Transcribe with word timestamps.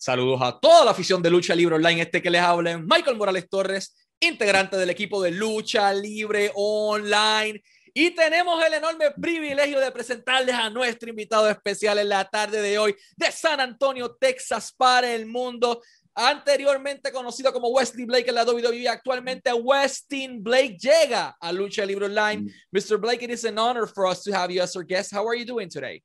Saludos 0.00 0.40
a 0.42 0.56
toda 0.56 0.84
la 0.84 0.92
afición 0.92 1.20
de 1.20 1.28
Lucha 1.28 1.56
Libre 1.56 1.74
Online. 1.74 2.02
Este 2.02 2.22
que 2.22 2.30
les 2.30 2.40
habla 2.40 2.78
Michael 2.78 3.16
Morales 3.16 3.48
Torres, 3.50 3.96
integrante 4.20 4.76
del 4.76 4.90
equipo 4.90 5.20
de 5.20 5.32
Lucha 5.32 5.92
Libre 5.92 6.52
Online. 6.54 7.60
Y 7.92 8.10
tenemos 8.12 8.64
el 8.64 8.74
enorme 8.74 9.10
privilegio 9.20 9.80
de 9.80 9.90
presentarles 9.90 10.54
a 10.54 10.70
nuestro 10.70 11.10
invitado 11.10 11.50
especial 11.50 11.98
en 11.98 12.10
la 12.10 12.24
tarde 12.24 12.62
de 12.62 12.78
hoy 12.78 12.94
de 13.16 13.32
San 13.32 13.58
Antonio, 13.58 14.14
Texas, 14.14 14.72
para 14.72 15.12
el 15.12 15.26
mundo. 15.26 15.82
Anteriormente 16.14 17.10
conocido 17.10 17.52
como 17.52 17.68
Wesley 17.70 18.04
Blake 18.04 18.28
en 18.28 18.36
la 18.36 18.44
WWE, 18.44 18.88
actualmente 18.88 19.52
Westin 19.52 20.40
Blake 20.40 20.76
llega 20.78 21.36
a 21.40 21.52
Lucha 21.52 21.84
Libre 21.84 22.06
Online. 22.06 22.48
Mr. 22.70 23.00
Blake, 23.00 23.24
it 23.24 23.32
is 23.32 23.44
an 23.44 23.58
honor 23.58 23.88
for 23.88 24.06
us 24.06 24.22
to 24.22 24.32
have 24.32 24.52
you 24.54 24.62
as 24.62 24.76
our 24.76 24.84
guest. 24.84 25.12
How 25.12 25.26
are 25.26 25.36
you 25.36 25.44
doing 25.44 25.68
today? 25.68 26.00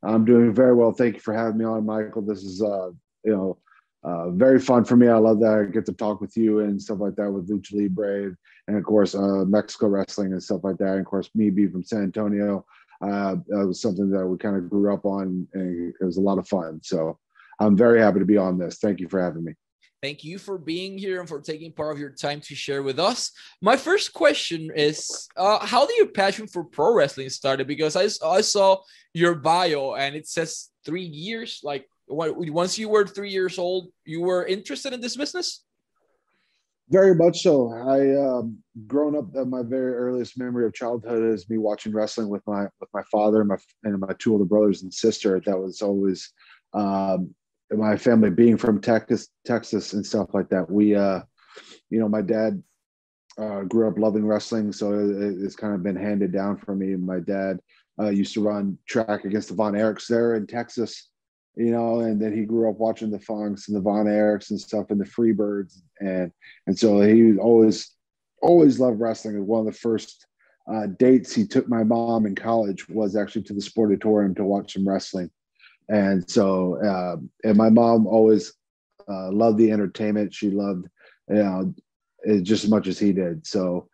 I'm 0.00 0.24
doing 0.24 0.54
very 0.54 0.74
well. 0.74 0.92
Thank 0.92 1.14
you 1.14 1.20
for 1.20 1.34
having 1.34 1.58
me 1.58 1.64
on, 1.64 1.84
Michael. 1.84 2.22
This 2.22 2.44
is, 2.44 2.62
uh, 2.62 2.90
you 3.24 3.32
know, 3.32 3.58
uh, 4.04 4.30
very 4.30 4.58
fun 4.58 4.84
for 4.84 4.96
me. 4.96 5.08
I 5.08 5.16
love 5.16 5.40
that 5.40 5.58
I 5.58 5.64
get 5.70 5.86
to 5.86 5.92
talk 5.92 6.20
with 6.20 6.36
you 6.36 6.60
and 6.60 6.80
stuff 6.80 6.98
like 6.98 7.14
that 7.16 7.30
with 7.30 7.48
Lucha 7.48 7.74
Libre 7.74 8.36
and, 8.66 8.76
of 8.76 8.84
course, 8.84 9.14
uh, 9.14 9.44
Mexico 9.46 9.88
wrestling 9.88 10.32
and 10.32 10.42
stuff 10.42 10.64
like 10.64 10.78
that. 10.78 10.92
And 10.92 11.00
of 11.00 11.06
course, 11.06 11.30
me 11.34 11.50
being 11.50 11.70
from 11.70 11.84
San 11.84 12.02
Antonio, 12.02 12.66
uh, 13.00 13.36
that 13.48 13.66
was 13.66 13.80
something 13.80 14.10
that 14.10 14.26
we 14.26 14.38
kind 14.38 14.56
of 14.56 14.70
grew 14.70 14.92
up 14.92 15.04
on, 15.04 15.46
and 15.54 15.94
it 16.00 16.04
was 16.04 16.16
a 16.16 16.20
lot 16.20 16.38
of 16.38 16.48
fun. 16.48 16.80
So 16.82 17.18
I'm 17.60 17.76
very 17.76 18.00
happy 18.00 18.18
to 18.20 18.24
be 18.24 18.36
on 18.36 18.58
this. 18.58 18.78
Thank 18.78 19.00
you 19.00 19.08
for 19.08 19.20
having 19.20 19.44
me. 19.44 19.54
Thank 20.02 20.24
you 20.24 20.38
for 20.38 20.58
being 20.58 20.98
here 20.98 21.20
and 21.20 21.28
for 21.28 21.40
taking 21.40 21.70
part 21.70 21.92
of 21.92 22.00
your 22.00 22.10
time 22.10 22.40
to 22.42 22.56
share 22.56 22.82
with 22.82 22.98
us. 22.98 23.30
My 23.60 23.76
first 23.76 24.12
question 24.12 24.70
is 24.74 25.28
uh, 25.36 25.64
How 25.64 25.86
did 25.86 25.96
your 25.96 26.08
passion 26.08 26.48
for 26.48 26.64
pro 26.64 26.92
wrestling 26.92 27.28
started? 27.28 27.68
Because 27.68 27.94
I, 27.94 28.08
I 28.26 28.40
saw 28.40 28.78
your 29.14 29.36
bio 29.36 29.94
and 29.94 30.16
it 30.16 30.26
says 30.26 30.70
three 30.84 31.04
years. 31.04 31.60
Like, 31.62 31.86
once 32.08 32.78
you 32.78 32.88
were 32.88 33.06
three 33.06 33.30
years 33.30 33.58
old, 33.58 33.88
you 34.04 34.20
were 34.20 34.44
interested 34.44 34.92
in 34.92 35.00
this 35.00 35.16
business? 35.16 35.64
Very 36.88 37.14
much 37.14 37.42
so. 37.42 37.72
I 37.72 38.38
um, 38.38 38.58
grown 38.86 39.16
up. 39.16 39.34
Uh, 39.34 39.44
my 39.44 39.62
very 39.62 39.94
earliest 39.94 40.38
memory 40.38 40.66
of 40.66 40.74
childhood 40.74 41.22
is 41.22 41.48
me 41.48 41.56
watching 41.56 41.92
wrestling 41.92 42.28
with 42.28 42.42
my 42.46 42.66
with 42.80 42.90
my 42.92 43.02
father 43.10 43.40
and 43.40 43.48
my 43.48 43.56
and 43.84 43.98
my 43.98 44.12
two 44.18 44.32
older 44.32 44.44
brothers 44.44 44.82
and 44.82 44.92
sister. 44.92 45.40
That 45.40 45.58
was 45.58 45.80
always 45.80 46.30
um, 46.74 47.34
my 47.70 47.96
family 47.96 48.30
being 48.30 48.56
from 48.56 48.80
Texas, 48.80 49.28
Texas 49.46 49.92
and 49.92 50.04
stuff 50.04 50.28
like 50.34 50.48
that. 50.50 50.70
We, 50.70 50.94
uh, 50.94 51.20
you 51.90 52.00
know, 52.00 52.08
my 52.08 52.22
dad 52.22 52.62
uh, 53.38 53.62
grew 53.62 53.88
up 53.88 53.98
loving 53.98 54.26
wrestling, 54.26 54.72
so 54.72 54.92
it, 54.92 55.42
it's 55.42 55.56
kind 55.56 55.74
of 55.74 55.82
been 55.82 55.96
handed 55.96 56.32
down 56.32 56.58
for 56.58 56.74
me. 56.74 56.94
My 56.96 57.20
dad 57.20 57.58
uh, 57.98 58.10
used 58.10 58.34
to 58.34 58.42
run 58.42 58.78
track 58.86 59.24
against 59.24 59.48
the 59.48 59.54
Von 59.54 59.74
Erichs 59.74 60.06
there 60.06 60.34
in 60.34 60.46
Texas, 60.46 61.10
you 61.56 61.70
know, 61.70 62.00
and 62.00 62.20
then 62.20 62.34
he 62.34 62.44
grew 62.44 62.70
up 62.70 62.78
watching 62.78 63.10
the 63.10 63.18
Funks 63.18 63.68
and 63.68 63.76
the 63.76 63.80
Von 63.80 64.06
Erichs 64.06 64.50
and 64.50 64.60
stuff 64.60 64.90
and 64.90 65.00
the 65.00 65.04
Freebirds, 65.04 65.82
and 66.00 66.32
and 66.66 66.78
so 66.78 67.00
he 67.00 67.36
always 67.36 67.90
always 68.40 68.80
loved 68.80 69.00
wrestling. 69.00 69.36
And 69.36 69.46
One 69.46 69.66
of 69.66 69.72
the 69.72 69.78
first 69.78 70.26
uh, 70.72 70.86
dates 70.98 71.34
he 71.34 71.46
took 71.46 71.68
my 71.68 71.84
mom 71.84 72.26
in 72.26 72.34
college 72.34 72.88
was 72.88 73.16
actually 73.16 73.42
to 73.42 73.54
the 73.54 73.60
Sportatorium 73.60 74.34
to 74.36 74.44
watch 74.44 74.74
some 74.74 74.88
wrestling. 74.88 75.30
And 75.88 76.28
so 76.30 76.82
uh, 76.82 77.16
and 77.44 77.56
my 77.56 77.68
mom 77.68 78.06
always 78.06 78.54
uh, 79.08 79.30
loved 79.30 79.58
the 79.58 79.70
entertainment. 79.70 80.32
She 80.32 80.50
loved 80.50 80.86
you 81.28 81.34
know 81.36 81.74
just 82.42 82.64
as 82.64 82.70
much 82.70 82.86
as 82.86 82.98
he 82.98 83.12
did. 83.12 83.46
So 83.46 83.88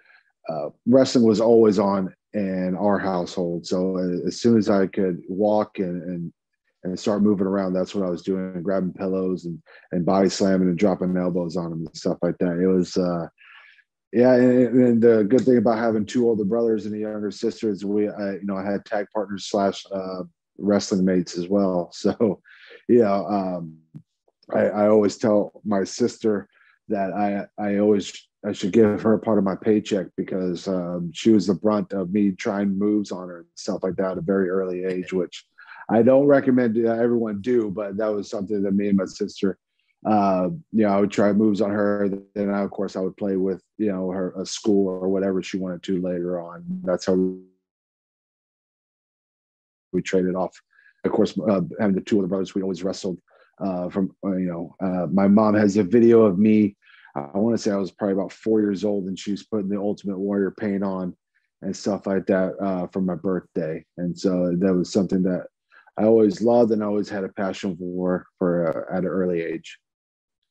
uh, 0.48 0.68
wrestling 0.86 1.24
was 1.24 1.40
always 1.40 1.78
on 1.78 2.14
in 2.34 2.76
our 2.76 2.98
household. 2.98 3.66
So 3.66 3.96
uh, 3.96 4.26
as 4.28 4.40
soon 4.40 4.58
as 4.58 4.68
i 4.68 4.86
could 4.86 5.22
walk 5.28 5.78
and, 5.78 6.02
and 6.02 6.32
and 6.89 6.98
start 6.98 7.22
moving 7.22 7.47
around 7.47 7.72
that's 7.72 7.94
what 7.94 8.06
i 8.06 8.11
was 8.11 8.22
doing 8.22 8.62
grabbing 8.62 8.92
pillows 8.92 9.44
and 9.44 9.61
and 9.92 10.06
body 10.06 10.28
slamming 10.28 10.69
and 10.69 10.78
dropping 10.78 11.17
elbows 11.17 11.56
on 11.56 11.70
them 11.70 11.86
and 11.86 11.97
stuff 11.97 12.19
like 12.22 12.36
that 12.39 12.58
it 12.58 12.67
was 12.67 12.97
uh 12.97 13.27
yeah 14.12 14.34
and, 14.34 14.83
and 14.83 15.03
the 15.03 15.25
good 15.25 15.42
thing 15.42 15.59
about 15.59 15.78
having 15.78 16.06
two 16.06 16.28
older 16.28 16.44
brothers 16.44 16.86
and 16.86 16.94
a 16.94 16.98
younger 16.98 17.31
sister 17.31 17.71
is 17.71 17.84
we 17.84 18.09
I, 18.09 18.32
you 18.32 18.44
know 18.44 18.56
i 18.56 18.65
had 18.65 18.84
tag 18.84 19.06
partners 19.15 19.47
slash 19.47 19.84
uh, 19.93 20.22
wrestling 20.59 21.04
mates 21.04 21.38
as 21.38 21.48
well. 21.48 21.93
So, 21.98 22.41
yeah, 22.88 23.15
um, 23.15 23.77
I, 24.54 24.60
I 24.66 24.88
always 24.88 25.16
tell 25.16 25.60
my 25.65 25.84
sister 25.84 26.48
that 26.88 27.12
I 27.12 27.47
I 27.62 27.78
always 27.78 28.28
I 28.47 28.53
should 28.53 28.72
give 28.72 29.03
her 29.03 29.19
part 29.19 29.38
of 29.38 29.44
my 29.44 29.56
paycheck 29.56 30.06
because 30.16 30.69
um, 30.69 31.10
she 31.12 31.31
was 31.31 31.47
the 31.47 31.54
brunt 31.54 31.93
of 31.93 32.12
me 32.12 32.31
trying 32.32 32.78
moves 32.78 33.12
on 33.12 33.28
her 33.28 33.38
and 33.38 33.47
stuff 33.56 33.82
like 33.82 33.97
that 33.97 34.12
at 34.12 34.19
a 34.19 34.22
very 34.22 34.48
early 34.48 34.84
age, 34.84 35.12
which 35.12 35.44
I 35.91 36.03
don't 36.03 36.26
recommend 36.26 36.76
everyone 36.76 37.41
do, 37.41 37.71
but 37.71 37.97
that 37.97 38.09
was 38.09 38.28
something 38.28 38.62
that 38.62 38.72
me 38.72 38.88
and 38.88 38.99
my 38.99 39.06
sister, 39.06 39.59
uh, 40.06 40.49
you 40.72 40.84
know, 40.84 40.88
I 40.88 41.00
would 41.00 41.10
try 41.10 41.32
moves 41.32 41.60
on 41.60 41.71
her. 41.71 42.10
Then, 42.34 42.50
of 42.50 42.71
course, 42.71 42.94
I 42.94 43.00
would 43.00 43.16
play 43.16 43.37
with, 43.37 43.62
you 43.78 43.91
know, 43.91 44.10
her 44.10 44.34
a 44.37 44.44
school 44.44 44.88
or 44.88 45.09
whatever 45.09 45.43
she 45.43 45.56
wanted 45.56 45.82
to 45.84 46.00
later 46.00 46.41
on. 46.41 46.65
That's 46.84 47.06
how 47.06 47.15
we 49.93 50.03
traded 50.03 50.34
off. 50.34 50.54
Of 51.04 51.12
course, 51.12 51.38
uh, 51.38 51.62
having 51.81 51.94
the 51.94 52.03
two 52.03 52.19
other 52.19 52.28
brothers, 52.28 52.54
we 52.54 52.62
always 52.62 52.84
wrestled. 52.84 53.19
Uh, 53.60 53.88
from 53.88 54.15
uh, 54.25 54.37
you 54.37 54.47
know, 54.47 54.77
uh, 54.81 55.06
my 55.06 55.27
mom 55.27 55.54
has 55.54 55.77
a 55.77 55.82
video 55.82 56.22
of 56.22 56.38
me. 56.38 56.77
I 57.16 57.38
want 57.38 57.56
to 57.56 57.62
say 57.62 57.72
I 57.72 57.77
was 57.77 57.91
probably 57.91 58.12
about 58.12 58.32
four 58.32 58.60
years 58.60 58.84
old, 58.84 59.06
and 59.06 59.19
she 59.19 59.32
was 59.32 59.43
putting 59.43 59.69
the 59.69 59.78
Ultimate 59.78 60.19
Warrior 60.19 60.53
paint 60.53 60.84
on 60.84 61.16
and 61.62 61.77
stuff 61.77 62.06
like 62.06 62.27
that 62.27 62.54
uh, 62.60 62.87
for 62.88 63.00
my 63.00 63.16
birthday. 63.16 63.84
And 63.97 64.16
so 64.16 64.54
that 64.56 64.75
was 64.75 64.93
something 64.93 65.22
that 65.25 65.47
I 65.98 66.04
always 66.04 66.41
loved 66.41 66.70
and 66.72 66.82
always 66.82 67.09
had 67.09 67.25
a 67.25 67.28
passion 67.28 67.76
for 67.76 68.25
for 68.38 68.50
uh, 68.69 68.97
at 68.97 69.03
an 69.03 69.10
early 69.10 69.42
age. 69.42 69.78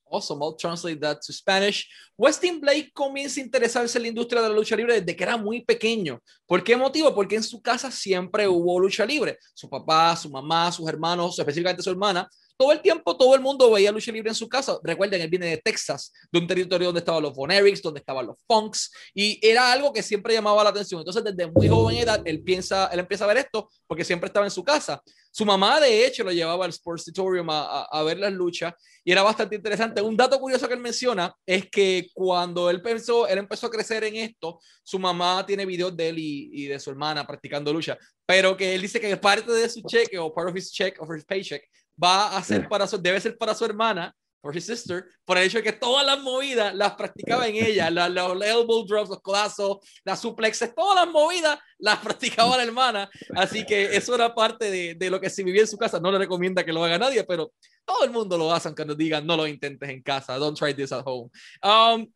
Awesome, 0.09 0.41
I'll 0.41 0.55
translate 0.55 0.99
that 1.01 1.21
to 1.21 1.33
Spanish. 1.33 1.87
Westin 2.17 2.61
Blake 2.61 2.91
comienza 2.93 3.39
a 3.39 3.43
interesarse 3.43 3.97
en 3.97 4.03
la 4.03 4.07
industria 4.09 4.41
de 4.41 4.49
la 4.49 4.55
lucha 4.55 4.75
libre 4.75 5.01
desde 5.01 5.15
que 5.15 5.23
era 5.23 5.37
muy 5.37 5.65
pequeño. 5.65 6.19
¿Por 6.45 6.63
qué 6.63 6.77
motivo? 6.77 7.13
Porque 7.13 7.35
en 7.35 7.43
su 7.43 7.61
casa 7.61 7.91
siempre 7.91 8.47
hubo 8.47 8.79
lucha 8.79 9.05
libre. 9.05 9.37
Su 9.53 9.69
papá, 9.69 10.15
su 10.15 10.29
mamá, 10.29 10.71
sus 10.71 10.87
hermanos, 10.87 11.37
específicamente 11.39 11.83
su 11.83 11.91
hermana, 11.91 12.29
todo 12.57 12.71
el 12.71 12.81
tiempo 12.81 13.15
todo 13.15 13.35
el 13.35 13.41
mundo 13.41 13.71
veía 13.71 13.91
lucha 13.91 14.11
libre 14.11 14.29
en 14.29 14.35
su 14.35 14.49
casa. 14.49 14.77
Recuerden, 14.83 15.21
él 15.21 15.29
viene 15.29 15.45
de 15.45 15.57
Texas, 15.57 16.11
de 16.31 16.39
un 16.39 16.47
territorio 16.47 16.87
donde 16.87 16.99
estaban 16.99 17.21
los 17.21 17.33
Von 17.33 17.51
Erichs, 17.51 17.81
donde 17.81 17.99
estaban 17.99 18.25
los 18.25 18.37
Funks, 18.47 18.91
y 19.13 19.39
era 19.47 19.71
algo 19.71 19.93
que 19.93 20.01
siempre 20.01 20.33
llamaba 20.33 20.63
la 20.63 20.71
atención. 20.71 21.01
Entonces, 21.01 21.23
desde 21.23 21.51
muy 21.51 21.69
joven 21.69 21.97
edad, 21.97 22.21
él, 22.25 22.41
piensa, 22.41 22.87
él 22.87 22.99
empieza 22.99 23.25
a 23.25 23.27
ver 23.27 23.37
esto 23.37 23.69
porque 23.85 24.03
siempre 24.03 24.27
estaba 24.27 24.45
en 24.45 24.51
su 24.51 24.63
casa. 24.63 25.01
Su 25.31 25.45
mamá, 25.45 25.79
de 25.79 26.05
hecho, 26.05 26.23
lo 26.23 26.31
llevaba 26.31 26.65
al 26.65 26.71
Sports 26.71 27.05
Tutorium 27.05 27.47
a, 27.51 27.83
a, 27.83 28.03
ver 28.03 28.17
las 28.17 28.33
luchas 28.33 28.73
y 29.03 29.11
era 29.11 29.21
bastante 29.21 29.55
interesante. 29.55 30.01
Un 30.01 30.17
dato 30.17 30.39
curioso 30.39 30.67
que 30.67 30.73
él 30.73 30.79
menciona 30.79 31.31
es 31.45 31.69
que 31.69 32.09
cuando 32.13 32.71
él 32.71 32.81
pensó, 32.81 33.27
él 33.27 33.37
empezó 33.37 33.67
a 33.67 33.69
crecer 33.69 34.03
en 34.05 34.15
esto, 34.15 34.59
su 34.81 34.97
mamá 34.97 35.45
tiene 35.45 35.63
videos 35.65 35.95
de 35.95 36.09
él 36.09 36.17
y, 36.17 36.49
y 36.53 36.65
de 36.65 36.79
su 36.79 36.89
hermana 36.89 37.27
practicando 37.27 37.71
lucha, 37.71 37.97
pero 38.25 38.57
que 38.57 38.73
él 38.73 38.81
dice 38.81 38.99
que 38.99 39.15
parte 39.17 39.51
de 39.51 39.69
su 39.69 39.81
cheque 39.83 40.17
o 40.17 40.33
part 40.33 40.49
of 40.49 40.57
his 40.57 40.71
check 40.71 40.99
of 40.99 41.09
his 41.15 41.23
paycheck 41.23 41.61
va 42.01 42.37
a 42.37 42.43
ser 42.43 42.67
para 42.67 42.87
su, 42.87 42.97
debe 42.97 43.19
ser 43.19 43.37
para 43.37 43.53
su 43.53 43.65
hermana, 43.65 44.13
for 44.41 44.55
his 44.55 44.65
sister, 44.65 45.05
por 45.25 45.37
el 45.37 45.45
hecho 45.45 45.57
de 45.57 45.63
que 45.63 45.73
todas 45.73 46.05
las 46.05 46.21
movidas 46.21 46.73
las 46.73 46.93
practicaba 46.93 47.47
en 47.47 47.55
ella, 47.55 47.89
los, 47.89 48.09
los 48.35 48.45
elbow 48.45 48.85
drops, 48.85 49.09
los 49.09 49.21
codazos, 49.21 49.77
las 50.05 50.21
suplexes, 50.21 50.73
todas 50.75 51.05
las 51.05 51.13
movidas 51.13 51.59
las 51.79 51.99
practicaba 51.99 52.55
la 52.55 52.63
hermana, 52.63 53.09
así 53.35 53.65
que 53.65 53.95
eso 53.95 54.15
era 54.15 54.33
parte 54.33 54.71
de, 54.71 54.95
de 54.95 55.09
lo 55.09 55.19
que 55.19 55.29
se 55.29 55.43
vivía 55.43 55.61
en 55.61 55.67
su 55.67 55.77
casa, 55.77 55.99
no 55.99 56.11
le 56.11 56.19
recomienda 56.19 56.63
que 56.63 56.71
lo 56.71 56.83
haga 56.83 56.97
nadie, 56.97 57.23
pero 57.23 57.51
todo 57.83 58.03
el 58.03 58.11
mundo 58.11 58.37
lo 58.37 58.53
hace 58.53 58.73
cuando 58.73 58.95
digan 58.95 59.25
no 59.25 59.35
lo 59.35 59.47
intentes 59.47 59.89
en 59.89 60.01
casa, 60.01 60.37
don't 60.37 60.57
try 60.57 60.73
this 60.73 60.91
at 60.91 61.03
home. 61.05 61.29
Um, 61.63 62.07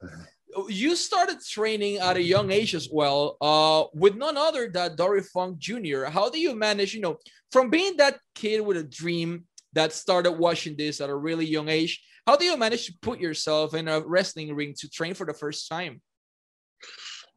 you 0.70 0.96
started 0.96 1.40
training 1.46 1.98
at 1.98 2.18
a 2.18 2.22
young 2.22 2.52
age 2.52 2.76
as 2.76 2.90
well, 2.92 3.38
uh, 3.42 3.86
with 3.94 4.16
none 4.16 4.38
other 4.38 4.70
than 4.70 4.96
Dory 4.96 5.24
Funk 5.24 5.58
Jr. 5.58 6.06
How 6.06 6.30
do 6.30 6.40
you 6.40 6.56
manage, 6.56 6.94
you 6.94 7.02
know, 7.02 7.18
from 7.52 7.70
being 7.70 7.98
that 7.98 8.20
kid 8.36 8.62
with 8.62 8.78
a 8.78 8.84
dream 8.84 9.46
that 9.74 9.94
started 9.94 10.34
watching 10.34 10.76
this 10.76 11.02
at 11.02 11.10
a 11.10 11.16
really 11.16 11.46
young 11.46 11.70
age. 11.70 12.04
How 12.28 12.36
do 12.36 12.46
you 12.46 12.58
manage 12.58 12.86
to 12.86 12.94
put 13.02 13.20
yourself 13.20 13.74
in 13.74 13.88
a 13.88 14.00
wrestling 14.00 14.54
ring 14.56 14.74
to 14.80 14.90
train 14.90 15.14
for 15.14 15.26
the 15.26 15.34
first 15.34 15.68
time? 15.70 16.02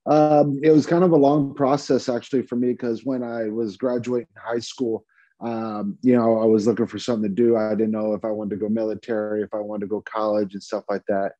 Um, 0.06 0.61
it 0.62 0.70
was 0.70 0.87
kind 0.87 1.05
of 1.05 1.12
a 1.12 1.17
long 1.17 1.55
process 1.55 2.08
actually 2.08 2.43
for 2.43 2.56
me 2.56 2.73
because 2.73 3.05
when 3.05 3.23
I 3.23 3.49
was 3.49 3.76
graduating 3.76 4.29
high 4.37 4.58
school, 4.58 5.05
um, 5.41 5.99
you 6.03 6.14
know, 6.14 6.38
I 6.41 6.44
was 6.44 6.67
looking 6.67 6.87
for 6.87 6.99
something 6.99 7.29
to 7.29 7.35
do. 7.35 7.56
I 7.56 7.70
didn't 7.70 7.91
know 7.91 8.14
if 8.14 8.25
I 8.25 8.31
wanted 8.31 8.50
to 8.50 8.56
go 8.56 8.69
military, 8.69 9.43
if 9.43 9.53
I 9.55 9.58
wanted 9.58 9.82
to 9.82 9.87
go 9.88 10.03
college 10.03 10.55
and 10.55 10.62
stuff 10.62 10.85
like 10.88 11.03
that. 11.08 11.32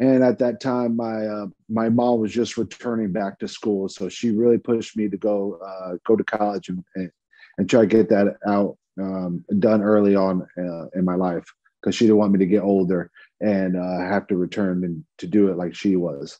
And 0.00 0.24
at 0.24 0.38
that 0.40 0.60
time, 0.60 0.96
my 0.96 1.26
uh, 1.26 1.46
my 1.68 1.88
mom 1.88 2.20
was 2.20 2.32
just 2.32 2.56
returning 2.56 3.12
back 3.12 3.38
to 3.38 3.48
school, 3.48 3.88
so 3.88 4.08
she 4.08 4.30
really 4.30 4.58
pushed 4.58 4.96
me 4.96 5.08
to 5.08 5.16
go 5.16 5.58
uh, 5.64 5.96
go 6.04 6.16
to 6.16 6.24
college 6.24 6.68
and, 6.68 6.84
and, 6.96 7.10
and 7.58 7.70
try 7.70 7.82
to 7.82 7.86
get 7.86 8.08
that 8.08 8.36
out 8.46 8.76
um, 9.00 9.44
done 9.58 9.82
early 9.82 10.14
on 10.14 10.46
uh, 10.58 10.86
in 10.94 11.04
my 11.04 11.14
life 11.14 11.44
because 11.80 11.94
she 11.94 12.04
didn't 12.06 12.18
want 12.18 12.32
me 12.32 12.38
to 12.38 12.46
get 12.46 12.62
older 12.62 13.10
and 13.40 13.76
uh, 13.76 13.98
have 13.98 14.26
to 14.28 14.36
return 14.36 14.84
and 14.84 15.04
to 15.18 15.26
do 15.26 15.48
it 15.48 15.56
like 15.56 15.74
she 15.74 15.96
was. 15.96 16.38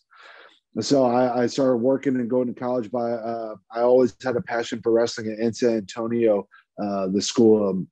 So 0.80 1.04
I, 1.04 1.42
I 1.42 1.46
started 1.46 1.76
working 1.76 2.16
and 2.16 2.28
going 2.28 2.48
to 2.48 2.58
college. 2.58 2.90
By 2.90 3.12
uh, 3.12 3.54
I 3.70 3.82
always 3.82 4.16
had 4.24 4.36
a 4.36 4.42
passion 4.42 4.80
for 4.82 4.92
wrestling 4.92 5.36
in 5.38 5.52
San 5.52 5.76
Antonio. 5.76 6.48
Uh, 6.82 7.06
the 7.08 7.22
school 7.22 7.68
um, 7.68 7.88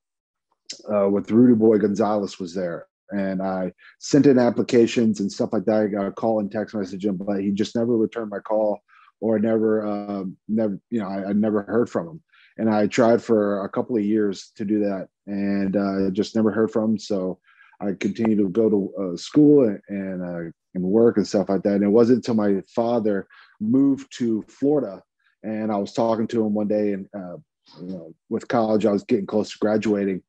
uh, 0.92 1.08
with 1.08 1.30
Rudy 1.30 1.54
Boy 1.54 1.78
Gonzalez 1.78 2.40
was 2.40 2.54
there, 2.54 2.86
and 3.10 3.40
I 3.40 3.72
sent 4.00 4.26
in 4.26 4.38
applications 4.38 5.20
and 5.20 5.30
stuff 5.30 5.52
like 5.52 5.64
that. 5.66 5.82
I 5.82 5.86
got 5.86 6.06
a 6.06 6.12
call 6.12 6.40
and 6.40 6.50
text 6.50 6.74
message 6.74 7.04
him, 7.04 7.16
but 7.16 7.40
he 7.40 7.52
just 7.52 7.76
never 7.76 7.96
returned 7.96 8.30
my 8.30 8.40
call 8.40 8.80
or 9.22 9.38
never, 9.38 9.86
um, 9.86 10.36
never, 10.48 10.80
you 10.90 10.98
know, 10.98 11.06
I, 11.06 11.28
I, 11.28 11.32
never 11.32 11.62
heard 11.62 11.88
from 11.88 12.08
him. 12.08 12.22
And 12.58 12.68
I 12.70 12.86
tried 12.86 13.22
for 13.22 13.64
a 13.64 13.68
couple 13.68 13.96
of 13.96 14.04
years 14.04 14.52
to 14.56 14.64
do 14.64 14.80
that, 14.80 15.08
and 15.26 15.76
uh, 15.76 16.10
just 16.10 16.36
never 16.36 16.50
heard 16.50 16.70
from. 16.70 16.98
So 16.98 17.38
I 17.80 17.92
continued 17.98 18.38
to 18.38 18.48
go 18.48 18.70
to 18.70 18.94
uh, 19.02 19.16
school 19.16 19.64
and 19.64 19.80
and, 19.88 20.22
uh, 20.22 20.50
and 20.74 20.84
work 20.84 21.16
and 21.16 21.26
stuff 21.26 21.48
like 21.48 21.62
that. 21.62 21.74
And 21.74 21.84
it 21.84 21.88
wasn't 21.88 22.18
until 22.18 22.34
my 22.34 22.62
father 22.74 23.26
moved 23.60 24.16
to 24.18 24.44
Florida, 24.48 25.02
and 25.42 25.72
I 25.72 25.76
was 25.76 25.92
talking 25.92 26.26
to 26.28 26.46
him 26.46 26.54
one 26.54 26.68
day, 26.68 26.92
and 26.92 27.08
uh, 27.14 27.36
you 27.80 27.88
know, 27.88 28.14
with 28.28 28.48
college, 28.48 28.86
I 28.86 28.92
was 28.92 29.04
getting 29.04 29.26
close 29.26 29.50
to 29.52 29.58
graduating, 29.58 30.22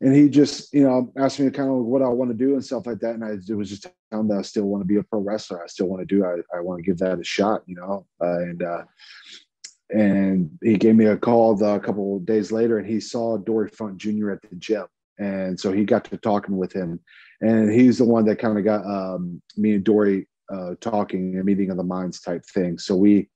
and 0.00 0.14
he 0.14 0.28
just 0.28 0.72
you 0.72 0.84
know 0.84 1.12
asked 1.16 1.40
me 1.40 1.50
kind 1.50 1.70
of 1.70 1.76
what 1.76 2.02
I 2.02 2.08
want 2.08 2.30
to 2.30 2.36
do 2.36 2.54
and 2.54 2.64
stuff 2.64 2.86
like 2.86 3.00
that. 3.00 3.14
And 3.14 3.24
I 3.24 3.30
it 3.48 3.56
was 3.56 3.70
just 3.70 3.86
telling 4.10 4.28
that 4.28 4.38
I 4.38 4.42
still 4.42 4.64
want 4.64 4.82
to 4.82 4.86
be 4.86 4.96
a 4.96 5.02
pro 5.02 5.20
wrestler. 5.20 5.62
I 5.62 5.66
still 5.66 5.86
want 5.86 6.06
to 6.06 6.14
do. 6.14 6.24
I 6.24 6.56
I 6.56 6.60
want 6.60 6.78
to 6.78 6.82
give 6.82 6.98
that 6.98 7.18
a 7.18 7.24
shot, 7.24 7.62
you 7.66 7.76
know. 7.76 8.06
Uh, 8.20 8.40
and 8.40 8.62
uh, 8.62 8.82
and 9.90 10.50
he 10.62 10.76
gave 10.76 10.96
me 10.96 11.06
a 11.06 11.16
call 11.16 11.54
the, 11.54 11.74
a 11.74 11.80
couple 11.80 12.18
days 12.20 12.52
later, 12.52 12.78
and 12.78 12.86
he 12.86 13.00
saw 13.00 13.36
Dory 13.36 13.68
Funk 13.68 13.98
Jr. 13.98 14.32
at 14.32 14.42
the 14.42 14.56
gym, 14.56 14.86
and 15.18 15.58
so 15.58 15.72
he 15.72 15.84
got 15.84 16.04
to 16.04 16.16
talking 16.16 16.56
with 16.56 16.72
him, 16.72 17.00
and 17.40 17.70
he's 17.70 17.98
the 17.98 18.04
one 18.04 18.24
that 18.26 18.38
kind 18.38 18.58
of 18.58 18.64
got 18.64 18.84
um, 18.84 19.40
me 19.56 19.74
and 19.74 19.84
Dory 19.84 20.28
uh, 20.52 20.74
talking, 20.80 21.38
a 21.38 21.44
meeting 21.44 21.70
of 21.70 21.76
the 21.76 21.82
minds 21.82 22.20
type 22.20 22.44
thing. 22.44 22.78
So 22.78 22.96
we 22.96 23.28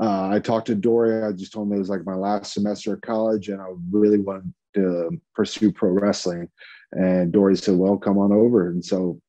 uh, 0.00 0.28
I 0.30 0.40
talked 0.40 0.66
to 0.66 0.74
Dory. 0.74 1.22
I 1.22 1.32
just 1.32 1.52
told 1.52 1.68
him 1.68 1.74
it 1.74 1.78
was 1.78 1.88
like 1.88 2.04
my 2.04 2.14
last 2.14 2.52
semester 2.52 2.94
of 2.94 3.00
college, 3.00 3.48
and 3.48 3.60
I 3.60 3.66
really 3.90 4.18
wanted 4.18 4.52
to 4.74 5.10
pursue 5.34 5.72
pro 5.72 5.90
wrestling. 5.90 6.48
And 6.92 7.32
Dory 7.32 7.56
said, 7.56 7.76
"Well, 7.76 7.96
come 7.96 8.18
on 8.18 8.32
over." 8.32 8.68
And 8.68 8.84
so 8.84 9.20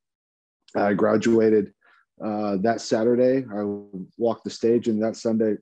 I 0.75 0.93
graduated 0.93 1.73
uh, 2.23 2.57
that 2.57 2.81
Saturday. 2.81 3.45
I 3.49 3.63
walked 4.17 4.43
the 4.43 4.49
stage, 4.49 4.87
and 4.89 5.01
that 5.03 5.15
Sunday, 5.15 5.55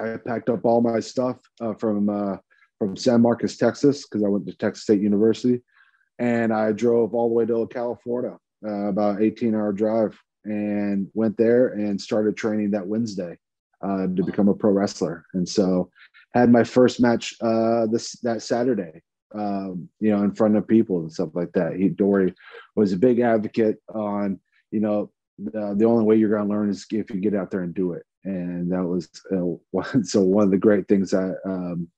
I 0.00 0.16
packed 0.16 0.48
up 0.48 0.64
all 0.64 0.80
my 0.80 1.00
stuff 1.00 1.38
uh, 1.60 1.74
from 1.74 2.08
uh, 2.08 2.36
from 2.78 2.96
San 2.96 3.22
Marcos, 3.22 3.56
Texas, 3.56 4.06
because 4.06 4.24
I 4.24 4.28
went 4.28 4.46
to 4.46 4.56
Texas 4.56 4.84
State 4.84 5.00
University, 5.00 5.60
and 6.18 6.52
I 6.52 6.72
drove 6.72 7.14
all 7.14 7.28
the 7.28 7.34
way 7.34 7.46
to 7.46 7.68
California, 7.72 8.36
uh, 8.66 8.88
about 8.88 9.22
18 9.22 9.54
hour 9.54 9.72
drive, 9.72 10.16
and 10.44 11.08
went 11.14 11.36
there 11.36 11.68
and 11.68 12.00
started 12.00 12.36
training 12.36 12.70
that 12.72 12.86
Wednesday 12.86 13.36
uh, 13.82 14.06
to 14.06 14.22
become 14.24 14.48
a 14.48 14.54
pro 14.54 14.70
wrestler. 14.70 15.24
And 15.34 15.48
so 15.48 15.90
had 16.34 16.50
my 16.50 16.64
first 16.64 17.00
match 17.00 17.34
uh, 17.40 17.86
this 17.86 18.12
that 18.20 18.42
Saturday, 18.42 19.02
um, 19.34 19.88
you 20.00 20.10
know, 20.10 20.22
in 20.22 20.34
front 20.34 20.56
of 20.56 20.66
people 20.66 21.00
and 21.00 21.12
stuff 21.12 21.30
like 21.34 21.52
that. 21.52 21.76
He 21.76 21.88
Dory 21.88 22.34
was 22.76 22.92
a 22.92 22.98
big 22.98 23.20
advocate 23.20 23.78
on, 23.92 24.40
you 24.70 24.80
know, 24.80 25.10
the, 25.38 25.74
the 25.76 25.84
only 25.84 26.04
way 26.04 26.16
you're 26.16 26.30
going 26.30 26.42
to 26.42 26.48
learn 26.48 26.70
is 26.70 26.86
if 26.90 27.10
you 27.10 27.20
get 27.20 27.34
out 27.34 27.50
there 27.50 27.62
and 27.62 27.74
do 27.74 27.92
it. 27.92 28.04
And 28.24 28.70
that 28.72 28.84
was 28.84 29.08
uh, 29.32 30.02
so 30.02 30.22
one 30.22 30.44
of 30.44 30.50
the 30.50 30.58
great 30.58 30.88
things 30.88 31.10
that 31.10 31.36
um, 31.44 31.88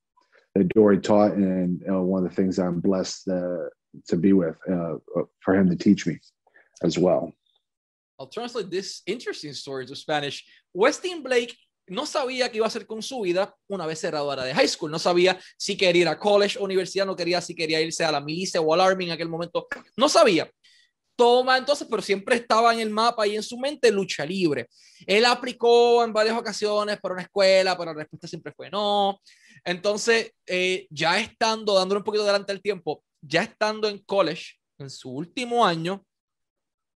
that 0.54 0.68
Dory 0.68 0.98
taught, 0.98 1.32
and 1.32 1.82
uh, 1.90 2.00
one 2.00 2.24
of 2.24 2.30
the 2.30 2.36
things 2.36 2.58
I'm 2.58 2.80
blessed 2.80 3.28
uh, 3.28 3.68
to 4.08 4.16
be 4.16 4.32
with 4.32 4.56
uh, 4.70 4.96
for 5.40 5.54
him 5.54 5.68
to 5.70 5.76
teach 5.76 6.06
me 6.06 6.18
as 6.82 6.98
well. 6.98 7.32
I'll 8.18 8.26
translate 8.26 8.70
this 8.70 9.02
interesting 9.06 9.54
story 9.54 9.86
to 9.86 9.96
Spanish. 9.96 10.44
Westin 10.76 11.22
Blake 11.22 11.56
no 11.88 12.06
sabía 12.06 12.50
qué 12.50 12.58
iba 12.58 12.66
a 12.66 12.68
hacer 12.68 12.86
con 12.86 13.02
su 13.02 13.20
vida 13.22 13.54
una 13.68 13.86
vez 13.86 13.98
cerrada 13.98 14.44
de 14.44 14.54
high 14.54 14.68
school. 14.68 14.90
No 14.90 14.98
sabía 14.98 15.38
si 15.56 15.76
quería 15.76 16.02
ir 16.02 16.08
a 16.08 16.18
college 16.18 16.58
universidad, 16.58 17.06
no 17.06 17.16
quería 17.16 17.40
si 17.40 17.54
quería 17.54 17.80
irse 17.80 18.04
a 18.04 18.12
la 18.12 18.20
milicia 18.20 18.60
o 18.60 18.72
al 18.72 18.80
army 18.80 19.06
en 19.06 19.12
aquel 19.12 19.28
momento. 19.28 19.66
No 19.96 20.08
sabía. 20.08 20.48
Toma 21.20 21.58
entonces, 21.58 21.86
pero 21.90 22.00
siempre 22.00 22.36
estaba 22.36 22.72
en 22.72 22.80
el 22.80 22.88
mapa 22.88 23.26
y 23.26 23.36
en 23.36 23.42
su 23.42 23.58
mente 23.58 23.90
lucha 23.90 24.24
libre. 24.24 24.70
Él 25.06 25.26
aplicó 25.26 26.02
en 26.02 26.14
varias 26.14 26.34
ocasiones 26.34 26.98
para 26.98 27.12
una 27.12 27.24
escuela, 27.24 27.76
pero 27.76 27.92
la 27.92 27.98
respuesta 27.98 28.26
siempre 28.26 28.54
fue 28.56 28.70
no. 28.70 29.20
Entonces, 29.62 30.32
eh, 30.46 30.86
ya 30.88 31.20
estando, 31.20 31.74
dándole 31.74 31.98
un 31.98 32.04
poquito 32.04 32.24
delante 32.24 32.54
del 32.54 32.62
tiempo, 32.62 33.04
ya 33.20 33.42
estando 33.42 33.86
en 33.86 33.98
college, 33.98 34.54
en 34.78 34.88
su 34.88 35.10
último 35.10 35.66
año, 35.66 36.02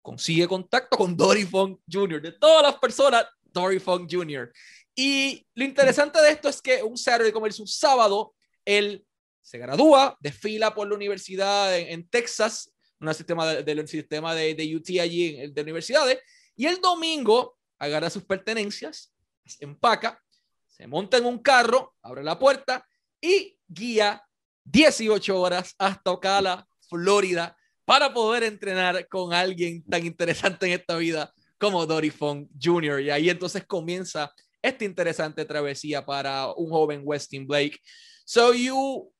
consigue 0.01 0.47
contacto 0.47 0.97
con 0.97 1.15
Dory 1.15 1.45
Funk 1.45 1.81
Jr. 1.87 2.19
De 2.19 2.31
todas 2.31 2.63
las 2.63 2.79
personas, 2.79 3.27
Dory 3.43 3.79
Funk 3.79 4.09
Jr. 4.11 4.51
Y 4.95 5.45
lo 5.53 5.65
interesante 5.65 6.19
de 6.19 6.31
esto 6.31 6.49
es 6.49 6.59
que 6.63 6.81
un 6.81 6.97
Saturday 6.97 7.31
como 7.31 7.45
es 7.45 7.59
un 7.59 7.67
sábado, 7.67 8.33
él 8.65 9.05
se 9.39 9.59
gradúa, 9.59 10.17
desfila 10.19 10.73
por 10.73 10.87
la 10.87 10.95
universidad 10.95 11.77
en, 11.77 12.09
Texas, 12.09 12.73
un 13.07 13.13
sistema 13.13 13.53
del 13.53 13.87
sistema 13.87 14.35
de, 14.35 14.55
de, 14.55 14.75
UT 14.75 14.89
allí 15.01 15.47
de 15.47 15.61
universidades, 15.61 16.19
y 16.55 16.65
el 16.65 16.79
domingo 16.81 17.57
agarra 17.77 18.09
sus 18.09 18.23
pertenencias, 18.23 19.13
empaca, 19.59 20.21
se 20.67 20.87
monta 20.87 21.17
en 21.17 21.25
un 21.25 21.39
carro, 21.39 21.95
abre 22.01 22.23
la 22.23 22.37
puerta 22.37 22.85
y 23.21 23.57
guía 23.67 24.23
18 24.65 25.39
horas 25.39 25.73
hasta 25.77 26.11
Ocala, 26.11 26.67
Florida, 26.89 27.55
para 27.85 28.13
poder 28.13 28.43
entrenar 28.43 29.07
con 29.07 29.33
alguien 29.33 29.83
tan 29.83 30.05
interesante 30.05 30.65
en 30.65 30.73
esta 30.73 30.97
vida 30.97 31.31
como 31.57 31.85
Dory 31.85 32.09
Funk 32.09 32.49
Jr. 32.61 33.01
Y 33.01 33.09
ahí 33.11 33.29
entonces 33.29 33.65
comienza 33.65 34.33
esta 34.61 34.83
interesante 34.83 35.45
travesía 35.45 36.05
para 36.05 36.51
un 36.53 36.69
joven 36.69 37.01
Westin 37.03 37.45
Blake. 37.45 37.79
So 38.25 38.53
you, 38.53 39.11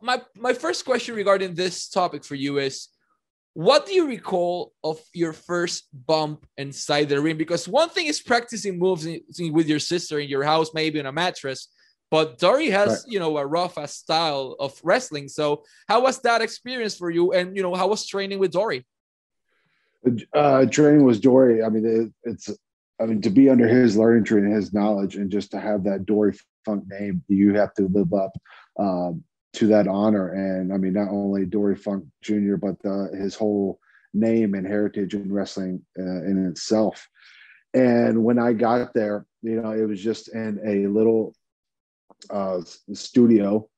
my, 0.00 0.22
my 0.34 0.54
first 0.54 0.84
question 0.84 1.14
regarding 1.14 1.54
this 1.54 1.88
topic 1.90 2.24
for 2.24 2.36
you 2.36 2.58
is, 2.58 2.88
what 3.58 3.86
do 3.86 3.92
you 3.92 4.06
recall 4.06 4.72
of 4.84 5.00
your 5.12 5.32
first 5.32 5.88
bump 6.06 6.46
inside 6.58 7.08
the 7.08 7.20
ring? 7.20 7.36
Because 7.36 7.66
one 7.66 7.88
thing 7.88 8.06
is 8.06 8.20
practicing 8.20 8.78
moves 8.78 9.04
in, 9.04 9.20
with 9.52 9.66
your 9.66 9.80
sister 9.80 10.20
in 10.20 10.28
your 10.28 10.44
house, 10.44 10.70
maybe 10.74 11.00
on 11.00 11.06
a 11.06 11.10
mattress, 11.10 11.66
but 12.08 12.38
Dory 12.38 12.70
has, 12.70 12.88
right. 12.88 13.12
you 13.12 13.18
know, 13.18 13.36
a 13.36 13.44
rough 13.44 13.76
style 13.90 14.54
of 14.60 14.78
wrestling. 14.84 15.26
So 15.26 15.64
how 15.88 16.02
was 16.02 16.20
that 16.20 16.40
experience 16.40 16.94
for 16.94 17.10
you? 17.10 17.32
And, 17.32 17.56
you 17.56 17.64
know, 17.64 17.74
how 17.74 17.88
was 17.88 18.06
training 18.06 18.38
with 18.38 18.52
Dory? 18.52 18.86
Uh, 20.32 20.66
training 20.66 21.04
was 21.04 21.18
Dory. 21.18 21.60
I 21.64 21.68
mean, 21.68 21.84
it, 21.84 22.30
it's 22.30 22.56
I 23.00 23.06
mean, 23.06 23.20
to 23.22 23.30
be 23.30 23.50
under 23.50 23.66
his 23.66 23.96
learning 23.96 24.22
tree 24.22 24.42
and 24.42 24.52
his 24.52 24.72
knowledge, 24.72 25.16
and 25.16 25.32
just 25.32 25.50
to 25.50 25.58
have 25.58 25.82
that 25.82 26.06
Dory 26.06 26.38
Funk 26.64 26.84
name, 26.86 27.24
you 27.26 27.54
have 27.54 27.74
to 27.74 27.88
live 27.88 28.14
up 28.14 28.38
um, 28.78 29.24
to 29.58 29.66
that 29.68 29.88
honor. 29.88 30.28
And 30.32 30.72
I 30.72 30.76
mean, 30.76 30.92
not 30.92 31.10
only 31.10 31.44
Dory 31.44 31.76
Funk 31.76 32.04
Jr., 32.22 32.56
but 32.56 32.76
his 33.12 33.34
whole 33.34 33.78
name 34.14 34.54
and 34.54 34.66
heritage 34.66 35.14
in 35.14 35.32
wrestling 35.32 35.82
uh, 35.98 36.22
in 36.24 36.46
itself. 36.46 37.06
And 37.74 38.24
when 38.24 38.38
I 38.38 38.54
got 38.54 38.94
there, 38.94 39.26
you 39.42 39.60
know, 39.60 39.72
it 39.72 39.86
was 39.86 40.02
just 40.02 40.34
in 40.34 40.58
a 40.66 40.86
little 40.88 41.34
uh, 42.30 42.60
studio 42.92 43.68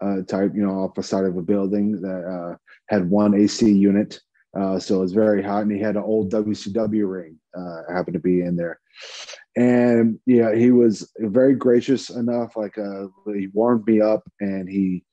uh, 0.00 0.22
type, 0.22 0.52
you 0.54 0.64
know, 0.64 0.84
off 0.84 0.94
the 0.94 1.02
side 1.02 1.24
of 1.24 1.36
a 1.36 1.42
building 1.42 2.00
that 2.00 2.24
uh, 2.24 2.56
had 2.88 3.10
one 3.10 3.34
AC 3.34 3.70
unit 3.70 4.20
uh, 4.58 4.78
so 4.78 4.96
it 4.96 5.00
was 5.00 5.12
very 5.12 5.42
hot, 5.42 5.62
and 5.62 5.70
he 5.70 5.78
had 5.78 5.96
an 5.96 6.02
old 6.02 6.32
WCW 6.32 7.10
ring. 7.10 7.38
Uh, 7.56 7.82
happened 7.92 8.14
to 8.14 8.20
be 8.20 8.40
in 8.40 8.56
there, 8.56 8.80
and 9.56 10.18
yeah, 10.26 10.54
he 10.54 10.70
was 10.70 11.10
very 11.18 11.54
gracious 11.54 12.10
enough. 12.10 12.56
Like 12.56 12.76
uh, 12.76 13.06
he 13.26 13.48
warmed 13.52 13.86
me 13.86 14.00
up, 14.00 14.22
and 14.40 14.68
he, 14.68 15.04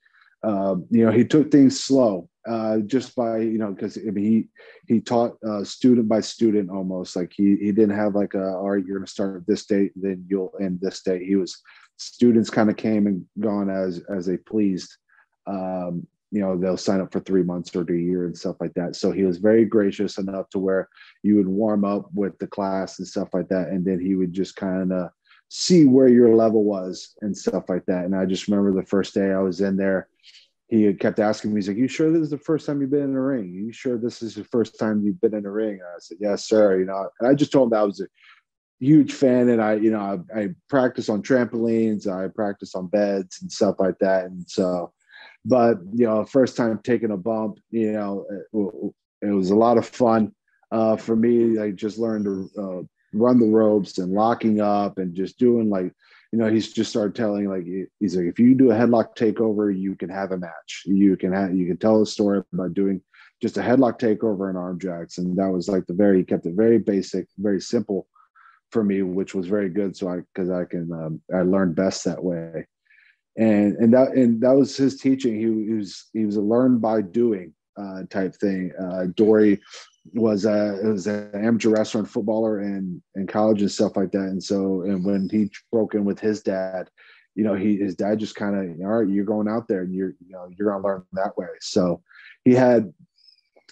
uh, 0.47 0.75
you 0.89 1.05
know, 1.05 1.11
he 1.11 1.25
took 1.25 1.51
things 1.51 1.83
slow, 1.83 2.29
uh, 2.47 2.77
just 2.79 3.13
by 3.15 3.39
you 3.39 3.57
know, 3.57 3.71
because 3.71 3.97
I 3.97 4.11
mean, 4.11 4.23
he 4.25 4.93
he 4.93 5.01
taught 5.01 5.37
uh, 5.45 5.63
student 5.65 6.07
by 6.07 6.21
student 6.21 6.69
almost. 6.69 7.17
Like 7.17 7.33
he 7.35 7.57
he 7.57 7.73
didn't 7.73 7.97
have 7.97 8.15
like 8.15 8.33
a 8.33 8.53
all 8.55 8.71
right, 8.71 8.85
you're 8.85 8.97
going 8.97 9.05
to 9.05 9.11
start 9.11 9.43
this 9.45 9.65
date, 9.65 9.91
then 9.95 10.25
you'll 10.29 10.53
end 10.61 10.79
this 10.81 11.01
date. 11.01 11.23
He 11.23 11.35
was 11.35 11.61
students 11.97 12.49
kind 12.49 12.69
of 12.69 12.77
came 12.77 13.07
and 13.07 13.25
gone 13.39 13.69
as 13.69 14.01
as 14.09 14.25
they 14.25 14.37
pleased. 14.37 14.95
Um, 15.47 16.07
you 16.31 16.41
know 16.41 16.57
they'll 16.57 16.77
sign 16.77 17.01
up 17.01 17.11
for 17.11 17.21
three 17.21 17.43
months 17.43 17.73
or 17.75 17.83
a 17.83 17.97
year 17.97 18.25
and 18.25 18.37
stuff 18.37 18.57
like 18.59 18.73
that 18.73 18.97
so 18.97 19.13
he 19.13 19.23
was 19.23 19.37
very 19.37 19.63
gracious 19.63 20.17
enough 20.17 20.49
to 20.49 20.59
where 20.59 20.89
you 21.23 21.37
would 21.37 21.47
warm 21.47 21.85
up 21.85 22.09
with 22.13 22.37
the 22.39 22.47
class 22.47 22.99
and 22.99 23.07
stuff 23.07 23.29
like 23.33 23.47
that 23.47 23.69
and 23.69 23.85
then 23.85 23.97
he 23.97 24.13
would 24.15 24.33
just 24.33 24.57
kind 24.57 24.91
of 24.91 25.09
see 25.49 25.85
where 25.85 26.07
your 26.07 26.35
level 26.35 26.63
was 26.63 27.15
and 27.21 27.37
stuff 27.37 27.69
like 27.69 27.85
that. 27.85 28.05
And 28.05 28.15
i 28.15 28.25
just 28.25 28.47
remember 28.47 28.73
the 28.73 28.87
first 28.87 29.13
day 29.13 29.31
i 29.31 29.39
was 29.39 29.61
in 29.61 29.77
there 29.77 30.07
he 30.67 30.93
kept 30.93 31.19
asking 31.19 31.53
me 31.53 31.59
he's 31.59 31.67
like 31.69 31.77
you 31.77 31.87
sure 31.87 32.11
this 32.11 32.23
is 32.23 32.29
the 32.29 32.37
first 32.37 32.65
time 32.65 32.81
you've 32.81 32.91
been 32.91 33.03
in 33.03 33.15
a 33.15 33.21
ring? 33.21 33.53
You 33.53 33.71
sure 33.71 33.97
this 33.97 34.21
is 34.21 34.35
the 34.35 34.43
first 34.43 34.77
time 34.77 35.01
you've 35.01 35.21
been 35.21 35.33
in 35.33 35.45
a 35.45 35.51
ring? 35.51 35.73
And 35.73 35.83
i 35.83 35.99
said 35.99 36.17
yes 36.19 36.45
sir 36.45 36.79
you 36.79 36.85
know. 36.85 37.09
And 37.19 37.29
i 37.29 37.33
just 37.33 37.51
told 37.51 37.67
him 37.67 37.69
that 37.71 37.81
I 37.81 37.83
was 37.83 38.01
a 38.01 38.07
huge 38.79 39.13
fan 39.13 39.49
and 39.49 39.59
i 39.59 39.73
you 39.73 39.89
know 39.89 40.21
I, 40.35 40.39
I 40.39 40.49
practice 40.69 41.09
on 41.09 41.23
trampolines 41.23 42.05
i 42.05 42.27
practice 42.27 42.75
on 42.75 42.87
beds 42.87 43.41
and 43.41 43.51
stuff 43.51 43.79
like 43.79 43.97
that. 43.99 44.25
And 44.25 44.47
so 44.47 44.93
but 45.47 45.77
you 45.93 46.05
know, 46.05 46.25
first 46.25 46.57
time 46.57 46.79
taking 46.83 47.11
a 47.11 47.17
bump, 47.17 47.59
you 47.71 47.93
know, 47.93 48.25
it, 48.29 49.27
it 49.27 49.31
was 49.31 49.49
a 49.49 49.55
lot 49.55 49.77
of 49.77 49.87
fun 49.87 50.33
uh, 50.71 50.97
for 50.97 51.15
me. 51.15 51.57
I 51.57 51.71
just 51.71 51.97
learned 51.97 52.25
to 52.25 52.61
uh, 52.61 52.81
run 53.13 53.39
the 53.39 53.45
ropes 53.45 53.97
and 53.97 54.13
locking 54.13 54.61
up 54.61 54.97
and 54.97 55.15
just 55.15 55.37
doing 55.37 55.69
like, 55.69 55.93
you 56.31 56.39
know, 56.39 56.49
he's 56.49 56.73
just 56.73 56.89
started 56.89 57.15
telling 57.15 57.49
like 57.49 57.65
he's 57.99 58.15
like, 58.15 58.25
if 58.25 58.39
you 58.39 58.53
do 58.53 58.71
a 58.71 58.75
headlock 58.75 59.15
takeover, 59.15 59.75
you 59.75 59.95
can 59.95 60.09
have 60.09 60.31
a 60.31 60.37
match. 60.37 60.83
You 60.85 61.15
can 61.15 61.31
have 61.31 61.55
you 61.55 61.67
can 61.67 61.77
tell 61.77 62.01
a 62.01 62.05
story 62.05 62.43
about 62.53 62.73
doing 62.73 63.01
just 63.41 63.57
a 63.57 63.61
headlock 63.61 63.99
takeover 63.99 64.49
and 64.49 64.57
arm 64.57 64.79
jacks, 64.79 65.19
and 65.19 65.37
that 65.37 65.49
was 65.49 65.69
like 65.69 65.85
the 65.85 65.93
very 65.93 66.19
he 66.19 66.23
kept 66.23 66.45
it 66.45 66.53
very 66.55 66.79
basic, 66.79 67.27
very 67.37 67.61
simple 67.61 68.07
for 68.71 68.83
me, 68.83 69.03
which 69.03 69.33
was 69.33 69.47
very 69.47 69.69
good. 69.69 69.95
So 69.95 70.09
I 70.09 70.17
because 70.33 70.49
I 70.49 70.65
can 70.65 70.91
um, 70.91 71.21
I 71.33 71.43
learned 71.43 71.75
best 71.75 72.03
that 72.05 72.21
way, 72.21 72.67
and 73.37 73.77
and 73.77 73.93
that 73.93 74.11
and 74.11 74.41
that 74.41 74.55
was 74.55 74.75
his 74.75 74.99
teaching. 74.99 75.35
He, 75.35 75.65
he 75.65 75.73
was 75.73 76.09
he 76.13 76.25
was 76.25 76.35
a 76.35 76.41
learn 76.41 76.79
by 76.79 77.01
doing 77.01 77.53
uh, 77.77 78.03
type 78.09 78.35
thing. 78.35 78.71
Uh, 78.79 79.05
Dory 79.15 79.61
was 80.13 80.45
a 80.45 80.79
was 80.83 81.07
an 81.07 81.31
amateur 81.33 81.69
wrestler 81.69 82.01
and 82.01 82.09
footballer 82.09 82.59
and 82.59 83.01
in 83.15 83.27
college 83.27 83.61
and 83.61 83.71
stuff 83.71 83.95
like 83.95 84.11
that. 84.11 84.19
And 84.19 84.43
so 84.43 84.81
and 84.81 85.05
when 85.05 85.29
he 85.29 85.51
broke 85.71 85.95
in 85.95 86.05
with 86.05 86.19
his 86.19 86.41
dad, 86.41 86.89
you 87.35 87.43
know, 87.43 87.55
he 87.55 87.77
his 87.77 87.95
dad 87.95 88.19
just 88.19 88.35
kind 88.35 88.55
of 88.55 88.85
all 88.85 88.99
right, 88.99 89.09
you're 89.09 89.25
going 89.25 89.47
out 89.47 89.67
there 89.67 89.81
and 89.81 89.93
you're 89.93 90.13
you 90.25 90.31
know 90.31 90.49
you're 90.57 90.71
gonna 90.71 90.83
learn 90.83 91.03
that 91.13 91.37
way. 91.37 91.47
So 91.61 92.01
he 92.43 92.53
had 92.53 92.93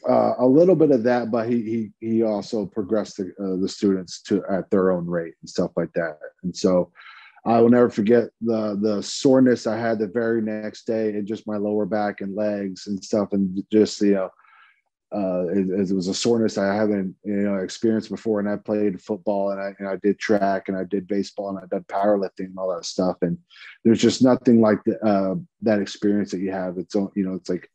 uh, 0.07 0.33
a 0.37 0.45
little 0.45 0.75
bit 0.75 0.91
of 0.91 1.03
that, 1.03 1.31
but 1.31 1.49
he 1.49 1.91
he 1.99 2.07
he 2.07 2.23
also 2.23 2.65
progressed 2.65 3.17
the, 3.17 3.31
uh, 3.39 3.59
the 3.59 3.69
students 3.69 4.21
to 4.23 4.43
at 4.49 4.69
their 4.69 4.91
own 4.91 5.07
rate 5.07 5.33
and 5.41 5.49
stuff 5.49 5.71
like 5.75 5.91
that. 5.93 6.17
And 6.43 6.55
so 6.55 6.91
I 7.45 7.59
will 7.59 7.69
never 7.69 7.89
forget 7.89 8.29
the 8.41 8.77
the 8.81 9.01
soreness 9.01 9.67
I 9.67 9.77
had 9.77 9.99
the 9.99 10.07
very 10.07 10.41
next 10.41 10.85
day 10.85 11.09
and 11.09 11.27
just 11.27 11.47
my 11.47 11.57
lower 11.57 11.85
back 11.85 12.21
and 12.21 12.35
legs 12.35 12.87
and 12.87 13.03
stuff, 13.03 13.29
and 13.33 13.63
just 13.71 14.01
you 14.01 14.13
know. 14.13 14.29
Uh, 15.13 15.45
it, 15.49 15.69
it, 15.69 15.93
was 15.93 16.07
a 16.07 16.13
soreness 16.13 16.57
I 16.57 16.73
haven't 16.73 17.15
you 17.23 17.35
know 17.35 17.57
experienced 17.57 18.09
before, 18.09 18.39
and 18.39 18.49
I 18.49 18.57
played 18.57 19.01
football 19.01 19.51
and 19.51 19.61
I 19.61 19.73
and 19.79 19.87
I 19.87 19.97
did 19.97 20.19
track 20.19 20.67
and 20.67 20.75
I 20.75 20.83
did 20.83 21.07
baseball 21.07 21.49
and 21.49 21.59
I 21.59 21.73
did 21.73 21.87
powerlifting 21.87 22.47
and 22.47 22.57
all 22.57 22.75
that 22.75 22.85
stuff. 22.85 23.17
And 23.21 23.37
there's 23.83 24.01
just 24.01 24.23
nothing 24.23 24.61
like 24.61 24.83
the, 24.83 24.99
uh, 25.05 25.35
that 25.61 25.79
experience 25.79 26.31
that 26.31 26.39
you 26.39 26.51
have. 26.51 26.77
It's 26.77 26.95
you 26.95 27.11
know 27.15 27.35
it's 27.35 27.49
like 27.49 27.69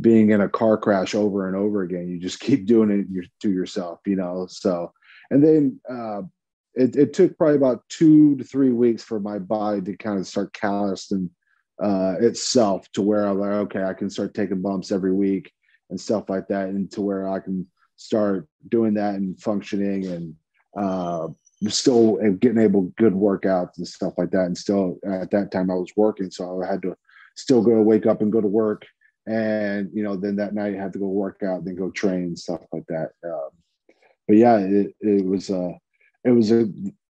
being 0.00 0.30
in 0.30 0.40
a 0.40 0.48
car 0.48 0.76
crash 0.76 1.14
over 1.14 1.46
and 1.46 1.56
over 1.56 1.82
again. 1.82 2.08
You 2.08 2.18
just 2.18 2.40
keep 2.48 2.66
doing 2.66 2.90
it 2.90 3.30
to 3.42 3.50
yourself, 3.50 4.00
you 4.06 4.16
know. 4.16 4.46
So, 4.48 4.92
and 5.30 5.44
then 5.44 5.80
uh, 5.88 6.22
it, 6.74 6.96
it 6.96 7.12
took 7.12 7.36
probably 7.36 7.56
about 7.56 7.84
two 7.88 8.36
to 8.36 8.44
three 8.44 8.72
weeks 8.72 9.02
for 9.02 9.20
my 9.20 9.38
body 9.38 9.80
to 9.82 9.96
kind 9.96 10.18
of 10.18 10.26
start 10.26 10.52
callousing 10.54 11.30
uh, 11.82 12.16
itself 12.20 12.90
to 12.92 13.02
where 13.02 13.26
I'm 13.26 13.38
like, 13.38 13.52
okay, 13.52 13.82
I 13.82 13.94
can 13.94 14.10
start 14.10 14.34
taking 14.34 14.62
bumps 14.62 14.92
every 14.92 15.12
week 15.12 15.52
and 15.94 16.00
stuff 16.00 16.28
like 16.28 16.48
that, 16.48 16.68
and 16.68 16.90
to 16.92 17.00
where 17.00 17.28
I 17.28 17.38
can 17.38 17.66
start 17.96 18.48
doing 18.68 18.94
that 18.94 19.14
and 19.14 19.40
functioning 19.40 20.06
and 20.06 20.34
uh, 20.76 21.28
still 21.68 22.16
getting 22.40 22.58
able 22.58 22.92
good 22.98 23.12
workouts 23.12 23.78
and 23.78 23.86
stuff 23.86 24.14
like 24.18 24.32
that. 24.32 24.46
And 24.46 24.58
still 24.58 24.98
at 25.06 25.30
that 25.30 25.52
time 25.52 25.70
I 25.70 25.74
was 25.74 25.92
working, 25.96 26.30
so 26.30 26.62
I 26.62 26.66
had 26.66 26.82
to 26.82 26.96
still 27.36 27.62
go 27.62 27.80
wake 27.82 28.06
up 28.06 28.20
and 28.20 28.32
go 28.32 28.40
to 28.40 28.48
work 28.48 28.84
and 29.26 29.88
you 29.94 30.02
know 30.02 30.16
then 30.16 30.36
that 30.36 30.54
night 30.54 30.74
I 30.74 30.82
had 30.82 30.92
to 30.92 30.98
go 30.98 31.06
work 31.06 31.42
out 31.42 31.64
then 31.64 31.76
go 31.76 31.90
train 31.90 32.36
stuff 32.36 32.60
like 32.72 32.84
that 32.88 33.12
um, 33.24 33.48
but 34.28 34.36
yeah 34.36 34.58
it, 34.58 34.94
it 35.00 35.24
was 35.24 35.48
uh 35.48 35.72
it 36.24 36.30
was 36.30 36.52
a 36.52 36.68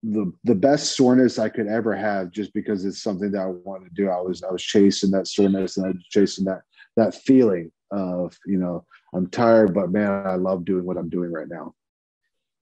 the 0.03 0.31
the 0.43 0.55
best 0.55 0.95
soreness 0.95 1.39
I 1.39 1.49
could 1.49 1.67
ever 1.67 1.95
have 1.95 2.31
just 2.31 2.53
because 2.53 2.85
it's 2.85 3.03
something 3.03 3.31
that 3.31 3.41
I 3.41 3.47
wanted 3.47 3.89
to 3.89 4.01
do. 4.01 4.09
I 4.09 4.21
was 4.21 4.43
I 4.43 4.51
was 4.51 4.63
chasing 4.63 5.11
that 5.11 5.27
soreness 5.27 5.77
and 5.77 5.87
I 5.87 5.89
was 5.89 6.05
chasing 6.09 6.45
that 6.45 6.61
that 6.95 7.15
feeling 7.15 7.71
of 7.91 8.37
you 8.45 8.57
know 8.57 8.85
I'm 9.13 9.27
tired, 9.29 9.73
but 9.73 9.89
man, 9.89 10.27
I 10.27 10.35
love 10.35 10.65
doing 10.65 10.85
what 10.85 10.97
I'm 10.97 11.09
doing 11.09 11.31
right 11.31 11.47
now. 11.47 11.73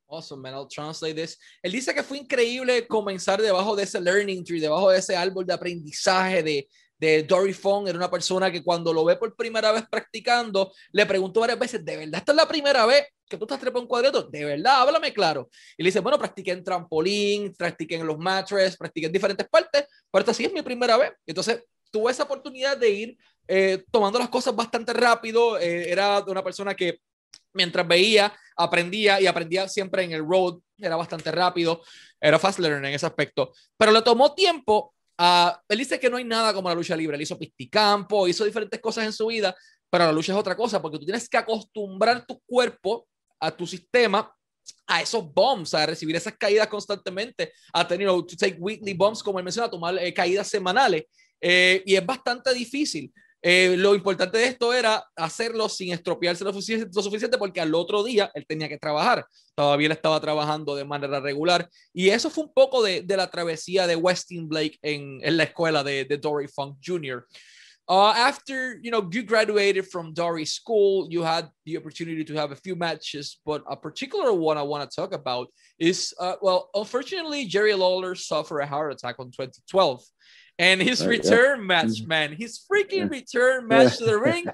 Awesome, 0.09 0.41
man. 0.41 0.53
I'll 0.53 0.67
translate 0.67 1.15
this. 1.15 1.37
Él 1.61 1.73
dice 1.73 1.93
que 1.93 2.01
fue 2.01 2.17
increíble 2.17 2.87
comenzar 2.87 3.41
debajo 3.41 3.75
de 3.75 3.83
ese 3.83 3.99
learning 3.99 4.43
tree, 4.43 4.61
debajo 4.61 4.89
de 4.89 4.99
ese 4.99 5.17
árbol 5.17 5.45
de 5.45 5.53
aprendizaje 5.53 6.41
de, 6.43 6.67
de 6.97 7.23
Dory 7.23 7.53
Fong, 7.53 7.87
era 7.87 7.97
una 7.97 8.09
persona 8.09 8.51
que 8.51 8.63
cuando 8.63 8.93
lo 8.93 9.05
ve 9.05 9.17
por 9.17 9.35
primera 9.35 9.71
vez 9.71 9.83
practicando, 9.89 10.71
le 10.91 11.05
preguntó 11.05 11.41
varias 11.41 11.59
veces, 11.59 11.83
¿de 11.83 11.97
verdad 11.97 12.19
esta 12.19 12.31
es 12.31 12.35
la 12.35 12.47
primera 12.47 12.85
vez 12.85 13.05
que 13.29 13.37
tú 13.37 13.43
estás 13.43 13.59
trepando 13.59 13.81
un 13.81 13.87
cuadrito? 13.87 14.23
¿De 14.23 14.45
verdad? 14.45 14.81
Háblame 14.81 15.13
claro. 15.13 15.49
Y 15.77 15.83
le 15.83 15.89
dice, 15.89 15.99
bueno, 15.99 16.17
practiqué 16.17 16.51
en 16.51 16.63
trampolín, 16.63 17.53
practiqué 17.53 17.95
en 17.95 18.07
los 18.07 18.17
mattress, 18.17 18.77
practiqué 18.77 19.07
en 19.07 19.13
diferentes 19.13 19.47
partes, 19.47 19.85
pero 20.09 20.21
esta 20.21 20.33
sí 20.33 20.45
es 20.45 20.53
mi 20.53 20.61
primera 20.61 20.97
vez. 20.97 21.11
Entonces, 21.25 21.63
tuve 21.91 22.11
esa 22.11 22.23
oportunidad 22.23 22.77
de 22.77 22.89
ir 22.89 23.17
eh, 23.47 23.85
tomando 23.91 24.19
las 24.19 24.29
cosas 24.29 24.55
bastante 24.55 24.93
rápido. 24.93 25.57
Eh, 25.59 25.91
era 25.91 26.23
una 26.27 26.43
persona 26.43 26.75
que 26.75 26.99
mientras 27.53 27.87
veía, 27.87 28.33
aprendía 28.55 29.19
y 29.21 29.27
aprendía 29.27 29.67
siempre 29.67 30.03
en 30.03 30.11
el 30.11 30.25
road, 30.25 30.59
era 30.77 30.95
bastante 30.95 31.31
rápido, 31.31 31.81
era 32.19 32.37
fast 32.37 32.59
learner 32.59 32.85
en 32.85 32.95
ese 32.95 33.05
aspecto, 33.05 33.51
pero 33.77 33.91
le 33.91 34.01
tomó 34.01 34.33
tiempo 34.33 34.93
Uh, 35.19 35.49
él 35.67 35.79
dice 35.79 35.99
que 35.99 36.11
no 36.11 36.17
hay 36.17 36.23
nada 36.23 36.53
como 36.53 36.69
la 36.69 36.75
lucha 36.75 36.95
libre. 36.95 37.15
Él 37.15 37.23
hizo 37.23 37.39
pisticampo, 37.39 38.27
hizo 38.27 38.45
diferentes 38.45 38.79
cosas 38.79 39.05
en 39.05 39.13
su 39.13 39.27
vida, 39.27 39.55
pero 39.89 40.05
la 40.05 40.11
lucha 40.11 40.31
es 40.33 40.37
otra 40.37 40.55
cosa 40.55 40.81
porque 40.81 40.99
tú 40.99 41.05
tienes 41.05 41.27
que 41.27 41.37
acostumbrar 41.37 42.25
tu 42.25 42.39
cuerpo 42.45 43.07
a 43.39 43.55
tu 43.55 43.65
sistema 43.65 44.31
a 44.85 45.01
esos 45.01 45.33
bombs, 45.33 45.73
a 45.73 45.85
recibir 45.85 46.15
esas 46.15 46.35
caídas 46.37 46.67
constantemente, 46.67 47.53
a 47.73 47.87
tener, 47.87 48.07
to 48.07 48.35
take 48.37 48.57
weekly 48.59 48.93
bombs, 48.93 49.23
como 49.23 49.39
él 49.39 49.45
menciona, 49.45 49.67
a 49.67 49.71
tomar 49.71 49.97
eh, 49.97 50.13
caídas 50.13 50.47
semanales. 50.49 51.05
Eh, 51.39 51.83
y 51.85 51.95
es 51.95 52.05
bastante 52.05 52.53
difícil. 52.53 53.11
Eh, 53.49 53.77
lo 53.77 53.95
importante 53.95 54.39
de 54.39 54.47
esto 54.47 54.73
era 54.73 55.01
hacerlo 55.15 55.69
sin 55.69 55.93
estropearse 55.93 56.43
lo 56.43 56.51
suficiente, 56.51 57.37
porque 57.37 57.61
al 57.61 57.73
otro 57.75 58.03
día 58.03 58.29
él 58.33 58.45
tenía 58.45 58.67
que 58.67 58.77
trabajar. 58.77 59.25
Todavía 59.55 59.85
él 59.85 59.93
estaba 59.93 60.19
trabajando 60.19 60.75
de 60.75 60.83
manera 60.83 61.21
regular. 61.21 61.69
Y 61.93 62.09
eso 62.09 62.29
fue 62.29 62.43
un 62.43 62.53
poco 62.53 62.83
de, 62.83 63.05
la 63.07 63.31
travesía 63.31 63.87
de 63.87 63.95
Westin 63.95 64.49
Blake 64.49 64.77
en, 64.81 65.21
la 65.37 65.43
escuela 65.43 65.81
de, 65.81 66.03
de 66.03 66.17
Dory 66.17 66.49
Funk 66.49 66.79
Jr. 66.85 67.25
Uh, 67.87 68.11
after 68.17 68.77
you 68.81 68.91
know 68.91 69.07
you 69.09 69.23
graduated 69.23 69.87
from 69.87 70.13
Dory 70.13 70.43
School, 70.43 71.07
you 71.09 71.23
had 71.23 71.49
the 71.65 71.77
opportunity 71.77 72.25
to 72.25 72.33
have 72.33 72.51
a 72.51 72.55
few 72.57 72.75
matches, 72.75 73.39
but 73.45 73.63
a 73.69 73.77
particular 73.77 74.33
one 74.33 74.57
I 74.57 74.63
want 74.63 74.83
to 74.83 74.93
talk 74.93 75.13
about 75.13 75.47
is 75.79 76.13
uh, 76.19 76.35
well, 76.41 76.69
unfortunately, 76.73 77.45
Jerry 77.45 77.73
Lawler 77.75 78.13
suffered 78.13 78.59
a 78.59 78.67
heart 78.67 78.91
attack 78.91 79.15
on 79.19 79.27
2012. 79.27 80.03
And 80.59 80.81
his 80.81 81.03
uh, 81.03 81.07
return 81.07 81.59
yeah. 81.59 81.65
match, 81.65 81.85
mm-hmm. 81.85 82.07
man, 82.07 82.33
his 82.33 82.59
freaking 82.59 82.91
yeah. 82.91 83.07
return 83.09 83.67
match 83.67 83.97
to 83.97 84.05
the 84.05 84.17
ring, 84.19 84.45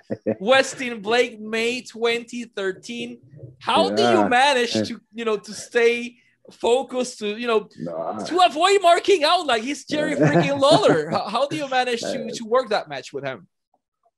Westin 0.42 1.02
Blake, 1.02 1.40
May 1.40 1.82
2013. 1.82 3.20
How 3.60 3.90
do 3.90 4.02
you 4.02 4.28
manage 4.28 4.74
to, 4.74 5.00
you 5.14 5.24
know, 5.24 5.38
to 5.38 5.54
stay 5.54 6.18
focused 6.52 7.20
to, 7.20 7.38
you 7.38 7.48
know, 7.48 7.70
nah. 7.80 8.18
to 8.18 8.46
avoid 8.46 8.82
marking 8.82 9.24
out 9.24 9.46
like 9.46 9.64
he's 9.64 9.86
Jerry 9.86 10.16
freaking 10.16 10.60
Lawler? 10.60 11.10
how, 11.12 11.28
how, 11.30 11.48
do 11.48 11.56
you 11.56 11.70
manage 11.70 12.02
to, 12.02 12.30
to 12.32 12.46
work 12.46 12.70
that 12.70 12.90
match 12.90 13.14
with 13.14 13.24
him? 13.24 13.48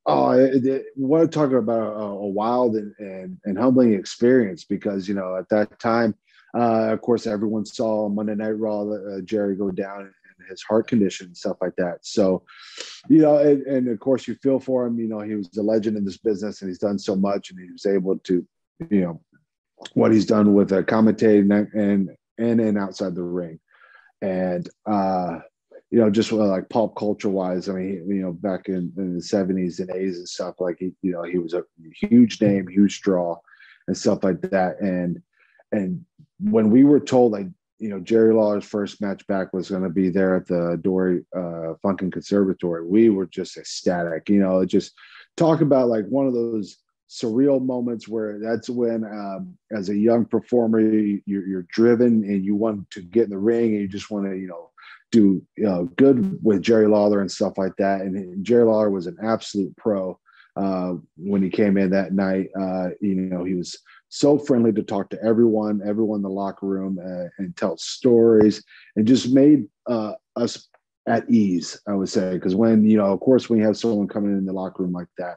Oh, 0.08 0.32
it, 0.32 0.66
it, 0.66 0.86
we're 0.96 1.28
talking 1.28 1.58
about 1.58 1.98
a, 1.98 2.04
a 2.04 2.28
wild 2.28 2.76
and, 2.76 2.94
and, 3.00 3.38
and, 3.46 3.58
humbling 3.58 3.94
experience 3.94 4.64
because, 4.64 5.08
you 5.08 5.16
know, 5.16 5.36
at 5.36 5.50
that 5.50 5.80
time, 5.80 6.14
uh, 6.56 6.94
of 6.94 7.02
course, 7.02 7.26
everyone 7.26 7.66
saw 7.66 8.08
Monday 8.08 8.36
Night 8.36 8.60
Raw, 8.60 8.82
uh, 8.82 9.22
Jerry 9.22 9.56
go 9.56 9.72
down 9.72 10.14
his 10.50 10.64
heart 10.64 10.88
condition 10.88 11.28
and 11.28 11.38
stuff 11.38 11.58
like 11.62 11.76
that. 11.78 12.00
So, 12.02 12.44
you 13.08 13.20
know, 13.20 13.38
and, 13.38 13.62
and, 13.66 13.88
of 13.88 14.00
course 14.00 14.28
you 14.28 14.36
feel 14.36 14.60
for 14.60 14.86
him. 14.86 15.00
You 15.00 15.08
know, 15.08 15.20
he 15.20 15.36
was 15.36 15.56
a 15.58 15.62
legend 15.62 15.98
in 15.98 16.06
this 16.06 16.18
business 16.18 16.62
and 16.62 16.70
he's 16.70 16.80
done 16.80 17.00
so 17.00 17.16
much, 17.16 17.52
and 17.52 17.60
he 17.60 17.72
was 17.72 17.86
able 17.86 18.18
to, 18.20 18.46
you 18.90 19.02
know, 19.02 19.22
what 19.94 20.12
he's 20.12 20.26
done 20.26 20.54
with 20.54 20.72
uh, 20.72 20.84
commentating 20.84 21.68
and 21.74 22.10
and 22.38 22.60
and 22.60 22.78
outside 22.78 23.16
the 23.16 23.24
ring, 23.24 23.60
and 24.22 24.70
uh, 24.86 25.40
you 25.92 26.00
know, 26.00 26.10
just 26.10 26.32
like 26.32 26.70
pop 26.70 26.96
culture 26.96 27.30
wise. 27.30 27.70
I 27.70 27.74
mean, 27.74 28.06
you 28.08 28.22
know, 28.22 28.34
back 28.34 28.68
in, 28.68 28.92
in 28.98 29.16
the 29.16 29.22
seventies 29.22 29.80
and 29.80 29.90
eighties 29.92 30.18
and 30.18 30.28
stuff, 30.28 30.56
like 30.60 30.78
he, 30.80 30.92
you 31.02 31.12
know, 31.12 31.24
he 31.24 31.38
was 31.38 31.54
a 31.54 31.64
huge 31.94 32.42
name, 32.42 32.68
huge 32.68 33.02
draw, 33.02 33.38
and 33.88 33.98
stuff 33.98 34.24
like 34.24 34.42
that, 34.42 34.80
and 34.82 35.22
and 35.72 36.06
when 36.40 36.70
we 36.70 36.84
were 36.84 37.00
told 37.00 37.32
like 37.32 37.48
you 37.78 37.90
know, 37.90 38.00
Jerry 38.00 38.34
Lawler's 38.34 38.66
first 38.66 39.02
match 39.02 39.26
back 39.28 39.54
was 39.54 39.70
going 39.70 39.84
to 39.84 39.90
be 39.90 40.10
there 40.10 40.36
at 40.36 40.48
the 40.48 40.80
Dory 40.82 41.26
uh, 41.36 41.74
Funking 41.82 42.12
Conservatory. 42.12 42.86
We 42.86 43.10
were 43.10 43.26
just 43.26 43.58
ecstatic, 43.58 44.30
you 44.30 44.40
know, 44.40 44.64
just 44.66 44.94
talk 45.36 45.62
about 45.62 45.90
like 45.90 46.06
one 46.08 46.28
of 46.28 46.34
those 46.34 46.78
surreal 47.10 47.64
moments 47.64 48.08
where 48.08 48.40
that's 48.40 48.70
when, 48.70 49.04
um, 49.04 49.58
as 49.72 49.90
a 49.90 49.96
young 49.96 50.26
performer, 50.26 50.80
you, 50.80 51.22
you're, 51.26 51.48
you're 51.48 51.68
driven 51.70 52.24
and 52.24 52.44
you 52.44 52.56
want 52.56 52.90
to 52.92 53.02
get 53.02 53.26
in 53.26 53.30
the 53.30 53.38
ring 53.38 53.74
and 53.74 53.82
you 53.82 53.88
just 53.88 54.10
want 54.10 54.26
to, 54.26 54.36
you 54.36 54.48
know, 54.48 54.72
do 55.12 55.42
you 55.56 55.64
know, 55.64 55.86
good 55.98 56.44
with 56.44 56.62
Jerry 56.62 56.88
Lawler 56.88 57.22
and 57.22 57.32
stuff 57.32 57.58
like 57.58 57.76
that. 57.78 58.02
And 58.02 58.44
Jerry 58.44 58.64
Lawler 58.64 58.90
was 58.90 59.08
an 59.08 59.18
absolute 59.22 59.76
pro 59.78 60.20
uh, 60.56 60.94
when 61.18 61.44
he 61.44 61.50
came 61.50 61.78
in 61.78 61.92
that 61.92 62.14
night. 62.14 62.50
Uh, 62.60 62.90
you 63.02 63.16
know, 63.16 63.44
he 63.44 63.54
was 63.54 63.78
so 64.16 64.40
friendly 64.40 64.72
to 64.72 64.82
talk 64.82 65.10
to 65.10 65.22
everyone, 65.22 65.82
everyone 65.86 66.20
in 66.20 66.24
the 66.24 66.30
locker 66.30 66.66
room, 66.66 66.98
uh, 66.98 67.28
and 67.38 67.56
tell 67.58 67.78
stories, 67.78 68.64
and 68.96 69.06
just 69.06 69.34
made 69.34 69.68
uh, 69.88 70.14
us 70.38 70.70
at 71.06 71.30
ease. 71.30 71.82
I 71.86 71.94
would 71.96 72.08
say 72.08 72.32
because 72.32 72.56
when 72.56 72.86
you 72.86 72.98
know, 72.98 73.12
of 73.12 73.20
course, 73.20 73.50
when 73.50 73.60
you 73.60 73.66
have 73.66 73.78
someone 73.78 74.08
coming 74.08 74.32
in 74.32 74.46
the 74.46 74.54
locker 74.54 74.84
room 74.84 74.94
like 74.94 75.10
that, 75.18 75.36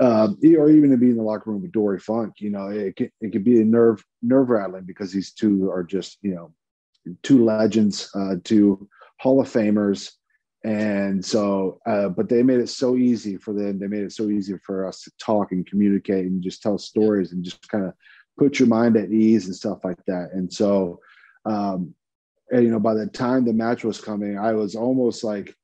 uh, 0.00 0.28
or 0.58 0.68
even 0.68 0.90
to 0.90 0.96
be 0.96 1.10
in 1.10 1.16
the 1.16 1.22
locker 1.22 1.50
room 1.50 1.62
with 1.62 1.70
Dory 1.70 2.00
Funk, 2.00 2.34
you 2.38 2.50
know, 2.50 2.66
it 2.66 2.96
can, 2.96 3.08
it 3.20 3.30
can 3.30 3.44
be 3.44 3.60
a 3.60 3.64
nerve 3.64 4.04
nerve 4.20 4.50
rattling 4.50 4.84
because 4.84 5.12
these 5.12 5.32
two 5.32 5.70
are 5.70 5.84
just 5.84 6.18
you 6.22 6.34
know 6.34 6.52
two 7.22 7.44
legends, 7.44 8.10
uh, 8.16 8.34
two 8.42 8.88
Hall 9.20 9.40
of 9.40 9.48
Famers, 9.48 10.10
And 10.64 11.24
so, 11.24 11.80
uh, 11.86 12.08
but 12.08 12.28
they 12.28 12.42
made 12.42 12.60
it 12.60 12.68
so 12.68 12.96
easy 12.96 13.36
for 13.36 13.52
them. 13.52 13.78
They 13.78 13.88
made 13.88 14.04
it 14.04 14.12
so 14.12 14.28
easy 14.28 14.54
for 14.64 14.86
us 14.86 15.02
to 15.02 15.10
talk 15.18 15.50
and 15.50 15.66
communicate 15.66 16.26
and 16.26 16.42
just 16.42 16.62
tell 16.62 16.78
stories 16.78 17.32
and 17.32 17.44
just 17.44 17.68
kind 17.68 17.84
of 17.84 17.94
put 18.38 18.58
your 18.58 18.68
mind 18.68 18.96
at 18.96 19.10
ease 19.10 19.46
and 19.46 19.56
stuff 19.56 19.78
like 19.82 20.04
that. 20.06 20.30
And 20.32 20.52
so, 20.52 21.00
um, 21.44 21.94
and, 22.52 22.62
you 22.64 22.70
know, 22.70 22.78
by 22.78 22.94
the 22.94 23.06
time 23.06 23.44
the 23.44 23.52
match 23.52 23.82
was 23.82 24.00
coming, 24.00 24.38
I 24.38 24.52
was 24.52 24.76
almost 24.76 25.24
like, 25.24 25.54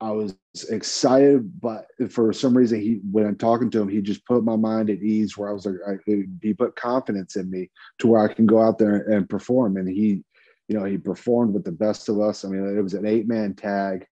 I 0.00 0.12
was 0.12 0.36
excited, 0.70 1.60
but 1.60 1.86
for 2.10 2.32
some 2.32 2.56
reason, 2.56 2.80
he 2.80 3.00
when 3.10 3.26
I'm 3.26 3.36
talking 3.36 3.68
to 3.70 3.80
him, 3.80 3.88
he 3.88 4.00
just 4.00 4.24
put 4.26 4.44
my 4.44 4.54
mind 4.54 4.90
at 4.90 5.02
ease. 5.02 5.36
Where 5.36 5.48
I 5.48 5.52
was 5.52 5.66
like, 5.66 5.74
I, 5.88 5.96
he 6.40 6.54
put 6.54 6.76
confidence 6.76 7.34
in 7.34 7.50
me 7.50 7.68
to 7.98 8.06
where 8.06 8.20
I 8.20 8.32
can 8.32 8.46
go 8.46 8.62
out 8.62 8.78
there 8.78 9.10
and 9.10 9.28
perform. 9.28 9.76
And 9.76 9.88
he, 9.88 10.22
you 10.68 10.78
know, 10.78 10.84
he 10.84 10.98
performed 10.98 11.52
with 11.52 11.64
the 11.64 11.72
best 11.72 12.08
of 12.08 12.20
us. 12.20 12.44
I 12.44 12.48
mean, 12.48 12.78
it 12.78 12.80
was 12.80 12.94
an 12.94 13.06
eight 13.06 13.26
man 13.26 13.54
tag. 13.54 14.06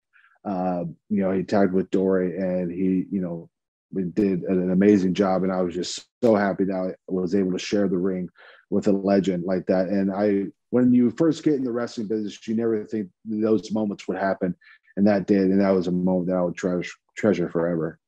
Uh, 0.46 0.84
you 1.08 1.22
know, 1.22 1.32
he 1.32 1.42
tagged 1.42 1.72
with 1.72 1.90
Dory, 1.90 2.36
and 2.36 2.70
he, 2.70 3.06
you 3.10 3.20
know, 3.20 3.50
did 4.14 4.42
an 4.42 4.70
amazing 4.70 5.14
job. 5.14 5.42
And 5.42 5.52
I 5.52 5.62
was 5.62 5.74
just 5.74 6.06
so 6.22 6.36
happy 6.36 6.64
that 6.64 6.74
I 6.74 6.94
was 7.08 7.34
able 7.34 7.52
to 7.52 7.58
share 7.58 7.88
the 7.88 7.98
ring 7.98 8.28
with 8.70 8.86
a 8.86 8.92
legend 8.92 9.44
like 9.44 9.66
that. 9.66 9.88
And 9.88 10.12
I, 10.12 10.44
when 10.70 10.92
you 10.92 11.10
first 11.10 11.42
get 11.42 11.54
in 11.54 11.64
the 11.64 11.72
wrestling 11.72 12.08
business, 12.08 12.46
you 12.46 12.54
never 12.54 12.84
think 12.84 13.08
those 13.24 13.72
moments 13.72 14.06
would 14.06 14.18
happen 14.18 14.54
and 14.96 15.06
that 15.06 15.26
did, 15.26 15.50
and 15.50 15.60
that 15.60 15.70
was 15.70 15.86
a 15.86 15.92
moment 15.92 16.28
that 16.28 16.36
I 16.36 16.42
would 16.42 16.56
treasure, 16.56 16.90
treasure 17.16 17.50
forever. 17.50 17.98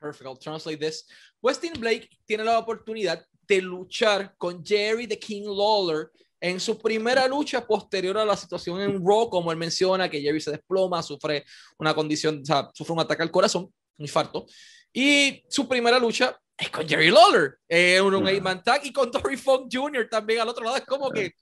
Perfect. 0.00 0.26
I'll 0.26 0.36
translate 0.36 0.80
this. 0.80 1.04
Westin 1.44 1.78
Blake 1.80 2.08
tiene 2.28 2.44
la 2.44 2.62
oportunidad 2.62 3.22
de 3.48 3.60
luchar 3.60 4.30
con 4.38 4.62
Jerry 4.62 5.06
the 5.06 5.16
King 5.16 5.48
Lawler 5.48 6.10
en 6.48 6.60
su 6.60 6.78
primera 6.78 7.26
lucha 7.26 7.66
posterior 7.66 8.16
a 8.18 8.24
la 8.24 8.36
situación 8.36 8.80
en 8.80 9.04
Raw, 9.04 9.28
como 9.28 9.50
él 9.50 9.58
menciona, 9.58 10.08
que 10.08 10.20
Jerry 10.20 10.40
se 10.40 10.52
desploma, 10.52 11.02
sufre 11.02 11.44
una 11.76 11.92
condición, 11.92 12.40
o 12.40 12.44
sea, 12.44 12.70
sufre 12.72 12.92
un 12.92 13.00
ataque 13.00 13.24
al 13.24 13.32
corazón, 13.32 13.64
un 13.64 14.04
infarto. 14.04 14.46
Y 14.92 15.42
su 15.48 15.66
primera 15.66 15.98
lucha 15.98 16.38
es 16.56 16.70
con 16.70 16.88
Jerry 16.88 17.10
Lawler, 17.10 17.58
eh, 17.68 18.00
un, 18.00 18.14
un 18.14 18.42
man 18.42 18.62
tag, 18.62 18.86
y 18.86 18.92
con 18.92 19.10
Dory 19.10 19.36
Funk 19.36 19.68
Jr. 19.72 20.08
también 20.08 20.40
al 20.40 20.48
otro 20.48 20.64
lado. 20.64 20.76
Es 20.76 20.84
como 20.84 21.10
que 21.10 21.34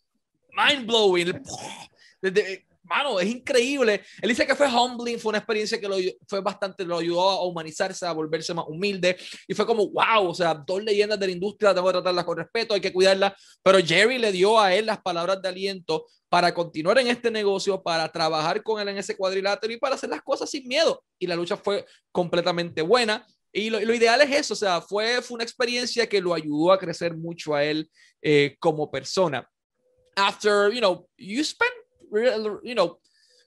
mind 0.56 0.87
blowing. 0.87 1.42
Desde, 2.23 2.66
mano, 2.85 3.19
es 3.19 3.29
increíble. 3.29 4.03
Él 4.21 4.29
dice 4.29 4.47
que 4.47 4.55
fue 4.55 4.69
humbling, 4.69 5.19
fue 5.19 5.31
una 5.31 5.38
experiencia 5.38 5.81
que 5.81 5.88
lo, 5.88 5.97
fue 6.26 6.41
bastante, 6.41 6.85
lo 6.85 6.99
ayudó 6.99 7.31
a 7.31 7.45
humanizarse, 7.45 8.07
a 8.07 8.12
volverse 8.12 8.55
más 8.55 8.67
humilde. 8.69 9.17
Y 9.49 9.55
fue 9.55 9.67
como, 9.67 9.88
wow, 9.88 10.29
o 10.29 10.35
sea, 10.35 10.55
dos 10.55 10.83
leyendas 10.83 11.19
de 11.19 11.26
la 11.26 11.33
industria, 11.33 11.75
tengo 11.75 11.87
que 11.87 11.93
tratarlas 11.95 12.25
con 12.25 12.38
respeto, 12.38 12.75
hay 12.75 12.81
que 12.81 12.93
cuidarlas. 12.93 13.33
Pero 13.62 13.79
Jerry 13.79 14.19
le 14.19 14.33
dio 14.33 14.61
a 14.61 14.75
él 14.75 14.87
las 14.87 15.00
palabras 15.00 15.41
de 15.41 15.49
aliento 15.49 16.07
para 16.29 16.53
continuar 16.53 16.99
en 16.99 17.09
este 17.09 17.31
negocio, 17.31 17.83
para 17.83 18.11
trabajar 18.11 18.62
con 18.62 18.81
él 18.81 18.88
en 18.88 18.99
ese 18.99 19.17
cuadrilátero 19.17 19.73
y 19.73 19.79
para 19.79 19.95
hacer 19.95 20.11
las 20.11 20.23
cosas 20.23 20.50
sin 20.50 20.67
miedo. 20.67 21.03
Y 21.19 21.26
la 21.26 21.37
lucha 21.37 21.57
fue 21.57 21.85
completamente 22.12 22.83
buena. 22.83 23.26
Y 23.53 23.71
lo, 23.71 23.81
lo, 23.81 23.95
ideal 23.95 24.21
es 24.23 24.33
eso, 24.33 24.55
o 24.55 24.57
sea, 24.57 24.81
fue, 24.81 25.23
fue 25.23 25.37
una 25.37 25.45
experiencia 25.45 26.09
que 26.09 26.21
lo 26.21 26.35
ayudó 26.35 26.73
a 26.73 26.79
crecer 26.79 27.17
mucho 27.17 27.55
a 27.55 27.62
él 27.62 27.88
eh, 28.21 28.57
como 28.59 28.91
persona. 28.91 29.49
After, 30.17 30.73
you 30.73 30.81
know, 30.81 31.09
you 31.17 31.45
spent 31.45 31.74
you 32.62 32.75
know, 32.75 32.99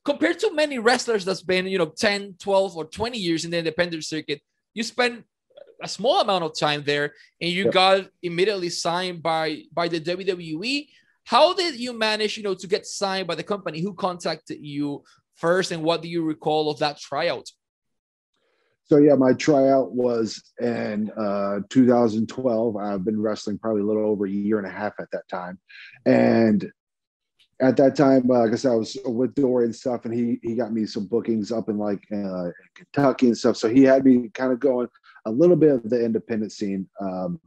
compared 0.04 0.40
to 0.40 0.54
many 0.54 0.80
wrestlers 0.80 1.26
that's 1.26 1.42
been, 1.42 1.68
you 1.68 1.78
know, 1.78 1.88
10, 1.88 2.36
12, 2.40 2.78
or 2.78 2.86
20 2.86 3.18
years 3.18 3.46
in 3.46 3.52
the 3.52 3.58
independent 3.58 4.04
circuit, 4.06 4.42
you 4.74 4.84
spend 4.84 5.24
a 5.82 5.88
small 5.88 6.22
amount 6.22 6.44
of 6.44 6.58
time 6.58 6.84
there 6.86 7.14
and 7.42 7.52
you 7.52 7.66
yep. 7.66 7.74
got 7.74 8.08
immediately 8.24 8.70
signed 8.70 9.22
by 9.22 9.64
by 9.72 9.88
the 9.88 10.00
WWE. 10.00 10.88
How 11.24 11.54
did 11.54 11.80
you 11.80 11.94
manage, 11.94 12.38
you 12.38 12.44
know, 12.44 12.56
to 12.56 12.68
get 12.68 12.86
signed 12.86 13.28
by 13.28 13.36
the 13.36 13.44
company? 13.44 13.82
Who 13.82 13.94
contacted 13.94 14.60
you 14.62 15.04
first 15.36 15.72
and 15.72 15.84
what 15.84 16.02
do 16.02 16.08
you 16.08 16.24
recall 16.24 16.72
of 16.72 16.80
that 16.80 17.00
tryout? 17.00 17.48
So 18.86 18.98
yeah, 18.98 19.16
my 19.16 19.34
tryout 19.34 19.92
was 19.92 20.42
in 20.62 21.12
uh, 21.12 21.60
2012. 21.70 22.78
I've 22.78 23.04
been 23.04 23.22
wrestling 23.22 23.58
probably 23.60 23.82
a 23.82 23.86
little 23.86 24.06
over 24.06 24.26
a 24.26 24.30
year 24.30 24.58
and 24.60 24.68
a 24.68 24.72
half 24.72 24.94
at 25.00 25.12
that 25.12 25.28
time, 25.28 25.60
and 26.06 26.72
at 27.60 27.78
that 27.78 27.96
time, 27.96 28.30
uh, 28.30 28.44
I 28.44 28.56
said, 28.56 28.72
I 28.72 28.76
was 28.76 28.98
with 29.06 29.34
Dory 29.34 29.66
and 29.66 29.76
stuff, 29.76 30.06
and 30.06 30.14
he 30.14 30.40
he 30.44 30.56
got 30.56 30.72
me 30.72 30.86
some 30.86 31.06
bookings 31.06 31.52
up 31.52 31.70
in 31.70 31.78
like 31.78 32.04
uh, 32.14 32.50
Kentucky 32.76 33.28
and 33.28 33.38
stuff. 33.38 33.58
So 33.58 33.68
he 33.68 33.84
had 33.84 34.06
me 34.06 34.30
kind 34.34 34.52
of 34.52 34.60
going 34.60 34.88
a 35.26 35.32
little 35.32 35.56
bit 35.56 35.72
of 35.72 35.90
the 35.90 36.04
independent 36.04 36.52
scene. 36.52 36.88
Um, 37.02 37.40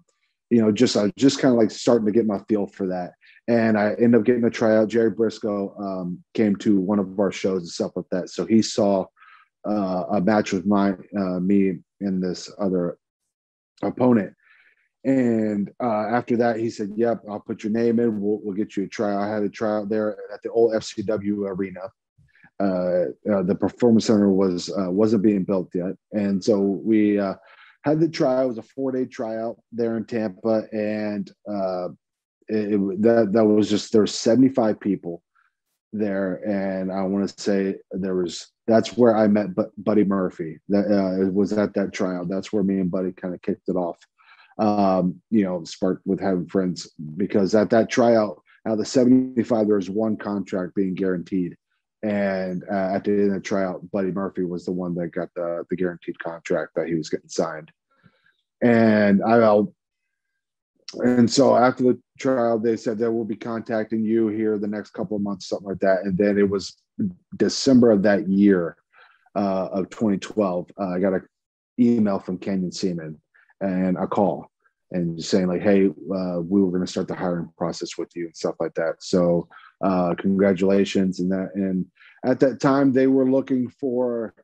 you 0.51 0.61
know, 0.61 0.73
just 0.73 0.97
I 0.97 1.05
was 1.05 1.13
just 1.17 1.39
kind 1.39 1.55
of 1.55 1.59
like 1.59 1.71
starting 1.71 2.07
to 2.07 2.13
get 2.13 2.27
my 2.27 2.41
feel 2.49 2.67
for 2.67 2.89
that. 2.89 3.13
And 3.47 3.79
I 3.79 3.91
ended 3.93 4.17
up 4.17 4.25
getting 4.25 4.45
a 4.45 4.51
tryout. 4.51 4.89
Jerry 4.89 5.13
Brisco 5.13 5.81
um, 5.81 6.23
came 6.35 6.57
to 6.57 6.81
one 6.81 6.99
of 6.99 7.19
our 7.19 7.33
shows 7.33 7.63
and 7.63 7.69
stuff 7.69 7.93
like 7.95 8.09
that. 8.11 8.31
So 8.31 8.47
he 8.47 8.63
saw 8.63 9.07
uh, 9.69 10.05
a 10.13 10.21
match 10.21 10.53
with 10.53 10.67
my 10.67 10.95
uh, 11.17 11.41
me 11.41 11.79
and 12.01 12.23
this 12.23 12.51
other 12.61 12.99
opponent 13.83 14.35
and 15.05 15.71
uh, 15.83 16.09
after 16.11 16.37
that, 16.37 16.57
he 16.57 16.69
said, 16.69 16.93
"Yep, 16.95 17.23
I'll 17.29 17.41
put 17.41 17.65
your 17.65 17.73
name 17.73 17.99
in. 18.01 18.21
We'll, 18.21 18.41
we'll 18.43 18.55
get 18.55 18.77
you 18.77 18.85
a 18.85 18.89
trial." 18.89 19.19
I 19.19 19.29
had 19.29 19.43
a 19.43 19.49
trial 19.49 19.87
there 19.87 20.17
at 20.33 20.43
the 20.43 20.51
old 20.51 20.75
FCW 20.75 21.49
arena. 21.49 21.81
Uh, 22.61 23.07
uh, 23.33 23.43
the 23.43 23.57
performance 23.59 24.07
center 24.07 24.31
was 24.31 24.71
uh, 24.79 24.91
wasn't 24.91 25.23
being 25.23 25.45
built 25.45 25.71
yet, 25.75 25.95
and 26.13 26.45
so 26.45 26.61
we 26.61 27.19
uh, 27.19 27.35
had 27.83 27.99
the 27.99 28.09
trial. 28.09 28.45
It 28.45 28.49
was 28.49 28.59
a 28.59 28.63
four 28.63 28.93
day 28.93 29.07
tryout 29.07 29.59
there 29.73 29.97
in 29.97 30.05
Tampa, 30.05 30.65
and 30.71 31.31
uh, 31.51 31.89
it, 32.49 32.75
it, 32.75 33.03
that 33.03 33.31
that 33.33 33.45
was 33.45 33.71
just 33.71 33.93
there 33.93 34.03
were 34.03 34.07
seventy 34.07 34.51
five 34.51 34.79
people 34.79 35.23
there, 35.95 36.43
and 36.47 36.93
I 36.93 37.05
want 37.05 37.27
to 37.27 37.43
say 37.43 37.77
there 37.93 38.17
was 38.17 38.49
that's 38.67 38.99
where 38.99 39.17
I 39.17 39.29
met 39.29 39.49
Buddy 39.79 40.05
Murphy. 40.05 40.59
That 40.69 41.31
was 41.33 41.55
at 41.55 41.73
that 41.73 41.95
trial. 41.95 42.27
That's 42.27 42.53
where 42.53 42.63
me 42.63 42.81
and 42.81 42.91
Buddy 42.91 43.13
kind 43.13 43.33
of 43.33 43.41
kicked 43.41 43.71
it 43.71 43.77
off 43.77 43.97
um, 44.61 45.21
you 45.31 45.43
know, 45.43 45.65
sparked 45.65 46.07
with 46.07 46.21
having 46.21 46.47
friends 46.47 46.93
because 47.17 47.55
at 47.55 47.71
that 47.71 47.89
tryout, 47.89 48.43
out 48.67 48.75
of 48.75 48.79
the 48.79 48.85
75, 48.85 49.67
there 49.67 49.77
was 49.77 49.89
one 49.89 50.17
contract 50.17 50.75
being 50.75 50.95
guaranteed. 50.95 51.57
And 52.03 52.63
uh, 52.71 52.95
at 52.95 53.05
the 53.05 53.13
end 53.13 53.29
of 53.29 53.35
the 53.35 53.41
tryout, 53.41 53.91
Buddy 53.91 54.13
Murphy 54.13 54.45
was 54.45 54.67
the 54.67 54.73
one 54.73 54.95
that 54.95 55.09
got 55.09 55.29
the, 55.35 55.65
the 55.71 55.77
guaranteed 55.77 56.19
contract 56.19 56.73
that 56.77 56.87
he 56.87 56.95
was 56.95 57.09
getting 57.09 57.29
signed. 57.29 57.71
And 58.63 59.23
I'll 59.25 59.73
and 60.95 61.31
so 61.31 61.57
after 61.57 61.85
the 61.85 62.01
trial, 62.19 62.59
they 62.59 62.77
said 62.77 62.99
that 62.99 63.13
we'll 63.13 63.25
be 63.25 63.37
contacting 63.37 64.05
you 64.05 64.27
here 64.27 64.59
the 64.59 64.67
next 64.67 64.91
couple 64.91 65.17
of 65.17 65.23
months, 65.23 65.47
something 65.47 65.69
like 65.69 65.79
that. 65.79 66.01
And 66.03 66.19
then 66.19 66.37
it 66.37 66.51
was 66.51 66.83
December 67.37 67.93
of 67.93 68.03
that 68.03 68.29
year 68.29 68.77
uh, 69.37 69.69
of 69.73 69.89
2012. 69.91 70.67
Uh, 70.79 70.89
I 70.89 70.99
got 70.99 71.13
an 71.13 71.29
email 71.79 72.19
from 72.19 72.39
Canyon 72.39 72.73
Ceman 72.73 73.21
and 73.61 73.97
a 73.97 74.07
call 74.07 74.51
and 74.93 75.23
saying 75.23 75.47
like, 75.47 75.63
hey, 75.63 75.87
uh, 75.87 76.41
we 76.41 76.63
were 76.63 76.71
going 76.71 76.85
to 76.85 76.91
start 76.91 77.09
the 77.09 77.15
hiring 77.15 77.49
process 77.57 77.97
with 77.97 78.11
you 78.17 78.27
and 78.27 78.37
stuff 78.37 78.57
like 78.59 78.75
that. 78.75 78.97
So 79.01 79.49
uh, 79.83 80.15
congratulations 80.19 81.21
and 81.21 81.31
that. 81.31 81.51
And 81.55 81.87
at 82.25 82.41
that 82.41 82.61
time, 82.61 82.93
they 82.93 83.07
were 83.07 83.31
looking 83.31 83.69
for, 83.69 84.35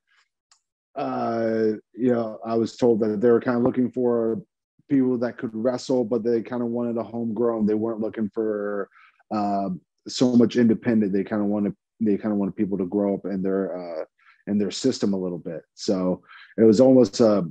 uh, 0.95 1.73
you 1.95 2.13
know, 2.13 2.39
I 2.47 2.55
was 2.55 2.77
told 2.77 3.01
that 3.01 3.21
they 3.21 3.31
were 3.31 3.41
kind 3.41 3.57
of 3.57 3.65
looking 3.65 3.91
for 3.91 4.41
people 4.89 5.19
that 5.19 5.37
could 5.37 5.51
wrestle, 5.53 6.05
but 6.05 6.23
they 6.23 6.43
kind 6.43 6.63
of 6.63 6.69
wanted 6.69 6.97
a 6.97 7.03
homegrown. 7.03 7.67
They 7.67 7.75
weren't 7.75 8.01
looking 8.01 8.31
for 8.33 8.89
uh, 9.35 9.71
so 10.07 10.37
much 10.37 10.57
independent. 10.57 11.13
They 11.13 11.25
kind 11.25 11.43
of 11.43 11.49
wanted 11.49 11.75
they 11.99 12.19
kind 12.19 12.33
of 12.33 12.39
wanted 12.39 12.55
people 12.55 12.77
to 12.79 12.85
grow 12.85 13.15
up 13.15 13.25
in 13.25 13.43
their 13.43 13.77
uh, 13.77 14.05
in 14.47 14.59
their 14.59 14.71
system 14.71 15.13
a 15.13 15.19
little 15.19 15.39
bit. 15.39 15.63
So 15.75 16.23
it 16.57 16.63
was 16.63 16.81
almost 16.81 17.21
a 17.21 17.51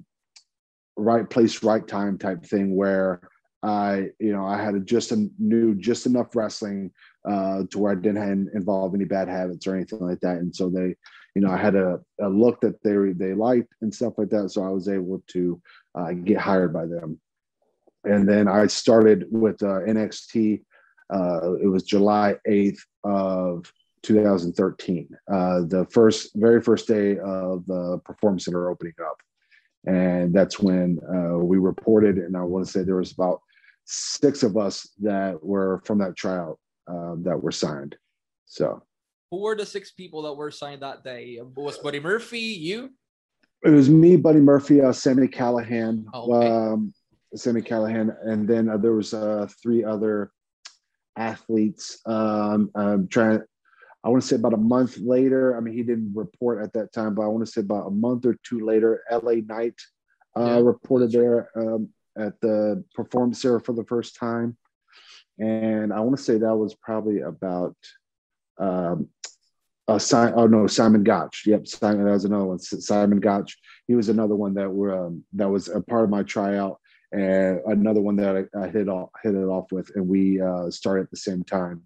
right 0.98 1.30
place, 1.30 1.64
right 1.64 1.86
time 1.88 2.18
type 2.18 2.46
thing 2.46 2.76
where 2.76 3.22
I, 3.64 4.10
you 4.20 4.32
know, 4.32 4.46
I 4.46 4.62
had 4.62 4.86
just 4.86 5.12
a, 5.12 5.28
knew 5.40 5.74
just 5.76 6.06
enough 6.06 6.36
wrestling 6.36 6.92
uh, 7.28 7.64
to 7.72 7.80
where 7.80 7.94
I 7.94 7.96
didn't 7.96 8.52
involve 8.54 8.94
any 8.94 9.06
bad 9.06 9.28
habits 9.28 9.66
or 9.66 9.76
anything 9.76 10.00
like 10.00 10.20
that. 10.20 10.38
And 10.38 10.56
so 10.56 10.70
they, 10.70 10.96
you 11.34 11.42
know, 11.42 11.50
I 11.50 11.58
had 11.58 11.76
a, 11.76 12.00
a 12.22 12.30
look 12.30 12.62
that 12.62 12.82
they 12.84 12.96
they 13.14 13.34
liked 13.34 13.74
and 13.82 13.94
stuff 13.94 14.14
like 14.18 14.30
that. 14.30 14.50
So 14.50 14.64
I 14.64 14.70
was 14.70 14.88
able 14.88 15.24
to 15.28 15.62
uh, 15.96 16.12
get 16.12 16.38
hired 16.38 16.74
by 16.74 16.86
them. 16.86 17.20
And 18.04 18.30
then 18.30 18.48
I 18.48 18.68
started 18.68 19.26
with 19.32 19.62
uh, 19.64 19.82
NXT. 19.82 20.62
Uh, 21.12 21.54
it 21.56 21.68
was 21.68 21.84
July 21.84 22.36
8th 22.48 22.80
of 23.04 23.72
2013, 24.04 25.10
uh, 25.32 25.62
the 25.66 25.88
first, 25.90 26.32
very 26.36 26.62
first 26.62 26.88
day 26.88 27.18
of 27.18 27.66
the 27.66 28.00
Performance 28.06 28.46
Center 28.46 28.70
opening 28.70 28.94
up 29.02 29.18
and 29.88 30.34
that's 30.34 30.60
when 30.60 31.00
uh, 31.14 31.38
we 31.38 31.58
reported 31.58 32.18
and 32.18 32.36
i 32.36 32.42
want 32.42 32.66
to 32.66 32.72
say 32.72 32.84
there 32.84 32.98
was 32.98 33.12
about 33.12 33.42
six 33.86 34.44
of 34.44 34.58
us 34.58 34.90
that 35.00 35.44
were 35.44 35.82
from 35.86 36.00
that 36.00 36.16
tryout 36.16 36.60
um, 36.88 37.22
that 37.24 37.42
were 37.42 37.52
signed 37.52 37.96
so. 38.46 38.84
Who 39.32 39.42
were 39.42 39.56
the 39.56 39.66
six 39.66 39.92
people 39.92 40.22
that 40.24 40.34
were 40.34 40.52
signed 40.52 40.82
that 40.82 41.04
day. 41.04 41.40
Was 41.56 41.78
buddy 41.80 42.00
murphy 42.00 42.40
you? 42.40 42.92
It 43.64 43.70
was 43.70 43.90
me 43.90 44.16
buddy 44.16 44.40
murphy 44.40 44.82
uh, 44.82 44.94
Sami 44.94 45.28
Callihan 45.28 46.06
oh, 46.14 46.34
okay. 46.34 46.50
um, 46.50 46.94
Sami 47.36 47.62
Callihan 47.62 48.16
and 48.24 48.48
then 48.48 48.70
uh, 48.70 48.78
there 48.78 48.94
was 48.94 49.14
uh, 49.14 49.48
three 49.62 49.84
other 49.84 50.32
athletes 51.18 52.02
um, 52.06 52.70
i'm 52.76 53.08
trying 53.08 53.42
I 54.06 54.10
want 54.10 54.22
to 54.22 54.28
say 54.28 54.36
about 54.36 54.54
a 54.54 54.58
month 54.58 55.00
later. 55.00 55.58
I 55.58 55.62
mean, 55.62 55.74
he 55.74 55.82
didn't 55.82 56.14
report 56.14 56.64
at 56.64 56.74
that 56.74 56.94
time, 56.94 57.16
but 57.16 57.24
I 57.24 57.28
want 57.28 57.44
to 57.44 57.52
say 57.52 57.62
about 57.62 57.88
a 57.88 57.92
month 57.92 58.28
or 58.28 58.38
two 58.44 58.64
later, 58.64 59.02
LA 59.12 59.38
Knight 59.46 59.82
uh, 60.38 60.46
yeah, 60.46 60.60
reported 60.60 61.12
there 61.12 61.50
um, 61.56 61.90
at 62.16 62.40
the 62.40 62.84
performance 62.94 63.42
center 63.42 63.60
for 63.60 63.74
the 63.74 63.84
first 63.86 64.16
time. 64.16 64.58
And 65.40 65.92
I 65.92 66.02
want 66.02 66.16
to 66.18 66.24
say 66.24 66.38
that 66.38 66.56
was 66.56 66.76
probably 66.76 67.22
about 67.22 67.76
um, 68.60 69.10
uh, 69.88 70.00
oh 70.36 70.48
no, 70.48 70.68
Simon 70.68 71.04
Gotch. 71.04 71.44
Yep, 71.48 71.68
Simon. 71.68 72.06
That 72.06 72.12
was 72.12 72.26
another 72.26 72.46
one. 72.46 72.60
Simon 72.60 73.20
Gotch. 73.20 73.58
He 73.88 73.96
was 73.96 74.10
another 74.10 74.36
one 74.36 74.54
that 74.54 74.72
were 74.72 75.08
um, 75.08 75.24
that 75.34 75.50
was 75.50 75.68
a 75.68 75.82
part 75.82 76.04
of 76.04 76.10
my 76.10 76.24
tryout, 76.24 76.80
and 77.12 77.60
another 77.66 78.02
one 78.02 78.16
that 78.18 78.48
I, 78.56 78.60
I 78.60 78.68
hit 78.70 78.88
off 78.88 79.10
hit 79.24 79.36
it 79.36 79.46
off 79.46 79.72
with, 79.72 79.92
and 79.96 80.08
we 80.08 80.42
uh, 80.42 80.72
started 80.72 81.04
at 81.04 81.12
the 81.12 81.18
same 81.18 81.44
time. 81.44 81.86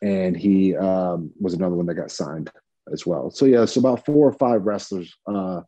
And 0.00 0.36
he 0.36 0.76
um, 0.76 1.30
was 1.40 1.54
another 1.54 1.74
one 1.74 1.86
that 1.86 1.94
got 1.94 2.10
signed 2.10 2.50
as 2.92 3.04
well. 3.04 3.30
So 3.30 3.44
yeah, 3.44 3.64
so 3.64 3.80
about 3.80 4.04
four 4.04 4.28
or 4.28 4.32
five 4.32 4.64
wrestlers 4.64 5.12
uh, 5.26 5.62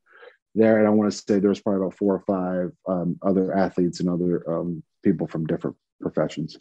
there, 0.54 0.78
and 0.78 0.86
I 0.86 0.90
want 0.90 1.10
to 1.10 1.16
say 1.16 1.38
there 1.38 1.48
was 1.48 1.60
probably 1.60 1.82
about 1.82 1.96
four 1.96 2.14
or 2.14 2.24
five 2.26 2.72
um, 2.86 3.18
other 3.22 3.52
athletes 3.52 4.00
and 4.00 4.08
other 4.08 4.48
um, 4.50 4.82
people 5.02 5.26
from 5.26 5.46
different 5.46 5.76
professions. 6.00 6.58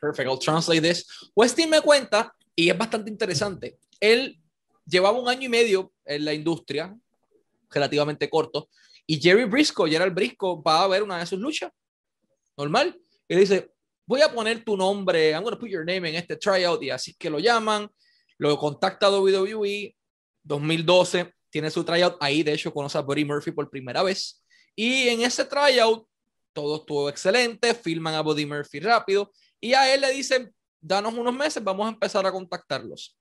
Perfect. 0.00 0.28
I'll 0.28 0.38
translate 0.38 0.82
this. 0.82 1.04
Westin 1.36 1.70
me 1.70 1.80
cuenta 1.80 2.32
y 2.56 2.68
es 2.68 2.76
bastante 2.76 3.08
interesante. 3.08 3.78
Él 4.00 4.36
llevaba 4.84 5.18
un 5.18 5.28
año 5.28 5.46
y 5.46 5.48
medio 5.48 5.92
en 6.04 6.24
la 6.24 6.34
industria, 6.34 6.94
relativamente 7.70 8.28
corto, 8.28 8.68
y 9.06 9.20
Jerry 9.20 9.44
Brisco, 9.44 9.86
Gerald 9.86 10.14
Brisco, 10.14 10.62
va 10.62 10.82
a 10.82 10.88
ver 10.88 11.02
una 11.02 11.18
de 11.18 11.26
sus 11.26 11.38
luchas. 11.38 11.70
Normal. 12.56 12.98
Le 13.28 13.36
dice, 13.36 13.70
voy 14.06 14.20
a 14.22 14.32
poner 14.32 14.64
tu 14.64 14.76
nombre, 14.76 15.30
I'm 15.30 15.42
going 15.42 15.54
to 15.54 15.58
put 15.58 15.70
your 15.70 15.84
name 15.84 16.08
en 16.08 16.16
este 16.16 16.36
tryout, 16.36 16.82
y 16.82 16.90
así 16.90 17.14
que 17.14 17.30
lo 17.30 17.38
llaman, 17.38 17.88
lo 18.38 18.56
contacta 18.58 19.10
WWE, 19.10 19.94
2012, 20.42 21.32
tiene 21.50 21.70
su 21.70 21.84
tryout, 21.84 22.16
ahí 22.20 22.42
de 22.42 22.54
hecho 22.54 22.72
conoce 22.72 22.98
a 22.98 23.02
Buddy 23.02 23.24
Murphy 23.24 23.52
por 23.52 23.70
primera 23.70 24.02
vez, 24.02 24.42
y 24.74 25.08
en 25.08 25.22
ese 25.22 25.44
tryout 25.44 26.06
todo 26.52 26.76
estuvo 26.76 27.08
excelente, 27.08 27.74
filman 27.74 28.14
a 28.14 28.20
Buddy 28.20 28.46
Murphy 28.46 28.80
rápido, 28.80 29.32
y 29.60 29.74
a 29.74 29.92
él 29.94 30.00
le 30.00 30.10
dicen, 30.12 30.52
danos 30.80 31.14
unos 31.14 31.34
meses, 31.34 31.62
vamos 31.62 31.86
a 31.86 31.90
empezar 31.90 32.26
a 32.26 32.32
contactarlos 32.32 33.16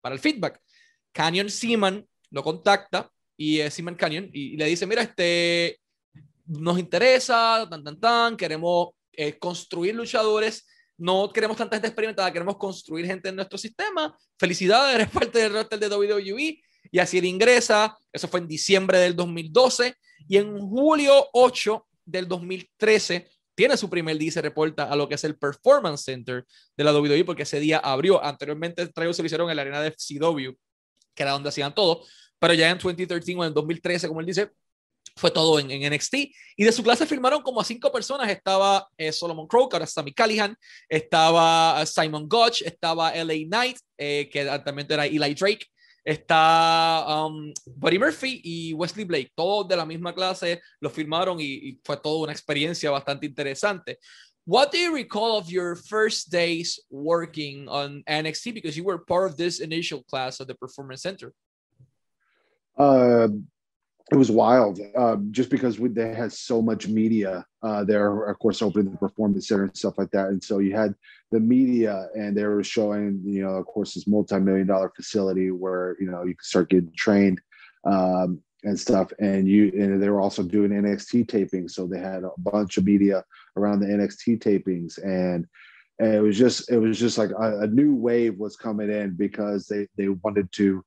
para 0.00 0.14
el 0.14 0.20
feedback. 0.20 0.60
Canyon 1.12 1.50
Seaman 1.50 2.06
lo 2.30 2.42
contacta 2.42 3.10
y 3.36 3.60
es 3.60 3.74
Seaman 3.74 3.94
Canyon 3.94 4.30
y, 4.32 4.56
le 4.56 4.66
dice, 4.66 4.86
mira, 4.86 5.02
este, 5.02 5.78
nos 6.46 6.78
interesa, 6.78 7.66
tan, 7.70 7.84
tan, 7.84 8.00
tan, 8.00 8.36
queremos 8.36 8.88
construir 9.38 9.94
luchadores, 9.94 10.66
no 10.98 11.30
queremos 11.32 11.56
tanta 11.56 11.76
gente 11.76 11.88
experimentada, 11.88 12.32
queremos 12.32 12.56
construir 12.56 13.06
gente 13.06 13.28
en 13.28 13.36
nuestro 13.36 13.58
sistema. 13.58 14.16
Felicidades, 14.38 14.94
eres 14.94 15.10
parte 15.10 15.38
del 15.38 15.52
roster 15.52 15.78
de 15.78 15.88
WWE. 15.88 16.62
Y 16.90 16.98
así 16.98 17.18
él 17.18 17.24
ingresa, 17.24 17.96
eso 18.12 18.28
fue 18.28 18.40
en 18.40 18.48
diciembre 18.48 18.98
del 18.98 19.16
2012 19.16 19.94
y 20.28 20.36
en 20.36 20.58
julio 20.58 21.28
8 21.32 21.86
del 22.04 22.28
2013 22.28 23.28
tiene 23.54 23.76
su 23.76 23.90
primer 23.90 24.16
día 24.18 24.28
y 24.28 24.30
se 24.30 24.42
reporta 24.42 24.84
a 24.84 24.94
lo 24.94 25.08
que 25.08 25.16
es 25.16 25.24
el 25.24 25.36
Performance 25.36 26.04
Center 26.04 26.44
de 26.76 26.84
la 26.84 26.92
WWE 26.92 27.24
porque 27.24 27.42
ese 27.42 27.58
día 27.58 27.78
abrió. 27.78 28.22
Anteriormente 28.22 28.82
el 28.82 28.92
se 29.14 29.22
lo 29.22 29.26
hicieron 29.26 29.50
en 29.50 29.56
la 29.56 29.62
arena 29.62 29.80
de 29.80 29.92
CW 29.92 30.56
que 31.16 31.22
era 31.22 31.32
donde 31.32 31.48
hacían 31.48 31.74
todo, 31.74 32.04
pero 32.38 32.54
ya 32.54 32.70
en 32.70 32.78
2013 32.78 33.34
o 33.34 33.44
en 33.44 33.54
2013, 33.54 34.06
como 34.06 34.20
él 34.20 34.26
dice, 34.26 34.50
fue 35.16 35.30
todo 35.30 35.58
en, 35.58 35.70
en, 35.70 35.92
NXT. 35.92 36.14
Y 36.56 36.64
de 36.64 36.72
su 36.72 36.82
clase 36.82 37.06
firmaron 37.06 37.42
como 37.42 37.60
a 37.60 37.64
cinco 37.64 37.90
personas. 37.90 38.28
Estaba 38.30 38.86
eh, 38.96 39.10
Solomon 39.12 39.46
Crow, 39.46 39.68
que 39.68 39.76
ahora 39.76 39.84
es 39.84 39.92
Sammy 39.92 40.12
Callihan. 40.12 40.56
Estaba 40.88 41.82
eh, 41.82 41.86
Simon 41.86 42.28
Gotch. 42.28 42.62
Estaba 42.62 43.12
LA 43.14 43.46
Knight, 43.48 43.78
eh, 43.96 44.28
que 44.30 44.44
también 44.64 44.86
era 44.90 45.06
Eli 45.06 45.34
Drake. 45.34 45.66
Está 46.04 47.04
um, 47.08 47.52
Buddy 47.64 47.98
Murphy 47.98 48.40
y 48.44 48.72
Wesley 48.74 49.04
Blake. 49.04 49.32
Todos 49.34 49.66
de 49.66 49.76
la 49.76 49.84
misma 49.84 50.14
clase 50.14 50.60
lo 50.80 50.88
firmaron 50.88 51.40
y, 51.40 51.70
y 51.70 51.80
fue 51.82 51.96
toda 51.96 52.22
una 52.22 52.32
experiencia 52.32 52.90
bastante 52.90 53.26
interesante. 53.26 53.98
What 54.44 54.70
do 54.70 54.78
you 54.78 54.94
recall 54.94 55.38
of 55.38 55.50
your 55.50 55.74
first 55.74 56.30
days 56.30 56.78
working 56.88 57.68
on 57.68 58.04
NXT 58.06 58.54
because 58.54 58.76
you 58.76 58.84
were 58.84 58.98
part 58.98 59.28
of 59.28 59.36
this 59.36 59.58
initial 59.58 60.04
class 60.04 60.40
at 60.40 60.46
the 60.46 60.54
Performance 60.54 61.02
Center? 61.02 61.32
Uh, 62.78 63.26
it 64.12 64.16
was 64.16 64.30
wild, 64.30 64.80
uh, 64.96 65.16
just 65.32 65.50
because 65.50 65.80
we, 65.80 65.88
they 65.88 66.14
had 66.14 66.32
so 66.32 66.62
much 66.62 66.86
media 66.86 67.44
uh, 67.62 67.82
there. 67.82 68.26
Of 68.26 68.38
course, 68.38 68.62
opening 68.62 68.92
the 68.92 68.98
Performance 68.98 69.48
Center 69.48 69.64
and 69.64 69.76
stuff 69.76 69.98
like 69.98 70.10
that, 70.12 70.28
and 70.28 70.42
so 70.42 70.58
you 70.58 70.76
had 70.76 70.94
the 71.32 71.40
media, 71.40 72.08
and 72.14 72.36
they 72.36 72.44
were 72.44 72.62
showing, 72.62 73.20
you 73.24 73.42
know, 73.42 73.50
of 73.50 73.66
course, 73.66 73.94
this 73.94 74.06
multi-million 74.06 74.68
dollar 74.68 74.92
facility 74.94 75.50
where 75.50 75.96
you 75.98 76.08
know 76.08 76.22
you 76.22 76.34
could 76.34 76.44
start 76.44 76.70
getting 76.70 76.92
trained. 76.96 77.40
Um, 77.84 78.42
and 78.64 78.78
stuff. 78.78 79.12
And 79.18 79.48
you 79.48 79.70
and 79.74 80.02
they 80.02 80.10
were 80.10 80.20
also 80.20 80.42
doing 80.42 80.70
NXT 80.70 81.26
tapings, 81.26 81.70
so 81.70 81.86
they 81.86 82.00
had 82.00 82.24
a 82.24 82.30
bunch 82.38 82.76
of 82.76 82.84
media 82.84 83.24
around 83.56 83.80
the 83.80 83.86
NXT 83.86 84.40
tapings, 84.40 84.98
and, 85.02 85.46
and 85.98 86.14
it 86.14 86.20
was 86.20 86.36
just 86.36 86.70
it 86.70 86.78
was 86.78 86.98
just 86.98 87.16
like 87.16 87.30
a, 87.30 87.60
a, 87.60 87.66
new 87.66 87.94
wave 87.94 88.38
was 88.38 88.56
coming 88.56 88.90
in 88.90 89.14
because 89.14 89.66
they 89.66 89.86
they 89.96 90.08
wanted 90.08 90.50
to 90.52 90.84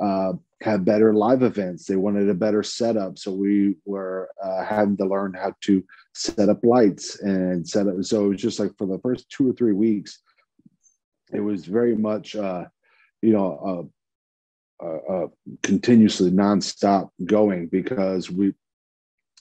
uh, 0.00 0.32
have 0.62 0.84
better 0.84 1.14
live 1.14 1.42
events. 1.42 1.86
They 1.86 1.96
wanted 1.96 2.28
a 2.28 2.34
better 2.34 2.62
setup, 2.62 3.18
so 3.18 3.32
we 3.32 3.76
were 3.84 4.28
uh, 4.42 4.64
having 4.64 4.96
to 4.98 5.06
learn 5.06 5.34
how 5.34 5.54
to 5.62 5.84
set 6.14 6.48
up 6.48 6.64
lights 6.64 7.20
and 7.20 7.66
set 7.66 7.86
up. 7.86 8.02
So 8.02 8.26
it 8.26 8.28
was 8.28 8.42
just 8.42 8.58
like 8.58 8.76
for 8.76 8.86
the 8.86 8.98
first 8.98 9.30
two 9.30 9.48
or 9.48 9.52
three 9.52 9.72
weeks, 9.72 10.20
it 11.32 11.40
was 11.40 11.66
very 11.66 11.96
much. 11.96 12.36
Uh, 12.36 12.64
you 13.22 13.32
know, 13.32 13.90
uh, 14.82 14.84
uh, 14.84 15.12
uh, 15.12 15.26
continuously 15.62 16.30
nonstop 16.30 17.10
going 17.24 17.66
because 17.66 18.30
we 18.30 18.54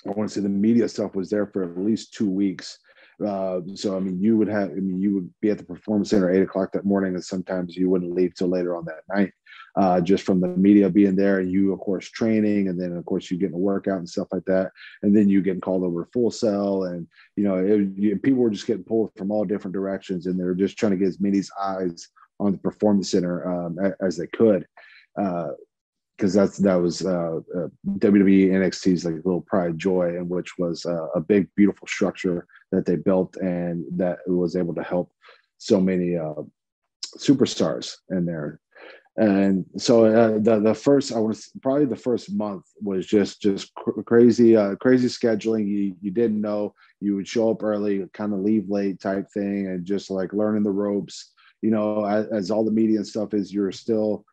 I 0.05 0.11
want 0.11 0.29
to 0.29 0.35
say 0.35 0.41
the 0.41 0.49
media 0.49 0.87
stuff 0.87 1.15
was 1.15 1.29
there 1.29 1.47
for 1.47 1.63
at 1.63 1.77
least 1.77 2.13
two 2.13 2.29
weeks. 2.29 2.79
Uh, 3.25 3.61
so 3.75 3.97
I 3.97 3.99
mean, 3.99 4.21
you 4.21 4.37
would 4.37 4.47
have 4.47 4.69
I 4.69 4.75
mean, 4.75 5.01
you 5.01 5.13
would 5.15 5.29
be 5.41 5.49
at 5.49 5.57
the 5.57 5.63
performance 5.63 6.09
center 6.09 6.31
eight 6.31 6.41
o'clock 6.41 6.71
that 6.71 6.85
morning, 6.85 7.15
and 7.15 7.23
sometimes 7.23 7.75
you 7.75 7.89
wouldn't 7.89 8.13
leave 8.13 8.33
till 8.33 8.47
later 8.47 8.75
on 8.75 8.85
that 8.85 9.03
night, 9.13 9.33
uh, 9.75 9.99
just 9.99 10.23
from 10.23 10.39
the 10.39 10.47
media 10.47 10.89
being 10.89 11.15
there, 11.15 11.39
and 11.39 11.51
you 11.51 11.73
of 11.73 11.79
course 11.79 12.09
training, 12.09 12.69
and 12.69 12.79
then 12.79 12.95
of 12.95 13.05
course 13.05 13.29
you 13.29 13.37
getting 13.37 13.55
a 13.55 13.59
workout 13.59 13.97
and 13.97 14.09
stuff 14.09 14.27
like 14.31 14.45
that, 14.45 14.71
and 15.03 15.15
then 15.15 15.27
you 15.27 15.41
getting 15.41 15.61
called 15.61 15.83
over 15.83 16.07
Full 16.13 16.31
Sail, 16.31 16.85
and 16.85 17.07
you 17.35 17.43
know 17.43 17.57
it, 17.57 17.89
you, 17.95 18.17
people 18.17 18.39
were 18.39 18.49
just 18.49 18.67
getting 18.67 18.83
pulled 18.83 19.11
from 19.17 19.31
all 19.31 19.43
different 19.43 19.73
directions, 19.73 20.25
and 20.25 20.39
they're 20.39 20.55
just 20.55 20.77
trying 20.77 20.93
to 20.93 20.97
get 20.97 21.09
as 21.09 21.19
many 21.19 21.41
eyes 21.61 22.07
on 22.39 22.53
the 22.53 22.57
performance 22.57 23.11
center 23.11 23.45
um, 23.51 23.77
as 24.01 24.15
they 24.15 24.27
could 24.27 24.65
because 26.19 26.35
uh, 26.35 26.41
that's 26.41 26.57
that 26.57 26.75
was 26.75 27.05
uh, 27.05 27.39
uh, 27.55 27.67
WWE 27.87 28.49
NXT's 28.49 29.05
like 29.05 29.15
little 29.15 29.41
pride 29.41 29.77
joy, 29.77 30.17
and 30.17 30.29
which 30.29 30.57
was 30.57 30.85
uh, 30.85 31.07
a 31.15 31.21
big 31.21 31.47
beautiful 31.55 31.87
structure 31.87 32.45
that 32.71 32.85
they 32.85 32.97
built 32.97 33.37
and 33.37 33.85
that 33.91 34.19
was 34.27 34.57
able 34.57 34.75
to 34.75 34.83
help 34.83 35.11
so 35.57 35.79
many 35.79 36.17
uh, 36.17 36.43
superstars 37.17 37.95
in 38.09 38.25
there. 38.25 38.59
And 39.15 39.65
so 39.77 40.05
uh, 40.05 40.39
the 40.39 40.59
the 40.59 40.75
first 40.75 41.13
I 41.13 41.19
was 41.19 41.49
probably 41.61 41.85
the 41.85 41.95
first 41.95 42.33
month 42.33 42.65
was 42.81 43.07
just 43.07 43.41
just 43.41 43.73
cr- 43.75 44.01
crazy 44.01 44.55
crazy 44.81 45.07
scheduling. 45.07 45.67
You 45.67 45.95
you 46.01 46.11
didn't 46.11 46.41
know 46.41 46.73
you 46.99 47.15
would 47.15 47.27
show 47.27 47.51
up 47.51 47.63
early, 47.63 48.05
kind 48.13 48.33
of 48.33 48.39
leave 48.39 48.69
late 48.69 48.99
type 48.99 49.31
thing, 49.33 49.67
and 49.67 49.85
just 49.85 50.09
like 50.09 50.33
learning 50.33 50.63
the 50.63 50.71
ropes. 50.71 51.31
You 51.61 51.71
know, 51.71 52.05
as, 52.05 52.27
as 52.27 52.51
all 52.51 52.63
the 52.63 52.71
media 52.71 52.97
and 52.97 53.07
stuff 53.07 53.33
is, 53.33 53.53
you're 53.53 53.73
still 53.73 54.25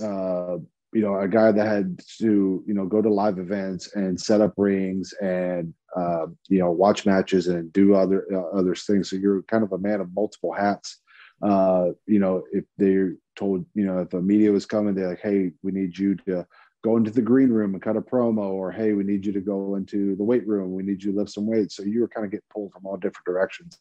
uh, 0.00 0.58
you 0.92 1.02
know, 1.02 1.18
a 1.18 1.28
guy 1.28 1.52
that 1.52 1.66
had 1.66 2.00
to, 2.18 2.64
you 2.66 2.74
know, 2.74 2.86
go 2.86 3.00
to 3.00 3.12
live 3.12 3.38
events 3.38 3.94
and 3.94 4.20
set 4.20 4.40
up 4.40 4.54
rings 4.56 5.12
and, 5.22 5.72
uh, 5.96 6.26
you 6.48 6.58
know, 6.58 6.70
watch 6.70 7.06
matches 7.06 7.46
and 7.46 7.72
do 7.72 7.94
other 7.94 8.26
uh, 8.32 8.58
other 8.58 8.74
things. 8.74 9.10
So 9.10 9.16
you're 9.16 9.42
kind 9.42 9.62
of 9.62 9.72
a 9.72 9.78
man 9.78 10.00
of 10.00 10.12
multiple 10.14 10.52
hats. 10.52 10.98
Uh, 11.42 11.90
you 12.06 12.18
know, 12.18 12.44
if 12.52 12.64
they're 12.76 13.14
told, 13.36 13.64
you 13.74 13.86
know, 13.86 14.00
if 14.00 14.10
the 14.10 14.20
media 14.20 14.52
was 14.52 14.66
coming, 14.66 14.94
they're 14.94 15.10
like, 15.10 15.20
hey, 15.20 15.52
we 15.62 15.72
need 15.72 15.96
you 15.96 16.16
to 16.26 16.46
go 16.82 16.96
into 16.96 17.10
the 17.10 17.22
green 17.22 17.50
room 17.50 17.74
and 17.74 17.82
cut 17.82 17.96
a 17.96 18.00
promo, 18.00 18.50
or 18.50 18.72
hey, 18.72 18.92
we 18.92 19.04
need 19.04 19.24
you 19.24 19.32
to 19.32 19.40
go 19.40 19.76
into 19.76 20.16
the 20.16 20.24
weight 20.24 20.46
room. 20.46 20.72
We 20.72 20.82
need 20.82 21.02
you 21.02 21.12
to 21.12 21.18
lift 21.18 21.30
some 21.30 21.46
weights. 21.46 21.76
So 21.76 21.82
you 21.82 22.00
were 22.00 22.08
kind 22.08 22.24
of 22.24 22.30
getting 22.30 22.46
pulled 22.52 22.72
from 22.72 22.86
all 22.86 22.96
different 22.96 23.26
directions. 23.26 23.78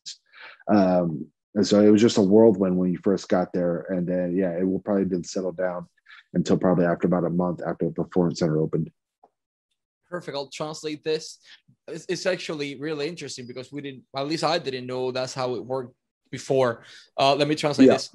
Um, 0.67 1.25
and 1.55 1.65
so 1.65 1.81
it 1.81 1.89
was 1.89 2.01
just 2.01 2.17
a 2.17 2.21
whirlwind 2.21 2.77
when 2.77 2.91
you 2.91 2.99
first 3.03 3.27
got 3.29 3.51
there. 3.53 3.87
And 3.89 4.07
then, 4.07 4.35
yeah, 4.35 4.51
it 4.51 4.67
will 4.67 4.79
probably 4.79 5.05
been 5.05 5.23
settled 5.23 5.57
down 5.57 5.87
until 6.33 6.57
probably 6.57 6.85
after 6.85 7.07
about 7.07 7.25
a 7.25 7.29
month 7.29 7.61
after 7.65 7.85
the 7.85 7.91
performance 7.91 8.39
center 8.39 8.59
opened. 8.59 8.91
Perfect. 10.09 10.35
I'll 10.35 10.49
translate 10.49 11.03
this. 11.03 11.39
It's, 11.87 12.05
it's 12.09 12.25
actually 12.25 12.79
really 12.79 13.07
interesting 13.07 13.45
because 13.45 13.71
we 13.71 13.81
didn't, 13.81 14.03
at 14.15 14.27
least 14.27 14.43
I 14.43 14.57
didn't 14.57 14.87
know 14.87 15.11
that's 15.11 15.33
how 15.33 15.55
it 15.55 15.63
worked 15.63 15.93
before. 16.31 16.83
Uh, 17.17 17.35
let 17.35 17.47
me 17.47 17.55
translate 17.55 17.87
yeah. 17.87 17.93
this. 17.93 18.09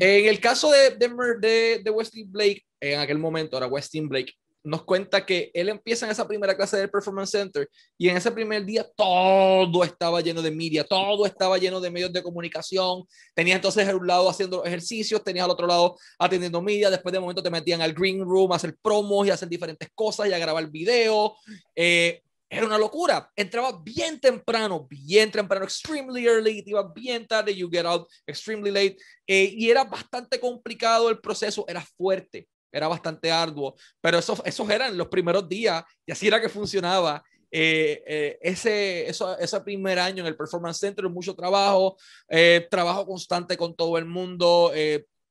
En 0.00 0.28
el 0.28 0.38
caso 0.38 0.70
de, 0.70 0.96
de, 0.98 1.82
de, 1.82 1.92
Wesley 1.92 2.24
Blake, 2.24 2.64
en 2.80 2.98
aquel 3.00 3.18
momento 3.18 3.58
era 3.58 3.68
Westin 3.68 4.08
Blake, 4.08 4.32
nos 4.64 4.84
cuenta 4.84 5.24
que 5.26 5.50
él 5.52 5.68
empieza 5.68 6.06
en 6.06 6.12
esa 6.12 6.26
primera 6.26 6.56
clase 6.56 6.78
del 6.78 6.90
Performance 6.90 7.30
Center 7.30 7.68
y 7.98 8.08
en 8.08 8.16
ese 8.16 8.32
primer 8.32 8.64
día 8.64 8.84
todo 8.96 9.84
estaba 9.84 10.22
lleno 10.22 10.40
de 10.40 10.50
media, 10.50 10.84
todo 10.84 11.26
estaba 11.26 11.58
lleno 11.58 11.80
de 11.80 11.90
medios 11.90 12.12
de 12.12 12.22
comunicación. 12.22 13.04
Tenía 13.34 13.56
entonces 13.56 13.86
a 13.86 13.94
un 13.94 14.06
lado 14.06 14.28
haciendo 14.28 14.64
ejercicios, 14.64 15.22
tenía 15.22 15.44
al 15.44 15.50
otro 15.50 15.66
lado 15.66 15.96
atendiendo 16.18 16.62
media. 16.62 16.90
Después 16.90 17.12
de 17.12 17.20
momento 17.20 17.42
te 17.42 17.50
metían 17.50 17.82
al 17.82 17.92
green 17.92 18.20
room 18.20 18.52
a 18.52 18.56
hacer 18.56 18.74
promos 18.80 19.26
y 19.26 19.30
a 19.30 19.34
hacer 19.34 19.50
diferentes 19.50 19.90
cosas 19.94 20.28
y 20.28 20.32
a 20.32 20.38
grabar 20.38 20.70
video. 20.70 21.36
Eh, 21.76 22.22
era 22.48 22.66
una 22.66 22.78
locura. 22.78 23.30
Entraba 23.36 23.82
bien 23.82 24.18
temprano, 24.18 24.86
bien 24.88 25.30
temprano, 25.30 25.66
extremely 25.66 26.26
early, 26.26 26.62
iba 26.64 26.90
bien 26.94 27.26
tarde, 27.26 27.54
you 27.54 27.68
get 27.70 27.84
out 27.84 28.08
extremely 28.26 28.70
late. 28.70 28.96
Eh, 29.26 29.52
y 29.56 29.68
era 29.68 29.84
bastante 29.84 30.40
complicado 30.40 31.10
el 31.10 31.18
proceso, 31.18 31.66
era 31.68 31.82
fuerte 31.82 32.48
era 32.74 32.88
bastante 32.88 33.30
arduo, 33.30 33.76
pero 34.00 34.18
esos, 34.18 34.42
esos 34.44 34.68
eran 34.68 34.96
los 34.96 35.08
primeros 35.08 35.48
días 35.48 35.84
y 36.04 36.12
así 36.12 36.26
era 36.26 36.40
que 36.40 36.48
funcionaba. 36.48 37.22
Eh, 37.56 38.02
eh, 38.04 38.38
ese, 38.42 39.08
eso, 39.08 39.38
ese 39.38 39.60
primer 39.60 39.98
año 40.00 40.22
en 40.22 40.26
el 40.26 40.36
Performance 40.36 40.80
Center, 40.80 41.08
mucho 41.08 41.36
trabajo, 41.36 41.96
eh, 42.28 42.66
trabajo 42.68 43.06
constante 43.06 43.56
con 43.56 43.76
todo 43.76 43.96
el 43.96 44.06
mundo. 44.06 44.72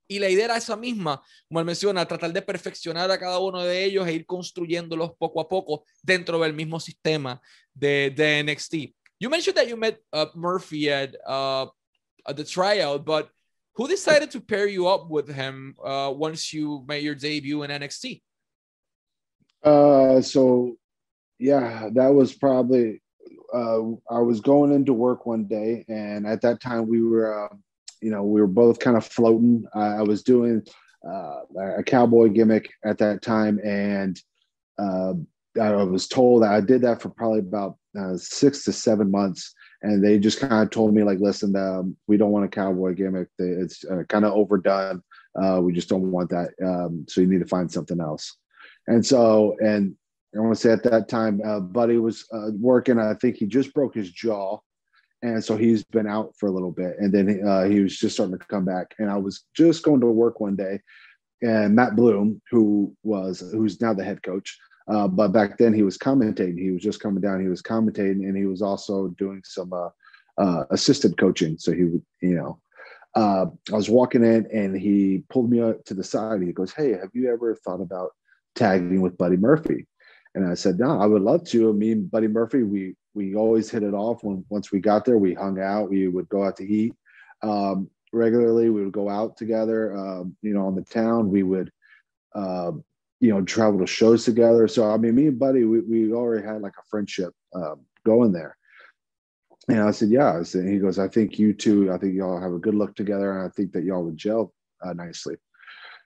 y 0.08 0.20
la 0.20 0.30
idea 0.30 0.46
era 0.46 0.58
esa 0.58 0.78
misma, 0.78 1.22
como 1.48 1.60
él 1.60 1.66
menciona, 1.66 2.06
tratar 2.06 2.32
de 2.32 2.42
perfeccionar 2.42 3.10
a 3.12 3.20
cada 3.20 3.40
uno 3.40 3.62
de 3.62 3.84
ellos 3.84 4.08
e 4.08 4.14
ir 4.14 4.26
construyéndolos 4.26 5.12
poco 5.18 5.42
a 5.42 5.50
poco 5.50 5.84
dentro 6.02 6.40
del 6.40 6.54
mismo 6.54 6.80
sistema 6.80 7.42
de, 7.74 8.14
de 8.16 8.44
NXT. 8.44 8.76
You 9.20 9.30
mentioned 9.30 9.58
that 9.58 9.68
you 9.68 9.78
met 9.78 10.02
uh, 10.12 10.28
Murphy 10.36 10.90
at, 10.90 11.16
uh, 11.26 11.68
at 12.28 12.36
the 12.36 12.44
tryout, 12.44 13.06
but 13.06 13.30
Who 13.76 13.88
decided 13.88 14.30
to 14.32 14.42
pair 14.42 14.68
you 14.68 14.88
up 14.88 15.10
with 15.10 15.28
him 15.28 15.76
uh, 15.84 16.14
once 16.16 16.54
you 16.54 16.84
made 16.88 17.04
your 17.04 17.16
debut 17.16 17.64
in 17.64 17.72
NXT? 17.72 18.22
Uh, 19.64 20.22
so 20.22 20.76
yeah, 21.40 21.90
that 21.94 22.14
was 22.14 22.34
probably 22.34 23.02
uh, 23.54 23.82
I 24.10 24.20
was 24.20 24.42
going 24.42 24.72
into 24.74 24.94
work 24.94 25.26
one 25.26 25.46
day, 25.46 25.86
and 25.88 26.28
at 26.28 26.42
that 26.42 26.60
time 26.60 26.88
we 26.88 27.02
were, 27.02 27.46
uh, 27.46 27.56
you 28.02 28.12
know, 28.12 28.24
we 28.24 28.42
were 28.42 28.48
both 28.48 28.80
kind 28.80 28.98
of 28.98 29.06
floating. 29.06 29.66
I 29.74 30.02
was 30.02 30.24
doing 30.24 30.64
uh, 31.08 31.42
a 31.78 31.84
cowboy 31.84 32.30
gimmick 32.30 32.70
at 32.84 32.98
that 33.00 33.22
time, 33.22 33.60
and 33.64 34.20
uh, 34.78 35.14
I 35.60 35.84
was 35.84 36.08
told 36.08 36.44
that 36.44 36.52
I 36.52 36.62
did 36.62 36.82
that 36.82 37.02
for 37.02 37.10
probably 37.10 37.40
about 37.40 37.78
uh, 37.98 38.18
six 38.18 38.64
to 38.66 38.74
seven 38.74 39.12
months 39.12 39.54
and 39.84 40.04
they 40.04 40.18
just 40.18 40.40
kind 40.40 40.64
of 40.64 40.70
told 40.70 40.94
me 40.94 41.04
like, 41.04 41.20
listen, 41.20 41.56
um, 41.56 41.96
we 42.08 42.16
don't 42.16 42.32
want 42.32 42.46
a 42.46 42.50
cowboy 42.50 42.96
gimmick. 42.96 43.28
It's 43.38 43.84
uh, 43.86 44.04
kind 44.08 44.24
of 44.24 44.34
overdone. 44.34 45.04
Uh, 45.40 45.60
we 45.62 45.74
just 45.74 45.90
don't 45.90 46.10
want 46.10 46.30
that. 46.30 46.52
Um, 46.64 47.06
so 47.10 47.20
you 47.20 47.28
need 47.28 47.42
to 47.42 47.48
find 47.48 47.70
something 47.70 48.00
else. 48.00 48.38
And 48.88 49.06
so, 49.06 49.58
and 49.62 49.96
I 50.36 50.40
want 50.40 50.56
to 50.56 50.62
say 50.62 50.72
at 50.72 50.84
that 50.84 51.10
time, 51.10 51.42
uh, 51.46 51.60
Buddy 51.60 51.98
was 51.98 52.26
uh, 52.34 52.52
working. 52.60 52.98
I 52.98 53.14
think 53.16 53.36
he 53.36 53.46
just 53.46 53.74
broke 53.74 53.94
his 53.94 54.10
jaw, 54.10 54.60
and 55.22 55.44
so 55.44 55.58
he's 55.58 55.84
been 55.84 56.08
out 56.08 56.34
for 56.38 56.48
a 56.48 56.52
little 56.52 56.72
bit. 56.72 56.96
And 57.00 57.14
then 57.14 57.46
uh, 57.48 57.64
he 57.64 57.82
was 57.82 57.98
just 57.98 58.16
starting 58.16 58.38
to 58.38 58.46
come 58.46 58.66
back. 58.66 58.96
And 59.00 59.12
I 59.12 59.18
was 59.18 59.44
just 59.56 59.84
going 59.84 60.02
to 60.02 60.08
work 60.08 60.40
one 60.40 60.56
day, 60.56 60.80
and 61.42 61.76
Matt 61.76 61.96
Bloom, 61.96 62.42
who 62.52 62.96
was 63.04 63.42
who's 63.52 63.80
now 63.82 63.94
the 63.94 64.04
head 64.04 64.24
coach, 64.24 64.58
uh, 64.88 65.08
but 65.08 65.30
back 65.30 65.58
then 65.58 65.74
he 65.74 65.84
was 65.84 65.98
commentating. 65.98 66.60
He 66.60 66.72
was 66.72 66.82
just 66.82 67.00
coming 67.00 67.22
down. 67.22 67.42
He 67.42 67.48
was 67.48 67.62
commentating, 67.62 68.28
and 68.28 68.36
he 68.36 68.46
was 68.46 68.62
also 68.62 69.10
doing 69.10 69.42
some 69.46 69.72
uh, 69.72 69.90
uh, 70.38 70.66
assistant 70.72 71.18
coaching. 71.18 71.58
So 71.58 71.72
he 71.72 71.86
would, 71.86 72.02
you 72.22 72.36
know, 72.36 72.60
uh, 73.16 73.46
I 73.72 73.76
was 73.76 73.90
walking 73.90 74.24
in, 74.24 74.48
and 74.52 74.76
he 74.76 75.24
pulled 75.30 75.50
me 75.50 75.62
up 75.62 75.84
to 75.86 75.94
the 75.94 76.04
side. 76.04 76.42
He 76.42 76.52
goes, 76.52 76.74
"Hey, 76.74 76.92
have 76.92 77.12
you 77.14 77.32
ever 77.32 77.56
thought 77.56 77.82
about 77.82 78.12
tagging 78.56 79.02
with 79.02 79.18
Buddy 79.18 79.38
Murphy?" 79.38 79.88
And 80.36 80.46
I 80.46 80.56
said, 80.56 80.80
"No, 80.80 81.00
I 81.00 81.06
would 81.06 81.22
love 81.22 81.46
to. 81.50 81.74
Me 81.74 81.92
and 81.94 82.12
Buddy 82.12 82.28
Murphy, 82.28 82.64
we 82.64 82.96
we 83.14 83.36
always 83.36 83.70
hit 83.70 83.84
it 83.84 83.94
off. 83.94 84.24
When 84.24 84.44
once 84.50 84.72
we 84.72 84.80
got 84.80 85.06
there, 85.06 85.18
we 85.18 85.34
hung 85.34 85.62
out. 85.62 85.92
We 85.92 86.08
would 86.08 86.28
go 86.28 86.44
out 86.44 86.58
to 86.58 86.68
eat 86.68 86.94
um, 87.42 87.90
regularly. 88.12 88.70
We 88.70 88.84
would 88.84 88.94
go 88.94 89.10
out 89.10 89.38
together. 89.38 89.96
Um, 89.96 90.36
you 90.42 90.54
know, 90.54 90.66
on 90.68 90.76
the 90.76 90.84
town. 90.84 91.30
We 91.30 91.44
would." 91.44 91.72
Uh, 92.36 92.72
you 93.24 93.34
know, 93.34 93.42
travel 93.42 93.80
to 93.80 93.88
shows 93.88 94.26
together. 94.26 94.68
So 94.68 94.92
I 94.92 94.98
mean, 94.98 95.16
me 95.16 95.28
and 95.28 95.40
Buddy, 95.40 95.64
we, 95.64 95.80
we 95.80 96.12
already 96.12 96.46
had 96.46 96.62
like 96.62 96.74
a 96.78 96.84
friendship 96.90 97.34
um, 97.56 97.86
going 98.06 98.34
there. 98.34 98.58
And 99.70 99.80
I 99.80 99.92
said, 99.92 100.10
yeah. 100.10 100.38
I 100.38 100.44
said, 100.44 100.68
he 100.68 100.78
goes, 100.78 101.00
I 101.00 101.08
think 101.08 101.40
you 101.40 101.54
two, 101.54 101.90
I 101.90 101.98
think 101.98 102.16
y'all 102.16 102.42
have 102.42 102.52
a 102.52 102.60
good 102.60 102.76
look 102.76 102.98
together, 102.98 103.32
and 103.32 103.48
I 103.48 103.50
think 103.56 103.72
that 103.72 103.86
y'all 103.86 104.04
would 104.04 104.18
gel 104.18 104.54
uh, 104.86 104.92
nicely. 104.92 105.38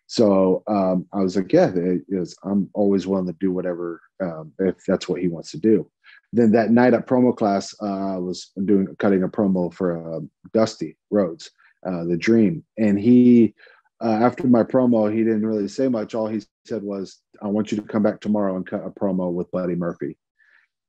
So 0.05 0.61
um, 0.67 1.07
I 1.11 1.21
was 1.21 1.35
like, 1.35 1.51
yeah, 1.51 1.71
it 1.73 2.03
is, 2.07 2.37
I'm 2.43 2.69
always 2.75 3.07
willing 3.07 3.25
to 3.25 3.35
do 3.39 3.51
whatever 3.51 3.99
um, 4.21 4.53
if 4.59 4.75
that's 4.87 5.09
what 5.09 5.19
he 5.19 5.27
wants 5.27 5.49
to 5.51 5.57
do. 5.57 5.89
Then 6.33 6.51
that 6.51 6.69
night 6.69 6.93
at 6.93 7.07
promo 7.07 7.35
class, 7.35 7.73
uh, 7.81 8.13
I 8.13 8.17
was 8.17 8.51
doing 8.63 8.95
cutting 8.99 9.23
a 9.23 9.27
promo 9.27 9.73
for 9.73 9.89
uh, 10.17 10.19
Dusty 10.53 10.95
Rhodes, 11.09 11.49
uh, 11.83 12.03
the 12.03 12.15
Dream, 12.15 12.63
and 12.77 12.99
he 12.99 13.55
uh, 14.03 14.11
after 14.21 14.47
my 14.47 14.63
promo, 14.63 15.11
he 15.11 15.23
didn't 15.23 15.45
really 15.45 15.67
say 15.67 15.87
much. 15.87 16.13
All 16.13 16.27
he 16.27 16.41
said 16.65 16.83
was, 16.83 17.19
"I 17.41 17.47
want 17.47 17.71
you 17.71 17.77
to 17.77 17.83
come 17.83 18.03
back 18.03 18.19
tomorrow 18.19 18.55
and 18.55 18.65
cut 18.65 18.85
a 18.85 18.89
promo 18.89 19.31
with 19.31 19.51
Buddy 19.51 19.75
Murphy." 19.75 20.17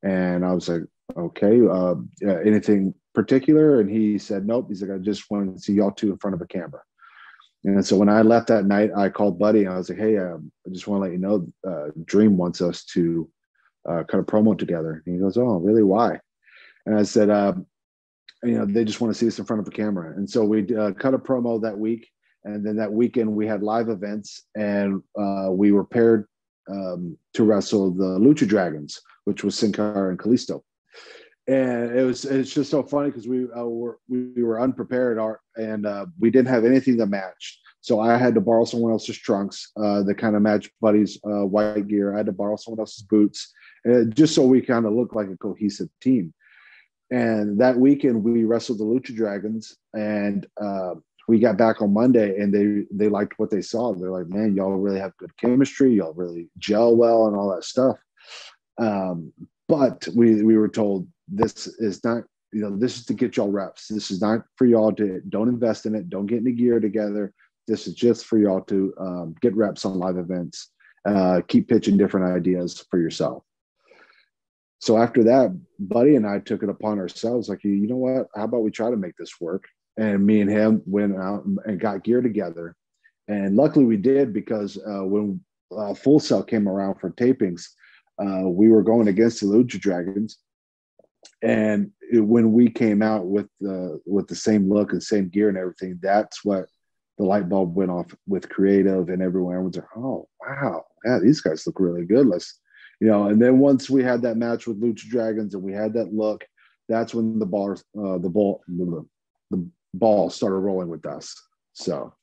And 0.02 0.44
I 0.44 0.52
was 0.52 0.68
like, 0.68 0.82
"Okay, 1.16 1.66
uh, 1.66 1.94
anything 2.40 2.94
particular?" 3.14 3.80
And 3.80 3.90
he 3.90 4.18
said, 4.18 4.46
"Nope." 4.46 4.66
He's 4.68 4.82
like, 4.82 4.90
"I 4.90 4.98
just 4.98 5.30
wanted 5.30 5.54
to 5.54 5.60
see 5.60 5.74
y'all 5.74 5.90
two 5.90 6.12
in 6.12 6.18
front 6.18 6.34
of 6.34 6.42
a 6.42 6.46
camera." 6.46 6.82
And 7.64 7.84
so 7.84 7.96
when 7.96 8.08
I 8.08 8.22
left 8.22 8.48
that 8.48 8.66
night, 8.66 8.90
I 8.94 9.08
called 9.08 9.38
Buddy 9.38 9.64
and 9.64 9.70
I 9.72 9.78
was 9.78 9.88
like, 9.88 9.98
"Hey, 9.98 10.18
um, 10.18 10.52
I 10.66 10.70
just 10.70 10.86
want 10.86 11.00
to 11.00 11.04
let 11.04 11.12
you 11.12 11.18
know, 11.18 11.46
uh, 11.66 11.90
Dream 12.04 12.36
wants 12.36 12.60
us 12.60 12.84
to 12.86 13.28
uh, 13.88 14.04
cut 14.04 14.20
a 14.20 14.22
promo 14.22 14.56
together." 14.56 15.02
And 15.06 15.14
he 15.14 15.20
goes, 15.20 15.38
"Oh, 15.38 15.58
really? 15.58 15.82
Why?" 15.82 16.20
And 16.84 16.94
I 16.94 17.04
said, 17.04 17.30
um, 17.30 17.66
"You 18.44 18.58
know, 18.58 18.66
they 18.66 18.84
just 18.84 19.00
want 19.00 19.14
to 19.14 19.18
see 19.18 19.28
us 19.28 19.38
in 19.38 19.46
front 19.46 19.60
of 19.62 19.68
a 19.68 19.70
camera." 19.70 20.14
And 20.14 20.28
so 20.28 20.44
we 20.44 20.76
uh, 20.76 20.92
cut 20.92 21.14
a 21.14 21.18
promo 21.18 21.60
that 21.62 21.78
week 21.78 22.08
and 22.44 22.64
then 22.64 22.76
that 22.76 22.92
weekend 22.92 23.32
we 23.32 23.46
had 23.46 23.62
live 23.62 23.88
events 23.88 24.44
and 24.56 25.02
uh, 25.18 25.48
we 25.50 25.72
were 25.72 25.84
paired 25.84 26.26
um, 26.70 27.16
to 27.34 27.44
wrestle 27.44 27.90
the 27.90 28.18
Lucha 28.18 28.46
Dragons, 28.46 29.00
which 29.24 29.42
was 29.42 29.56
Sin 29.56 29.72
Cara 29.72 30.10
and 30.10 30.18
Kalisto. 30.18 30.62
And 31.46 31.98
it 31.98 32.04
was 32.04 32.26
it's 32.26 32.52
just 32.52 32.70
so 32.70 32.82
funny 32.82 33.08
because 33.08 33.26
we 33.26 33.46
uh, 33.56 33.64
were 33.64 33.98
we 34.08 34.42
were 34.42 34.60
unprepared 34.60 35.18
our, 35.18 35.40
and 35.56 35.86
uh, 35.86 36.04
we 36.18 36.30
didn't 36.30 36.48
have 36.48 36.66
anything 36.66 36.98
to 36.98 37.06
match. 37.06 37.58
So 37.80 38.00
I 38.00 38.18
had 38.18 38.34
to 38.34 38.40
borrow 38.42 38.66
someone 38.66 38.92
else's 38.92 39.16
trunks 39.16 39.70
uh, 39.82 40.02
that 40.02 40.16
kind 40.16 40.36
of 40.36 40.42
matched 40.42 40.70
Buddy's 40.82 41.18
uh, 41.24 41.46
white 41.46 41.88
gear. 41.88 42.12
I 42.12 42.18
had 42.18 42.26
to 42.26 42.32
borrow 42.32 42.56
someone 42.56 42.80
else's 42.80 43.02
boots, 43.02 43.50
just 44.10 44.34
so 44.34 44.44
we 44.46 44.60
kind 44.60 44.84
of 44.84 44.92
looked 44.92 45.16
like 45.16 45.28
a 45.28 45.38
cohesive 45.38 45.88
team. 46.02 46.34
And 47.10 47.58
that 47.60 47.78
weekend 47.78 48.22
we 48.22 48.44
wrestled 48.44 48.78
the 48.78 48.84
Lucha 48.84 49.16
Dragons, 49.16 49.74
and 49.94 50.46
uh, 50.60 50.96
we 51.28 51.38
got 51.38 51.58
back 51.58 51.82
on 51.82 51.92
Monday 51.92 52.40
and 52.40 52.52
they 52.52 52.86
they 52.90 53.08
liked 53.08 53.38
what 53.38 53.50
they 53.50 53.60
saw. 53.60 53.92
They're 53.92 54.10
like, 54.10 54.28
man, 54.28 54.56
y'all 54.56 54.70
really 54.70 54.98
have 54.98 55.16
good 55.18 55.36
chemistry. 55.36 55.94
Y'all 55.94 56.14
really 56.14 56.48
gel 56.58 56.96
well 56.96 57.26
and 57.26 57.36
all 57.36 57.54
that 57.54 57.64
stuff. 57.64 57.98
Um, 58.78 59.32
but 59.68 60.08
we 60.16 60.42
we 60.42 60.56
were 60.56 60.68
told 60.68 61.06
this 61.28 61.66
is 61.66 62.02
not 62.02 62.24
you 62.52 62.62
know 62.62 62.74
this 62.74 62.96
is 62.96 63.04
to 63.06 63.14
get 63.14 63.36
y'all 63.36 63.50
reps. 63.50 63.88
This 63.88 64.10
is 64.10 64.22
not 64.22 64.40
for 64.56 64.66
y'all 64.66 64.92
to 64.94 65.20
don't 65.28 65.48
invest 65.48 65.84
in 65.84 65.94
it. 65.94 66.08
Don't 66.08 66.26
get 66.26 66.38
into 66.38 66.52
gear 66.52 66.80
together. 66.80 67.34
This 67.66 67.86
is 67.86 67.94
just 67.94 68.24
for 68.24 68.38
y'all 68.38 68.62
to 68.62 68.94
um, 68.98 69.34
get 69.42 69.54
reps 69.54 69.84
on 69.84 69.98
live 69.98 70.16
events. 70.16 70.70
Uh, 71.04 71.42
keep 71.46 71.68
pitching 71.68 71.98
different 71.98 72.34
ideas 72.34 72.84
for 72.90 72.98
yourself. 72.98 73.44
So 74.80 74.96
after 74.96 75.24
that, 75.24 75.58
Buddy 75.78 76.16
and 76.16 76.26
I 76.26 76.38
took 76.38 76.62
it 76.62 76.68
upon 76.68 76.98
ourselves, 76.98 77.48
like, 77.48 77.64
you 77.64 77.88
know 77.88 77.96
what? 77.96 78.28
How 78.34 78.44
about 78.44 78.62
we 78.62 78.70
try 78.70 78.90
to 78.90 78.96
make 78.96 79.16
this 79.16 79.40
work? 79.40 79.64
And 79.98 80.24
me 80.24 80.40
and 80.40 80.50
him 80.50 80.82
went 80.86 81.16
out 81.16 81.44
and 81.44 81.80
got 81.80 82.04
gear 82.04 82.22
together. 82.22 82.76
And 83.26 83.56
luckily 83.56 83.84
we 83.84 83.96
did 83.96 84.32
because 84.32 84.78
uh, 84.78 85.04
when 85.04 85.40
uh, 85.76 85.92
Full 85.94 86.20
Sail 86.20 86.42
came 86.42 86.68
around 86.68 87.00
for 87.00 87.10
tapings, 87.10 87.64
uh, 88.18 88.48
we 88.48 88.68
were 88.68 88.82
going 88.82 89.08
against 89.08 89.40
the 89.40 89.46
Lucha 89.46 89.78
Dragons. 89.78 90.38
And 91.42 91.90
it, 92.10 92.20
when 92.20 92.52
we 92.52 92.70
came 92.70 93.02
out 93.02 93.26
with 93.26 93.48
the 93.60 94.00
with 94.06 94.28
the 94.28 94.34
same 94.34 94.68
look 94.72 94.92
and 94.92 95.02
same 95.02 95.28
gear 95.28 95.48
and 95.48 95.58
everything, 95.58 95.98
that's 96.00 96.44
what 96.44 96.66
the 97.18 97.24
light 97.24 97.48
bulb 97.48 97.74
went 97.74 97.90
off 97.90 98.06
with 98.26 98.48
creative 98.48 99.08
and 99.08 99.20
everyone. 99.20 99.54
Everyone's 99.54 99.76
like, 99.76 99.96
"Oh 99.96 100.28
wow, 100.40 100.84
yeah, 101.04 101.18
these 101.18 101.40
guys 101.40 101.66
look 101.66 101.80
really 101.80 102.04
good." 102.04 102.26
Let's, 102.26 102.60
you 103.00 103.08
know. 103.08 103.26
And 103.26 103.42
then 103.42 103.58
once 103.58 103.90
we 103.90 104.02
had 104.02 104.22
that 104.22 104.36
match 104.36 104.66
with 104.66 104.80
Lucha 104.80 105.08
Dragons 105.08 105.54
and 105.54 105.62
we 105.62 105.72
had 105.72 105.92
that 105.94 106.12
look, 106.12 106.44
that's 106.88 107.14
when 107.14 107.38
the 107.38 107.46
ball, 107.46 107.72
uh, 107.72 108.18
the 108.18 108.30
ball, 108.30 108.62
the, 108.68 109.04
the 109.50 109.68
ball 109.98 110.30
started 110.30 110.58
rolling 110.58 110.88
with 110.88 111.04
us. 111.06 111.34
So. 111.72 112.14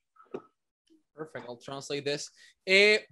Perfect. 1.15 1.47
I'll 1.47 1.57
translate 1.57 2.03
this. 2.03 2.29
Eh, 2.65 3.05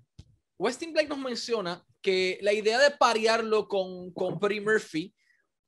Westin 0.58 0.94
Black 0.94 1.08
nos 1.08 1.18
menciona 1.18 1.82
que 2.02 2.38
la 2.42 2.54
idea 2.54 2.80
de 2.80 2.92
parearlo 2.92 3.68
con, 3.68 4.12
con 4.12 4.38
Buddy 4.38 4.60
Murphy, 4.60 5.14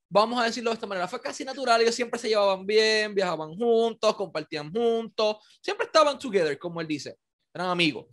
vamos 0.10 0.40
a 0.40 0.46
decirlo 0.46 0.70
de 0.70 0.76
esta 0.76 0.88
manera, 0.88 1.08
fue 1.08 1.22
casi 1.22 1.46
natural. 1.46 1.82
Ellos 1.82 1.96
siempre 1.96 2.20
se 2.20 2.28
llevaban 2.28 2.66
bien, 2.66 3.16
viajaban 3.16 3.56
juntos, 3.56 4.16
compartían 4.16 4.72
juntos, 4.72 5.38
siempre 5.62 5.86
estaban 5.86 6.20
together, 6.20 6.58
como 6.60 6.82
él 6.82 6.88
dice, 6.88 7.18
eran 7.54 7.70
amigos. 7.70 8.08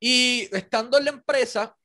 Y 0.00 0.48
estando 0.52 0.98
en 0.98 1.04
la 1.04 1.10
empresa, 1.10 1.76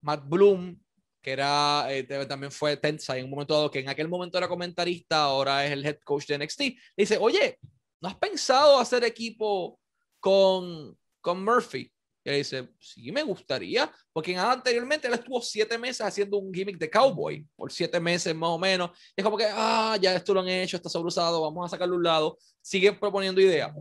Matt 0.00 0.26
Bloom, 0.26 0.78
que 1.20 1.32
era, 1.32 1.86
eh, 1.90 2.04
también 2.26 2.50
fue 2.50 2.76
tensa 2.76 3.18
en 3.18 3.24
un 3.24 3.30
momento 3.30 3.54
dado, 3.54 3.70
que 3.70 3.80
en 3.80 3.88
aquel 3.88 4.08
momento 4.08 4.38
era 4.38 4.48
comentarista, 4.48 5.24
ahora 5.24 5.66
es 5.66 5.72
el 5.72 5.84
head 5.84 5.98
coach 6.04 6.26
de 6.26 6.38
NXT, 6.38 6.62
dice, 6.96 7.18
oye, 7.20 7.58
¿no 8.00 8.08
has 8.08 8.16
pensado 8.16 8.78
hacer 8.78 9.04
equipo 9.04 9.78
con, 10.20 10.96
con 11.20 11.44
Murphy? 11.44 11.92
Y 12.24 12.30
dice, 12.30 12.68
sí, 12.78 13.10
me 13.10 13.22
gustaría, 13.22 13.90
porque 14.12 14.36
anteriormente 14.36 15.08
él 15.08 15.14
estuvo 15.14 15.40
siete 15.40 15.78
meses 15.78 16.02
haciendo 16.02 16.36
un 16.36 16.52
gimmick 16.52 16.76
de 16.76 16.90
cowboy, 16.90 17.46
por 17.56 17.72
siete 17.72 17.98
meses 18.00 18.34
más 18.34 18.50
o 18.50 18.58
menos. 18.58 18.90
Y 19.16 19.20
es 19.20 19.24
como 19.24 19.38
que, 19.38 19.46
ah, 19.50 19.96
ya 20.00 20.14
esto 20.14 20.34
lo 20.34 20.40
han 20.40 20.48
hecho, 20.48 20.76
está 20.76 20.90
sobrusado, 20.90 21.40
vamos 21.40 21.64
a 21.64 21.70
sacarlo 21.70 21.94
a 21.94 21.98
un 21.98 22.04
lado. 22.04 22.38
Sigue 22.60 22.92
proponiendo 22.92 23.40
ideas. 23.40 23.72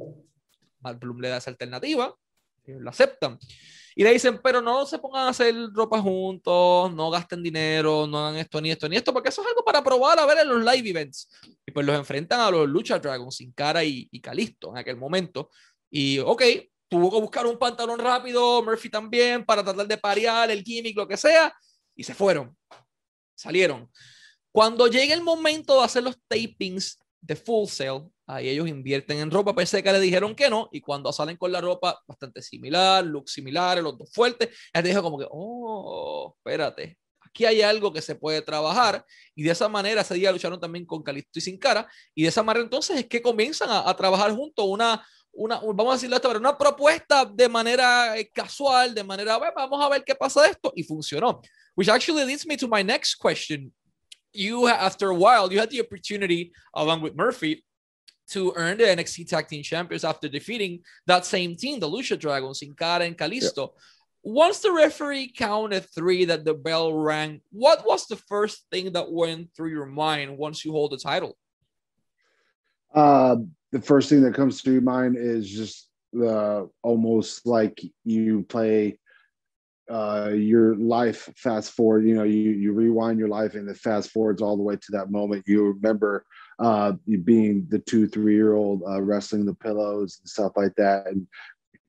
Bloom 0.99 1.19
le 1.19 1.29
da 1.29 1.37
esa 1.37 1.49
alternativa, 1.49 2.15
la 2.65 2.91
aceptan. 2.91 3.37
Y 3.99 4.03
le 4.03 4.13
dicen, 4.13 4.39
pero 4.43 4.61
no 4.61 4.85
se 4.85 4.99
pongan 4.99 5.25
a 5.25 5.29
hacer 5.29 5.55
ropa 5.73 5.99
juntos, 5.99 6.93
no 6.93 7.09
gasten 7.09 7.41
dinero, 7.41 8.05
no 8.05 8.19
hagan 8.19 8.37
esto 8.37 8.61
ni 8.61 8.69
esto 8.69 8.87
ni 8.87 8.95
esto, 8.95 9.11
porque 9.11 9.29
eso 9.29 9.41
es 9.41 9.47
algo 9.47 9.65
para 9.65 9.83
probar 9.83 10.19
a 10.19 10.25
ver 10.27 10.37
en 10.37 10.49
los 10.49 10.59
live 10.59 10.87
events. 10.87 11.27
Y 11.65 11.71
pues 11.71 11.83
los 11.83 11.97
enfrentan 11.97 12.39
a 12.39 12.51
los 12.51 12.69
Lucha 12.69 12.99
Dragons, 12.99 13.37
Sin 13.37 13.51
Cara 13.53 13.83
y, 13.83 14.07
y 14.11 14.21
Calisto 14.21 14.69
en 14.69 14.77
aquel 14.77 14.97
momento. 14.97 15.49
Y 15.89 16.19
ok, 16.19 16.43
tuvo 16.87 17.09
que 17.09 17.21
buscar 17.21 17.47
un 17.47 17.57
pantalón 17.57 17.97
rápido, 17.97 18.61
Murphy 18.61 18.91
también, 18.91 19.43
para 19.43 19.63
tratar 19.63 19.87
de 19.87 19.97
parear 19.97 20.51
el 20.51 20.61
gimmick, 20.61 20.95
lo 20.95 21.07
que 21.07 21.17
sea, 21.17 21.51
y 21.95 22.03
se 22.03 22.13
fueron. 22.13 22.55
Salieron. 23.35 23.89
Cuando 24.51 24.85
llega 24.85 25.15
el 25.15 25.23
momento 25.23 25.79
de 25.79 25.85
hacer 25.85 26.03
los 26.03 26.19
tapings 26.27 26.99
de 27.19 27.35
Full 27.35 27.67
Sail, 27.67 28.03
Ahí 28.29 28.49
ellos 28.49 28.67
invierten 28.67 29.19
en 29.19 29.31
ropa, 29.31 29.55
pese 29.55 29.77
a 29.77 29.81
que 29.81 29.91
le 29.93 30.01
dijeron 30.01 30.35
que 30.35 30.49
no, 30.49 30.67
y 30.73 30.81
cuando 30.81 31.13
salen 31.13 31.37
con 31.37 31.49
la 31.49 31.61
ropa 31.61 32.03
bastante 32.05 32.41
similar, 32.41 33.05
look 33.05 33.29
similares, 33.29 33.81
los 33.81 33.97
dos 33.97 34.11
fuertes, 34.11 34.49
él 34.73 34.83
dijo 34.83 35.01
como 35.01 35.17
que, 35.17 35.25
oh, 35.31 36.35
espérate, 36.37 36.97
aquí 37.25 37.45
hay 37.45 37.61
algo 37.61 37.93
que 37.93 38.01
se 38.01 38.15
puede 38.15 38.41
trabajar, 38.41 39.05
y 39.33 39.43
de 39.43 39.51
esa 39.51 39.69
manera 39.69 40.01
ese 40.01 40.15
día 40.15 40.29
lucharon 40.29 40.59
también 40.59 40.85
con 40.85 41.03
Calisto 41.03 41.39
y 41.39 41.41
Sin 41.41 41.57
Cara, 41.57 41.89
y 42.13 42.23
de 42.23 42.27
esa 42.27 42.43
manera 42.43 42.65
entonces 42.65 42.97
es 42.97 43.05
que 43.07 43.21
comienzan 43.21 43.69
a, 43.71 43.95
trabajar 43.95 44.35
juntos 44.35 44.65
una, 44.67 45.07
una, 45.31 45.61
vamos 45.61 45.91
a 45.91 45.93
decirlo 45.93 46.17
esto, 46.17 46.27
pero 46.27 46.41
una 46.41 46.57
propuesta 46.57 47.23
de 47.23 47.47
manera 47.47 48.17
eh, 48.17 48.29
casual, 48.29 48.93
de 48.93 49.05
manera, 49.05 49.37
vamos 49.37 49.81
a 49.81 49.87
ver 49.87 50.03
qué 50.03 50.15
pasa 50.15 50.41
de 50.41 50.49
esto, 50.49 50.73
y 50.75 50.83
funcionó. 50.83 51.41
Which 51.75 51.87
actually 51.87 52.25
leads 52.25 52.45
me 52.45 52.57
to 52.57 52.67
my 52.67 52.83
next 52.83 53.15
question. 53.15 53.71
You, 54.33 54.67
after 54.67 55.11
a 55.11 55.15
while, 55.15 55.49
you 55.49 55.59
had 55.59 55.69
the 55.69 55.79
opportunity, 55.79 56.51
along 56.73 57.01
with 57.01 57.13
Murphy, 57.15 57.63
to 58.29 58.53
earn 58.55 58.77
the 58.77 58.83
NXT 58.83 59.27
Tag 59.27 59.47
Team 59.47 59.63
Champions 59.63 60.03
after 60.03 60.27
defeating 60.27 60.79
that 61.05 61.25
same 61.25 61.55
team, 61.55 61.79
the 61.79 61.89
Lucha 61.89 62.19
Dragons, 62.19 62.59
Sin 62.59 62.73
Cara 62.73 63.05
and 63.05 63.17
Kalisto. 63.17 63.69
Yeah. 63.69 63.81
Once 64.23 64.59
the 64.59 64.71
referee 64.71 65.31
counted 65.31 65.85
three 65.95 66.25
that 66.25 66.43
the 66.43 66.53
bell 66.53 66.93
rang, 66.93 67.39
what 67.51 67.85
was 67.85 68.07
the 68.07 68.17
first 68.17 68.65
thing 68.71 68.91
that 68.91 69.11
went 69.11 69.49
through 69.55 69.69
your 69.69 69.85
mind 69.85 70.37
once 70.37 70.65
you 70.65 70.71
hold 70.71 70.91
the 70.91 70.97
title? 70.97 71.37
Uh, 72.93 73.37
the 73.71 73.81
first 73.81 74.09
thing 74.09 74.21
that 74.21 74.33
comes 74.33 74.61
to 74.61 74.71
your 74.71 74.81
mind 74.81 75.15
is 75.17 75.49
just 75.49 75.89
the 76.13 76.69
almost 76.83 77.45
like 77.45 77.79
you 78.03 78.43
play 78.49 78.99
uh, 79.89 80.31
your 80.33 80.75
life 80.75 81.29
fast 81.35 81.71
forward. 81.71 82.05
You 82.05 82.15
know, 82.15 82.23
you 82.23 82.51
you 82.51 82.73
rewind 82.73 83.19
your 83.19 83.27
life 83.29 83.55
and 83.55 83.69
it 83.69 83.77
fast 83.77 84.11
forwards 84.11 84.41
all 84.41 84.57
the 84.57 84.63
way 84.63 84.75
to 84.75 84.91
that 84.91 85.11
moment. 85.11 85.45
You 85.47 85.67
remember 85.67 86.25
uh, 86.59 86.93
being 87.23 87.65
the 87.69 87.79
two, 87.79 88.07
three 88.07 88.35
year 88.35 88.53
old 88.53 88.81
uh, 88.87 89.01
wrestling 89.01 89.45
the 89.45 89.53
pillows 89.53 90.19
and 90.19 90.29
stuff 90.29 90.53
like 90.55 90.75
that, 90.75 91.07
and 91.07 91.27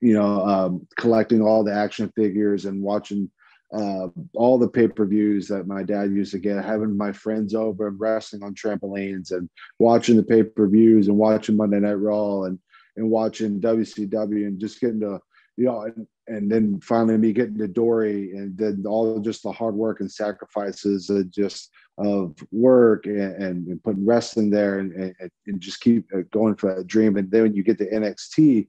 you 0.00 0.14
know, 0.14 0.44
um, 0.46 0.86
collecting 0.98 1.42
all 1.42 1.64
the 1.64 1.72
action 1.72 2.12
figures 2.14 2.64
and 2.64 2.82
watching 2.82 3.30
uh, 3.72 4.08
all 4.34 4.58
the 4.58 4.68
pay 4.68 4.88
per 4.88 5.04
views 5.04 5.48
that 5.48 5.66
my 5.66 5.82
dad 5.82 6.10
used 6.10 6.32
to 6.32 6.38
get, 6.38 6.64
having 6.64 6.96
my 6.96 7.12
friends 7.12 7.54
over 7.54 7.88
and 7.88 8.00
wrestling 8.00 8.42
on 8.42 8.54
trampolines 8.54 9.32
and 9.32 9.48
watching 9.78 10.16
the 10.16 10.22
pay 10.22 10.42
per 10.42 10.66
views 10.66 11.08
and 11.08 11.16
watching 11.16 11.56
Monday 11.56 11.80
Night 11.80 11.94
Raw 11.94 12.44
and 12.44 12.58
and 12.96 13.10
watching 13.10 13.60
WCW 13.60 14.46
and 14.46 14.58
just 14.58 14.80
getting 14.80 15.00
to 15.00 15.20
you 15.58 15.64
know, 15.64 15.82
and, 15.82 16.06
and 16.28 16.50
then 16.50 16.78
finally 16.80 17.18
me 17.18 17.32
getting 17.32 17.58
to 17.58 17.66
Dory 17.66 18.30
and 18.36 18.56
then 18.56 18.84
all 18.86 19.18
just 19.18 19.42
the 19.42 19.50
hard 19.50 19.74
work 19.74 19.98
and 19.98 20.10
sacrifices 20.10 21.10
and 21.10 21.32
just 21.32 21.72
of 21.98 22.36
work 22.52 23.06
and, 23.06 23.42
and 23.42 23.82
putting 23.82 24.06
wrestling 24.06 24.50
there 24.50 24.78
and, 24.78 24.92
and, 24.94 25.60
just 25.60 25.80
keep 25.80 26.06
uh, 26.14 26.20
going 26.30 26.54
for 26.54 26.72
that 26.72 26.86
dream. 26.86 27.16
And 27.16 27.28
then 27.28 27.42
when 27.42 27.54
you 27.56 27.64
get 27.64 27.76
to 27.78 27.90
NXT, 27.90 28.68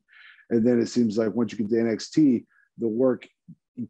and 0.49 0.65
then 0.65 0.81
it 0.81 0.87
seems 0.87 1.15
like 1.15 1.31
once 1.35 1.51
you 1.51 1.59
get 1.59 1.69
to 1.69 1.75
NXT, 1.75 2.45
the 2.79 2.87
work 2.87 3.27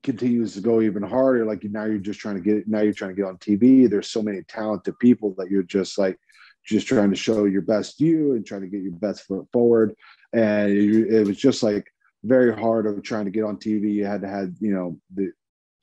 continues 0.04 0.54
to 0.56 0.62
go 0.62 0.82
even 0.82 1.02
harder. 1.02 1.46
Like 1.46 1.64
now 1.64 1.86
you're 1.86 2.00
just 2.00 2.20
trying 2.20 2.36
to 2.36 2.42
get 2.42 2.68
now 2.68 2.82
you're 2.82 2.92
trying 2.92 3.12
to 3.12 3.16
get 3.16 3.30
on 3.30 3.38
TV. 3.38 3.90
There's 3.90 4.12
so 4.12 4.22
many 4.22 4.44
talented 4.44 5.00
people 5.00 5.34
that 5.38 5.50
you're 5.50 5.64
just 5.64 5.98
like 5.98 6.20
just 6.66 6.86
trying 6.86 7.12
to 7.12 7.16
show 7.16 7.46
your 7.46 7.62
best 7.62 8.02
you 8.02 8.34
and 8.34 8.46
trying 8.46 8.62
to 8.62 8.68
get 8.68 8.82
your 8.82 8.92
best 8.92 9.24
foot 9.24 9.48
forward. 9.54 9.96
And 10.34 10.70
it 10.70 11.26
was 11.26 11.38
just 11.38 11.64
like 11.64 11.90
very 12.24 12.54
hard 12.54 12.86
of 12.86 13.02
trying 13.04 13.26
to 13.26 13.32
get 13.32 13.44
on 13.44 13.58
TV. 13.58 13.94
You 13.94 14.06
had 14.06 14.22
to 14.22 14.28
have 14.28 14.52
you 14.60 14.74
know 14.74 15.00
the 15.14 15.32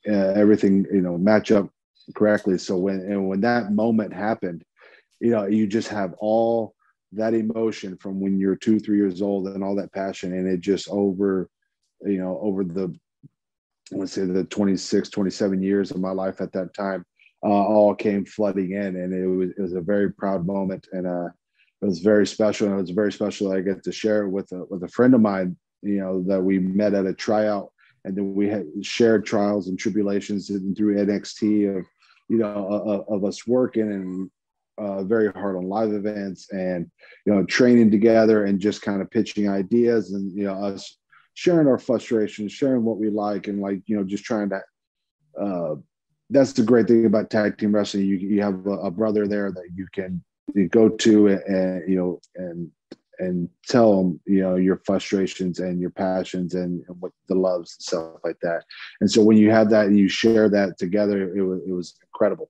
uh, 0.07 0.33
everything 0.39 0.85
you 0.91 1.01
know 1.01 1.17
match 1.17 1.51
up 1.51 1.69
correctly. 2.15 2.57
So 2.57 2.77
when 2.77 3.01
and 3.01 3.27
when 3.27 3.41
that 3.41 3.71
moment 3.71 4.13
happened, 4.13 4.63
you 5.19 5.31
know, 5.31 5.45
you 5.45 5.67
just 5.67 5.87
have 5.89 6.13
all 6.19 6.75
that 7.13 7.33
emotion 7.33 7.97
from 7.97 8.19
when 8.19 8.39
you're 8.39 8.55
two, 8.55 8.79
three 8.79 8.97
years 8.97 9.21
old 9.21 9.47
and 9.47 9.63
all 9.63 9.75
that 9.75 9.93
passion. 9.93 10.33
And 10.33 10.47
it 10.47 10.59
just 10.59 10.89
over, 10.89 11.49
you 12.01 12.17
know, 12.17 12.39
over 12.41 12.63
the 12.63 12.93
to 13.91 14.07
say 14.07 14.25
the 14.25 14.43
26, 14.43 15.09
27 15.09 15.63
years 15.63 15.91
of 15.91 15.99
my 15.99 16.11
life 16.11 16.41
at 16.41 16.51
that 16.51 16.73
time, 16.73 17.05
uh, 17.43 17.47
all 17.47 17.95
came 17.95 18.25
flooding 18.25 18.73
in. 18.73 18.97
And 18.97 19.13
it 19.13 19.27
was 19.27 19.51
it 19.51 19.61
was 19.61 19.73
a 19.73 19.81
very 19.81 20.11
proud 20.11 20.45
moment. 20.45 20.87
And 20.91 21.07
uh 21.07 21.29
it 21.81 21.85
was 21.85 21.99
very 21.99 22.25
special. 22.25 22.67
And 22.67 22.77
it 22.77 22.81
was 22.81 22.89
very 22.91 23.11
special 23.11 23.49
that 23.49 23.57
I 23.57 23.61
get 23.61 23.83
to 23.83 23.91
share 23.91 24.23
it 24.23 24.29
with 24.29 24.51
a 24.51 24.65
with 24.69 24.83
a 24.83 24.89
friend 24.89 25.13
of 25.13 25.21
mine, 25.21 25.55
you 25.87 25.99
know, 25.99 26.23
that 26.23 26.41
we 26.41 26.59
met 26.59 26.93
at 26.93 27.05
a 27.05 27.13
tryout 27.13 27.71
and 28.05 28.15
then 28.15 28.33
we 28.33 28.47
had 28.47 28.65
shared 28.81 29.25
trials 29.25 29.67
and 29.67 29.77
tribulations 29.77 30.47
through 30.47 30.95
NXT 30.95 31.77
of 31.77 31.85
you 32.29 32.37
know, 32.37 32.67
of, 32.67 33.05
of 33.07 33.25
us 33.25 33.47
working 33.47 33.91
and 33.91 34.29
uh, 34.77 35.03
very 35.03 35.31
hard 35.31 35.55
on 35.55 35.67
live 35.67 35.91
events 35.91 36.51
and 36.51 36.89
you 37.25 37.33
know 37.33 37.43
training 37.45 37.89
together 37.89 38.45
and 38.45 38.59
just 38.59 38.81
kind 38.83 39.01
of 39.01 39.09
pitching 39.09 39.49
ideas 39.49 40.11
and 40.11 40.31
you 40.37 40.43
know 40.43 40.53
us 40.53 40.97
sharing 41.33 41.67
our 41.67 41.79
frustrations 41.79 42.51
sharing 42.51 42.83
what 42.83 42.97
we 42.97 43.09
like 43.09 43.47
and 43.47 43.59
like 43.59 43.81
you 43.87 43.97
know 43.97 44.03
just 44.03 44.23
trying 44.23 44.49
to 44.49 44.61
uh, 45.41 45.75
that's 46.29 46.53
the 46.53 46.61
great 46.61 46.87
thing 46.87 47.05
about 47.05 47.29
tag 47.29 47.57
team 47.57 47.73
wrestling. 47.73 48.05
You, 48.05 48.17
you 48.17 48.41
have 48.41 48.65
a, 48.67 48.71
a 48.71 48.91
brother 48.91 49.27
there 49.27 49.51
that 49.51 49.69
you 49.73 49.87
can 49.93 50.23
you 50.53 50.67
go 50.67 50.89
to 50.89 51.27
and, 51.27 51.41
and, 51.43 51.89
you 51.89 51.95
know 51.95 52.19
and 52.35 52.69
and 53.19 53.49
tell 53.67 53.97
them 53.97 54.19
you 54.25 54.41
know 54.41 54.55
your 54.55 54.81
frustrations 54.85 55.59
and 55.59 55.79
your 55.79 55.89
passions 55.89 56.55
and, 56.55 56.83
and, 56.87 57.01
what 57.01 57.11
the 57.27 57.35
loves 57.35 57.75
and 57.75 57.83
stuff 57.83 58.19
like 58.23 58.39
that. 58.41 58.63
And 59.01 59.09
so 59.09 59.21
when 59.23 59.37
you 59.37 59.51
have 59.51 59.69
that 59.71 59.87
and 59.87 59.97
you 59.97 60.09
share 60.09 60.49
that 60.49 60.77
together 60.77 61.35
it 61.35 61.41
was, 61.41 61.61
it 61.67 61.73
was 61.73 61.95
incredible. 62.01 62.49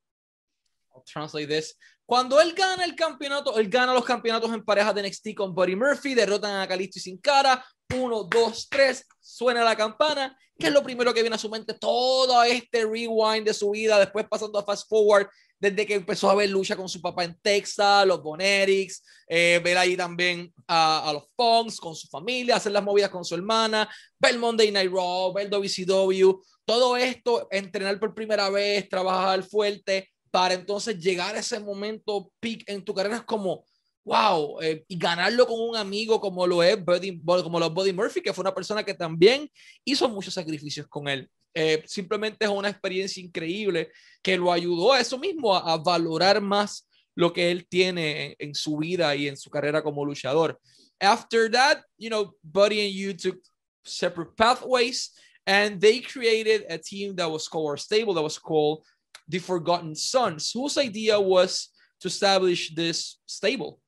I'll 0.96 1.04
translate 1.08 1.50
this. 1.50 1.74
Cuando 2.06 2.40
él 2.40 2.54
gana 2.56 2.86
el 2.86 2.96
campeonato 2.96 3.58
él 3.58 3.70
gana 3.70 3.94
los 3.94 4.06
campeonatos 4.06 4.54
en 4.54 4.64
parejas 4.64 4.96
de 4.96 5.04
NXT 5.04 5.36
con 5.36 5.54
Buddy 5.54 5.76
Murphy 5.76 6.14
derrotan 6.14 6.62
a 6.62 6.68
Kalisto 6.68 7.00
y 7.00 7.02
Sin 7.02 7.18
Cara 7.18 7.64
uno, 7.96 8.24
dos, 8.24 8.68
tres, 8.70 9.06
suena 9.20 9.64
la 9.64 9.76
campana, 9.76 10.38
¿qué 10.58 10.68
es 10.68 10.74
lo 10.74 10.84
primero 10.84 11.14
que 11.14 11.22
viene 11.22 11.36
a 11.36 11.40
su 11.40 11.50
mente? 11.50 11.74
Todo 11.74 12.44
este 12.44 12.84
rewind 12.86 13.46
de 13.46 13.54
su 13.54 13.72
vida, 13.72 14.00
después 14.00 14.26
pasando 14.30 14.60
a 14.60 14.66
fast 14.66 14.88
forward, 14.90 15.28
desde 15.60 15.86
que 15.86 15.96
empezó 15.96 16.30
a 16.30 16.36
ver 16.36 16.50
lucha 16.50 16.76
con 16.76 16.88
su 16.88 17.02
papá 17.02 17.24
en 17.24 17.38
Texas, 17.42 18.06
los 18.06 18.22
Bonetics, 18.22 19.04
eh, 19.28 19.60
ver 19.64 19.78
ahí 19.78 19.98
también 19.98 20.54
a, 20.68 21.12
los 21.14 21.24
Funks 21.36 21.80
con 21.80 21.96
su 21.96 22.08
familia, 22.08 22.58
hacer 22.58 22.72
las 22.72 22.84
movidas 22.84 23.10
con 23.10 23.26
su 23.26 23.36
hermana, 23.36 23.90
ver 24.20 24.38
Monday 24.38 24.72
Night 24.72 24.92
Raw, 24.92 25.34
ver 25.34 25.50
WCW, 25.50 26.42
todo 26.66 26.98
esto, 26.98 27.48
entrenar 27.50 28.00
por 28.00 28.14
primera 28.14 28.50
vez, 28.50 28.88
trabajar 28.88 29.44
fuerte, 29.44 30.10
para 30.30 30.54
entonces 30.54 31.00
llegar 31.00 31.36
a 31.36 31.40
ese 31.40 31.60
momento 31.60 32.32
peak 32.40 32.64
en 32.68 32.84
tu 32.84 32.94
carrera 32.94 33.18
es 33.18 33.24
como 33.24 33.66
wow, 34.08 34.62
eh, 34.62 34.86
y 34.88 34.98
ganarlo 34.98 35.46
con 35.46 35.60
un 35.60 35.76
amigo 35.76 36.22
como 36.22 36.48
lo 36.48 36.64
es 36.64 36.82
Buddy, 36.84 37.22
como 37.22 37.60
lo 37.60 37.70
Buddy 37.70 37.92
Murphy, 37.92 38.22
que 38.22 38.32
fue 38.32 38.42
una 38.42 38.56
persona 38.56 38.82
que 38.82 38.94
también 38.94 39.52
hizo 39.84 40.08
muchos 40.08 40.34
sacrificios 40.34 40.88
con 40.88 41.10
él. 41.10 41.30
Eh, 41.54 41.84
simplemente 41.86 42.46
es 42.46 42.50
una 42.50 42.70
experiencia 42.70 43.22
increíble 43.22 43.92
que 44.24 44.38
lo 44.38 44.50
ayudó 44.50 44.94
a 44.94 45.02
eso 45.02 45.20
mismo, 45.20 45.54
a, 45.54 45.74
a 45.74 45.78
valorar 45.78 46.40
más 46.40 46.88
lo 47.16 47.34
que 47.34 47.52
él 47.52 47.68
tiene 47.68 48.28
en, 48.28 48.36
en, 48.40 48.56
su 48.56 48.78
vida 48.78 49.14
y 49.14 49.28
en 49.28 49.36
su 49.36 49.50
carrera 49.50 49.84
como 49.84 50.06
luchador. 50.06 50.58
After 51.02 51.52
that, 51.52 51.82
you 51.98 52.10
know, 52.10 52.34
Buddy 52.42 52.86
and 52.86 52.94
you 52.94 53.14
took 53.14 53.38
separate 53.84 54.38
pathways 54.38 55.12
and 55.46 55.82
they 55.82 56.00
created 56.00 56.64
a 56.70 56.78
team 56.78 57.14
that 57.18 57.30
was 57.30 57.50
called, 57.50 57.74
or 57.74 57.78
stable 57.78 58.14
that 58.14 58.24
was 58.24 58.40
called 58.40 58.86
the 59.28 59.40
Forgotten 59.40 59.96
Sons, 59.96 60.50
whose 60.54 60.78
idea 60.78 61.20
was 61.20 61.74
to 62.00 62.08
establish 62.08 62.74
this 62.74 63.20
stable. 63.26 63.82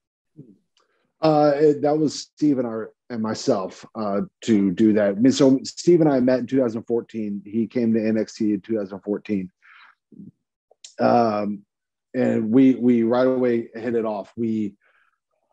Uh, 1.22 1.52
that 1.82 1.98
was 1.98 2.22
Steve 2.22 2.60
and 2.60 2.68
I 2.68 2.84
and 3.10 3.22
myself 3.22 3.86
uh, 3.96 4.22
to 4.42 4.72
do 4.72 4.94
that. 4.94 5.10
I 5.10 5.14
mean, 5.14 5.32
so 5.32 5.60
Steve 5.64 6.02
and 6.02 6.10
I 6.10 6.20
met 6.20 6.40
in 6.40 6.48
2014. 6.48 7.42
He 7.46 7.68
came 7.68 7.94
to 7.94 8.00
NXT 8.00 8.54
in 8.54 8.62
2014, 8.62 9.52
um, 11.00 11.66
and 12.14 12.52
we 12.52 12.76
we 12.76 13.04
right 13.04 13.28
away 13.28 13.70
hit 13.74 13.96
it 13.96 14.06
off. 14.06 14.32
We 14.38 14.76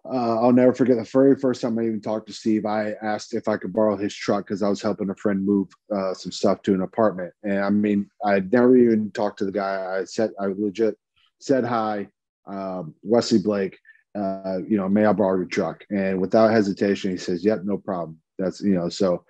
uh, 0.05 0.41
I'll 0.41 0.53
never 0.53 0.73
forget 0.73 0.97
the 0.97 1.05
very 1.05 1.35
first 1.37 1.61
time 1.61 1.79
I 1.79 1.83
even 1.83 2.01
talked 2.01 2.29
to 2.29 2.33
Steve. 2.33 2.65
I 2.65 2.93
asked 3.03 3.35
if 3.35 3.49
I 3.49 3.57
could 3.57 3.73
borrow 3.73 3.97
his 3.97 4.15
truck 4.15 4.47
because 4.47 4.63
I 4.63 4.69
was 4.69 4.81
helping 4.83 5.11
a 5.11 5.17
friend 5.17 5.45
move 5.45 5.69
uh, 5.95 6.15
some 6.15 6.31
stuff 6.31 6.63
to 6.63 6.75
an 6.75 6.83
apartment. 6.83 7.33
And 7.43 7.59
I 7.59 7.71
mean, 7.71 8.09
I'd 8.25 8.53
never 8.53 8.77
even 8.77 9.11
talked 9.11 9.41
to 9.41 9.45
the 9.45 9.53
guy. 9.53 9.99
I 9.99 10.05
said 10.05 10.31
I 10.39 10.47
legit 10.47 10.97
said 11.41 11.65
hi, 11.65 12.09
um, 12.47 12.95
Wesley 13.03 13.41
Blake 13.41 13.79
uh, 14.17 14.59
you 14.67 14.77
know, 14.77 14.89
may 14.89 15.05
I 15.05 15.13
borrow 15.13 15.37
your 15.37 15.47
truck? 15.47 15.85
And 15.91 16.21
without 16.21 16.51
hesitation, 16.51 17.11
he 17.11 17.17
says, 17.17 17.45
yep, 17.45 17.61
no 17.65 17.77
problem. 17.77 18.19
That's, 18.39 18.61
you 18.61 18.75
know, 18.75 18.89
so 18.89 19.25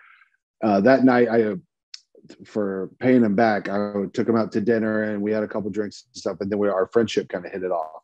uh, 0.62 0.80
that 0.82 1.05
night 1.05 1.28
I, 1.28 1.43
uh, 1.43 1.57
for 2.45 2.91
paying 2.99 3.24
him 3.24 3.34
back, 3.34 3.68
I 3.68 3.93
took 4.12 4.28
him 4.28 4.37
out 4.37 4.53
to 4.53 4.61
dinner 4.61 5.05
and 5.05 5.22
we 5.22 5.32
had 5.32 5.43
a 5.43 5.49
couple 5.49 5.70
drinks 5.70 6.05
and 6.07 6.16
stuff. 6.16 6.39
And 6.41 6.51
then 6.51 6.59
we, 6.59 6.68
our 6.68 6.89
friendship 6.93 7.28
kind 7.28 7.45
of 7.45 7.53
hit 7.53 7.62
it 7.62 7.70
off. 7.70 8.03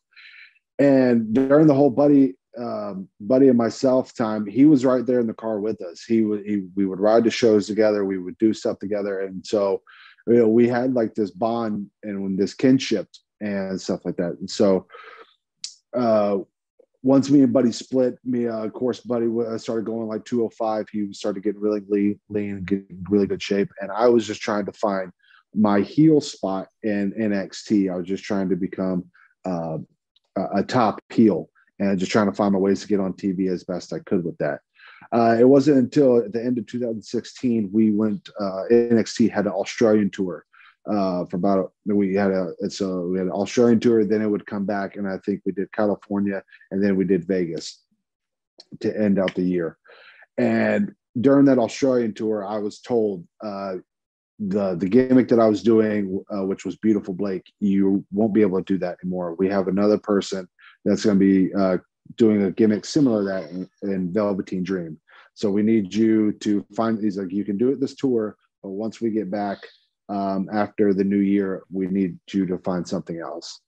And 0.78 1.32
during 1.34 1.66
the 1.66 1.74
whole 1.74 1.90
buddy, 1.90 2.34
um, 2.58 3.08
buddy 3.20 3.48
and 3.48 3.58
myself 3.58 4.14
time, 4.14 4.46
he 4.46 4.64
was 4.64 4.84
right 4.84 5.06
there 5.06 5.20
in 5.20 5.26
the 5.26 5.34
car 5.34 5.60
with 5.60 5.80
us. 5.82 6.04
He 6.04 6.22
would, 6.22 6.44
he, 6.44 6.64
we 6.76 6.86
would 6.86 7.00
ride 7.00 7.24
the 7.24 7.30
shows 7.30 7.66
together. 7.66 8.04
We 8.04 8.18
would 8.18 8.38
do 8.38 8.52
stuff 8.52 8.78
together. 8.78 9.20
And 9.20 9.44
so, 9.44 9.82
you 10.26 10.34
know, 10.34 10.48
we 10.48 10.68
had 10.68 10.94
like 10.94 11.14
this 11.14 11.30
bond 11.30 11.90
and 12.02 12.38
this 12.38 12.54
kinship 12.54 13.08
and 13.40 13.80
stuff 13.80 14.04
like 14.04 14.16
that. 14.16 14.36
And 14.38 14.50
so, 14.50 14.86
uh, 15.96 16.38
once 17.02 17.30
me 17.30 17.42
and 17.42 17.52
Buddy 17.52 17.72
split, 17.72 18.18
me 18.24 18.46
uh, 18.46 18.64
of 18.64 18.72
course 18.72 19.00
Buddy 19.00 19.26
uh, 19.26 19.58
started 19.58 19.84
going 19.84 20.08
like 20.08 20.24
205. 20.24 20.88
He 20.90 21.12
started 21.12 21.42
getting 21.42 21.60
really 21.60 21.82
lean, 21.88 22.20
lean, 22.28 22.64
getting 22.64 23.04
really 23.08 23.26
good 23.26 23.42
shape, 23.42 23.70
and 23.80 23.90
I 23.90 24.08
was 24.08 24.26
just 24.26 24.40
trying 24.40 24.66
to 24.66 24.72
find 24.72 25.12
my 25.54 25.80
heel 25.80 26.20
spot 26.20 26.68
in 26.82 27.12
NXT. 27.12 27.92
I 27.92 27.96
was 27.96 28.06
just 28.06 28.24
trying 28.24 28.48
to 28.48 28.56
become 28.56 29.04
uh, 29.44 29.78
a 30.36 30.62
top 30.62 31.00
heel 31.10 31.50
and 31.78 31.98
just 31.98 32.12
trying 32.12 32.26
to 32.26 32.32
find 32.32 32.52
my 32.52 32.58
ways 32.58 32.80
to 32.80 32.88
get 32.88 33.00
on 33.00 33.12
TV 33.12 33.50
as 33.50 33.64
best 33.64 33.92
I 33.92 33.98
could 34.00 34.24
with 34.24 34.38
that. 34.38 34.60
Uh, 35.12 35.36
it 35.38 35.48
wasn't 35.48 35.76
until 35.76 36.26
the 36.30 36.42
end 36.42 36.56
of 36.58 36.66
2016 36.66 37.68
we 37.72 37.90
went 37.90 38.28
uh, 38.40 38.62
NXT 38.70 39.30
had 39.30 39.46
an 39.46 39.52
Australian 39.52 40.10
tour 40.10 40.46
uh, 40.90 41.24
for 41.26 41.36
about 41.36 41.72
a, 41.88 41.94
we 41.94 42.14
had 42.14 42.30
a 42.30 42.52
it's 42.60 42.80
a 42.80 42.88
we 42.88 43.18
had 43.18 43.26
an 43.26 43.32
Australian 43.32 43.80
tour, 43.80 44.04
then 44.04 44.22
it 44.22 44.26
would 44.26 44.46
come 44.46 44.64
back, 44.64 44.96
and 44.96 45.08
I 45.08 45.18
think 45.18 45.42
we 45.44 45.52
did 45.52 45.72
California, 45.72 46.42
and 46.70 46.82
then 46.82 46.96
we 46.96 47.04
did 47.04 47.26
Vegas 47.26 47.82
to 48.80 48.96
end 48.96 49.18
out 49.18 49.34
the 49.34 49.42
year. 49.42 49.78
And 50.38 50.94
during 51.20 51.44
that 51.46 51.58
Australian 51.58 52.14
tour, 52.14 52.44
I 52.44 52.58
was 52.58 52.80
told 52.80 53.26
uh, 53.44 53.76
the 54.38 54.74
the 54.74 54.88
gimmick 54.88 55.28
that 55.28 55.40
I 55.40 55.48
was 55.48 55.62
doing, 55.62 56.22
uh, 56.34 56.44
which 56.44 56.64
was 56.64 56.76
beautiful 56.76 57.14
Blake, 57.14 57.52
you 57.60 58.04
won't 58.12 58.34
be 58.34 58.42
able 58.42 58.58
to 58.58 58.72
do 58.72 58.78
that 58.78 58.98
anymore. 59.02 59.36
We 59.38 59.48
have 59.48 59.68
another 59.68 59.98
person 59.98 60.48
that's 60.84 61.04
going 61.04 61.18
to 61.18 61.24
be 61.24 61.54
uh, 61.54 61.78
doing 62.16 62.42
a 62.42 62.50
gimmick 62.50 62.84
similar 62.84 63.20
to 63.20 63.28
that 63.28 63.50
in, 63.50 63.68
in 63.82 64.12
Velveteen 64.12 64.64
Dream. 64.64 64.98
So 65.34 65.50
we 65.50 65.62
need 65.62 65.94
you 65.94 66.32
to 66.40 66.66
find. 66.74 67.00
He's 67.00 67.18
like, 67.18 67.32
you 67.32 67.44
can 67.44 67.56
do 67.56 67.70
it 67.70 67.80
this 67.80 67.94
tour, 67.94 68.36
but 68.62 68.70
once 68.70 69.00
we 69.00 69.10
get 69.10 69.30
back, 69.30 69.58
um, 70.12 70.48
after 70.52 70.92
the 70.92 71.04
new 71.04 71.18
year, 71.18 71.62
we 71.72 71.86
need 71.86 72.18
you 72.32 72.44
to 72.46 72.58
find 72.58 72.86
something 72.86 73.18
else. 73.18 73.60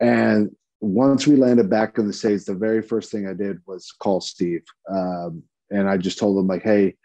And 0.00 0.50
once 0.80 1.26
we 1.26 1.36
landed 1.36 1.68
back 1.68 1.98
in 1.98 2.06
the 2.06 2.12
States, 2.12 2.44
the 2.44 2.54
very 2.54 2.82
first 2.82 3.10
thing 3.10 3.26
I 3.26 3.34
did 3.34 3.58
was 3.66 3.92
call 4.02 4.20
Steve. 4.20 4.64
Um, 4.90 5.42
and 5.70 5.88
I 5.88 5.96
just 5.98 6.18
told 6.18 6.38
him, 6.38 6.46
like, 6.46 6.62
hey, 6.62 6.96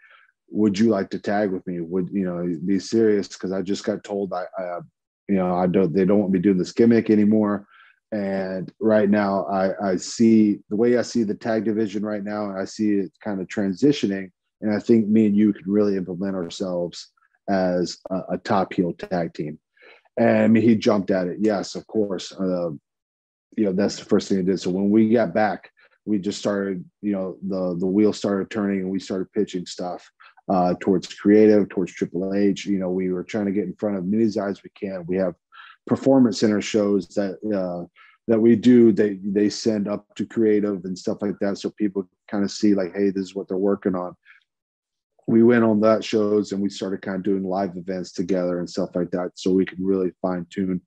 would 0.50 0.78
you 0.78 0.88
like 0.88 1.10
to 1.10 1.18
tag 1.18 1.50
with 1.50 1.66
me? 1.66 1.80
Would, 1.80 2.08
you 2.12 2.24
know, 2.24 2.58
be 2.66 2.78
serious? 2.78 3.28
Because 3.28 3.52
I 3.52 3.62
just 3.62 3.84
got 3.84 4.04
told 4.04 4.32
I, 4.32 4.44
I, 4.58 4.78
you 5.28 5.36
know, 5.36 5.54
I 5.54 5.66
don't, 5.66 5.92
they 5.92 6.04
don't 6.04 6.20
want 6.20 6.32
me 6.32 6.38
doing 6.38 6.58
this 6.58 6.72
gimmick 6.72 7.10
anymore. 7.10 7.66
And 8.12 8.70
right 8.78 9.08
now, 9.08 9.46
I, 9.46 9.92
I 9.92 9.96
see 9.96 10.60
the 10.68 10.76
way 10.76 10.98
I 10.98 11.02
see 11.02 11.22
the 11.22 11.34
tag 11.34 11.64
division 11.64 12.04
right 12.04 12.22
now, 12.22 12.50
and 12.50 12.58
I 12.58 12.66
see 12.66 12.90
it 12.96 13.12
kind 13.24 13.40
of 13.40 13.48
transitioning. 13.48 14.30
And 14.60 14.72
I 14.72 14.78
think 14.78 15.08
me 15.08 15.26
and 15.26 15.36
you 15.36 15.52
could 15.52 15.66
really 15.66 15.96
implement 15.96 16.36
ourselves 16.36 17.10
as 17.48 17.98
a, 18.10 18.20
a 18.30 18.38
top 18.38 18.72
heel 18.72 18.92
tag 18.92 19.34
team. 19.34 19.58
And 20.18 20.56
he 20.56 20.74
jumped 20.74 21.10
at 21.10 21.26
it. 21.26 21.38
Yes, 21.40 21.74
of 21.74 21.86
course. 21.86 22.32
Uh, 22.32 22.70
you 23.56 23.64
know, 23.64 23.72
that's 23.72 23.96
the 23.96 24.04
first 24.04 24.28
thing 24.28 24.38
he 24.38 24.44
did. 24.44 24.60
So 24.60 24.70
when 24.70 24.90
we 24.90 25.10
got 25.10 25.34
back, 25.34 25.70
we 26.04 26.18
just 26.18 26.38
started, 26.38 26.84
you 27.00 27.12
know, 27.12 27.36
the 27.46 27.76
the 27.78 27.86
wheel 27.86 28.12
started 28.12 28.50
turning 28.50 28.80
and 28.80 28.90
we 28.90 28.98
started 28.98 29.32
pitching 29.32 29.66
stuff 29.66 30.10
uh, 30.48 30.74
towards 30.80 31.06
creative, 31.14 31.68
towards 31.68 31.92
Triple 31.92 32.34
H. 32.34 32.66
You 32.66 32.78
know, 32.78 32.90
we 32.90 33.12
were 33.12 33.24
trying 33.24 33.46
to 33.46 33.52
get 33.52 33.64
in 33.64 33.74
front 33.74 33.96
of 33.96 34.04
as 34.04 34.10
many 34.10 34.24
as 34.24 34.62
we 34.62 34.70
can. 34.78 35.04
We 35.06 35.16
have 35.16 35.34
performance 35.86 36.40
center 36.40 36.60
shows 36.60 37.08
that 37.08 37.38
uh, 37.54 37.86
that 38.28 38.40
we 38.40 38.56
do. 38.56 38.92
They 38.92 39.18
they 39.22 39.48
send 39.48 39.88
up 39.88 40.06
to 40.16 40.26
creative 40.26 40.84
and 40.84 40.98
stuff 40.98 41.18
like 41.22 41.38
that, 41.40 41.58
so 41.58 41.70
people 41.70 42.08
kind 42.30 42.44
of 42.44 42.50
see 42.50 42.74
like, 42.74 42.94
hey, 42.94 43.10
this 43.10 43.22
is 43.22 43.34
what 43.34 43.48
they're 43.48 43.56
working 43.56 43.94
on 43.94 44.16
we 45.26 45.42
went 45.42 45.64
on 45.64 45.80
that 45.80 46.04
shows 46.04 46.52
and 46.52 46.60
we 46.60 46.68
started 46.68 47.02
kind 47.02 47.16
of 47.16 47.22
doing 47.22 47.44
live 47.44 47.76
events 47.76 48.12
together 48.12 48.58
and 48.58 48.68
stuff 48.68 48.90
like 48.94 49.10
that 49.10 49.30
so 49.34 49.52
we 49.52 49.64
could 49.64 49.78
really 49.80 50.12
fine 50.20 50.46
tune. 50.50 50.80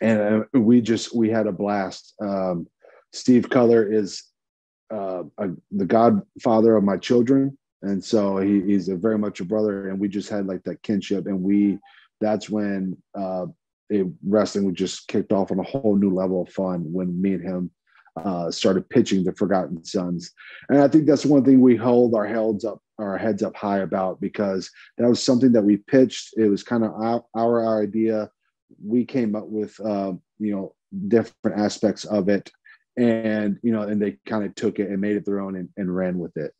And 0.00 0.20
uh, 0.20 0.58
we 0.58 0.80
just 0.80 1.14
we 1.14 1.30
had 1.30 1.46
a 1.46 1.52
blast. 1.52 2.14
Um, 2.20 2.66
steve 3.12 3.48
Cutler 3.48 3.90
is 3.90 4.24
uh, 4.92 5.22
a, 5.38 5.48
the 5.70 5.86
godfather 5.86 6.76
of 6.76 6.84
my 6.84 6.96
children 6.96 7.56
and 7.82 8.02
so 8.02 8.38
he, 8.38 8.62
he's 8.62 8.88
a 8.88 8.96
very 8.96 9.18
much 9.18 9.40
a 9.40 9.44
brother 9.44 9.88
and 9.88 9.98
we 9.98 10.08
just 10.08 10.28
had 10.28 10.46
like 10.46 10.62
that 10.64 10.82
kinship 10.82 11.26
and 11.26 11.40
we 11.40 11.78
that's 12.20 12.48
when 12.48 12.96
uh, 13.14 13.46
it, 13.90 14.06
wrestling 14.26 14.74
just 14.74 15.08
kicked 15.08 15.32
off 15.32 15.50
on 15.50 15.58
a 15.58 15.64
whole 15.64 15.96
new 15.96 16.10
level 16.10 16.42
of 16.42 16.48
fun 16.48 16.92
when 16.92 17.20
me 17.20 17.34
and 17.34 17.42
him 17.42 17.70
uh, 18.16 18.50
started 18.50 18.88
pitching 18.88 19.24
the 19.24 19.32
Forgotten 19.32 19.84
Sons, 19.84 20.32
and 20.68 20.80
I 20.80 20.88
think 20.88 21.06
that's 21.06 21.26
one 21.26 21.44
thing 21.44 21.60
we 21.60 21.76
hold 21.76 22.14
our 22.14 22.26
heads 22.26 22.64
up 22.64 22.80
our 22.98 23.18
heads 23.18 23.42
up 23.42 23.56
high 23.56 23.78
about 23.78 24.20
because 24.20 24.70
that 24.98 25.08
was 25.08 25.22
something 25.22 25.52
that 25.52 25.62
we 25.62 25.76
pitched. 25.76 26.34
It 26.36 26.48
was 26.48 26.62
kind 26.62 26.84
of 26.84 26.92
our, 26.92 27.24
our 27.34 27.82
idea. 27.82 28.30
We 28.84 29.04
came 29.04 29.34
up 29.34 29.46
with 29.48 29.78
uh, 29.80 30.14
you 30.38 30.54
know 30.54 30.74
different 31.08 31.58
aspects 31.58 32.04
of 32.04 32.28
it, 32.28 32.50
and 32.96 33.58
you 33.62 33.72
know, 33.72 33.82
and 33.82 34.00
they 34.00 34.18
kind 34.26 34.44
of 34.44 34.54
took 34.54 34.78
it 34.78 34.90
and 34.90 35.00
made 35.00 35.16
it 35.16 35.24
their 35.24 35.40
own 35.40 35.56
and, 35.56 35.68
and 35.76 35.94
ran 35.94 36.18
with 36.18 36.36
it. 36.36 36.52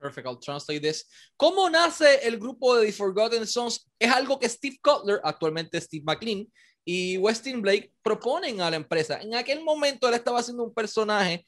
Perfect, 0.00 0.26
I'll 0.26 0.36
translate 0.36 0.82
this. 0.82 1.04
¿Cómo 1.40 1.70
nace 1.70 2.20
el 2.22 2.38
grupo 2.38 2.78
de 2.78 2.86
The 2.86 2.92
Forgotten 2.92 3.46
Sons? 3.46 3.86
Es 3.98 4.12
algo 4.12 4.38
que 4.38 4.48
Steve 4.48 4.76
Cutler, 4.82 5.20
actualmente 5.24 5.80
Steve 5.80 6.04
McLean, 6.04 6.46
y 6.84 7.16
Westin 7.16 7.62
Blake 7.62 7.92
proponen 8.02 8.60
a 8.60 8.70
la 8.70 8.76
empresa. 8.76 9.18
En 9.20 9.34
aquel 9.34 9.62
momento 9.62 10.06
él 10.06 10.14
estaba 10.14 10.40
haciendo 10.40 10.64
un 10.64 10.74
personaje 10.74 11.46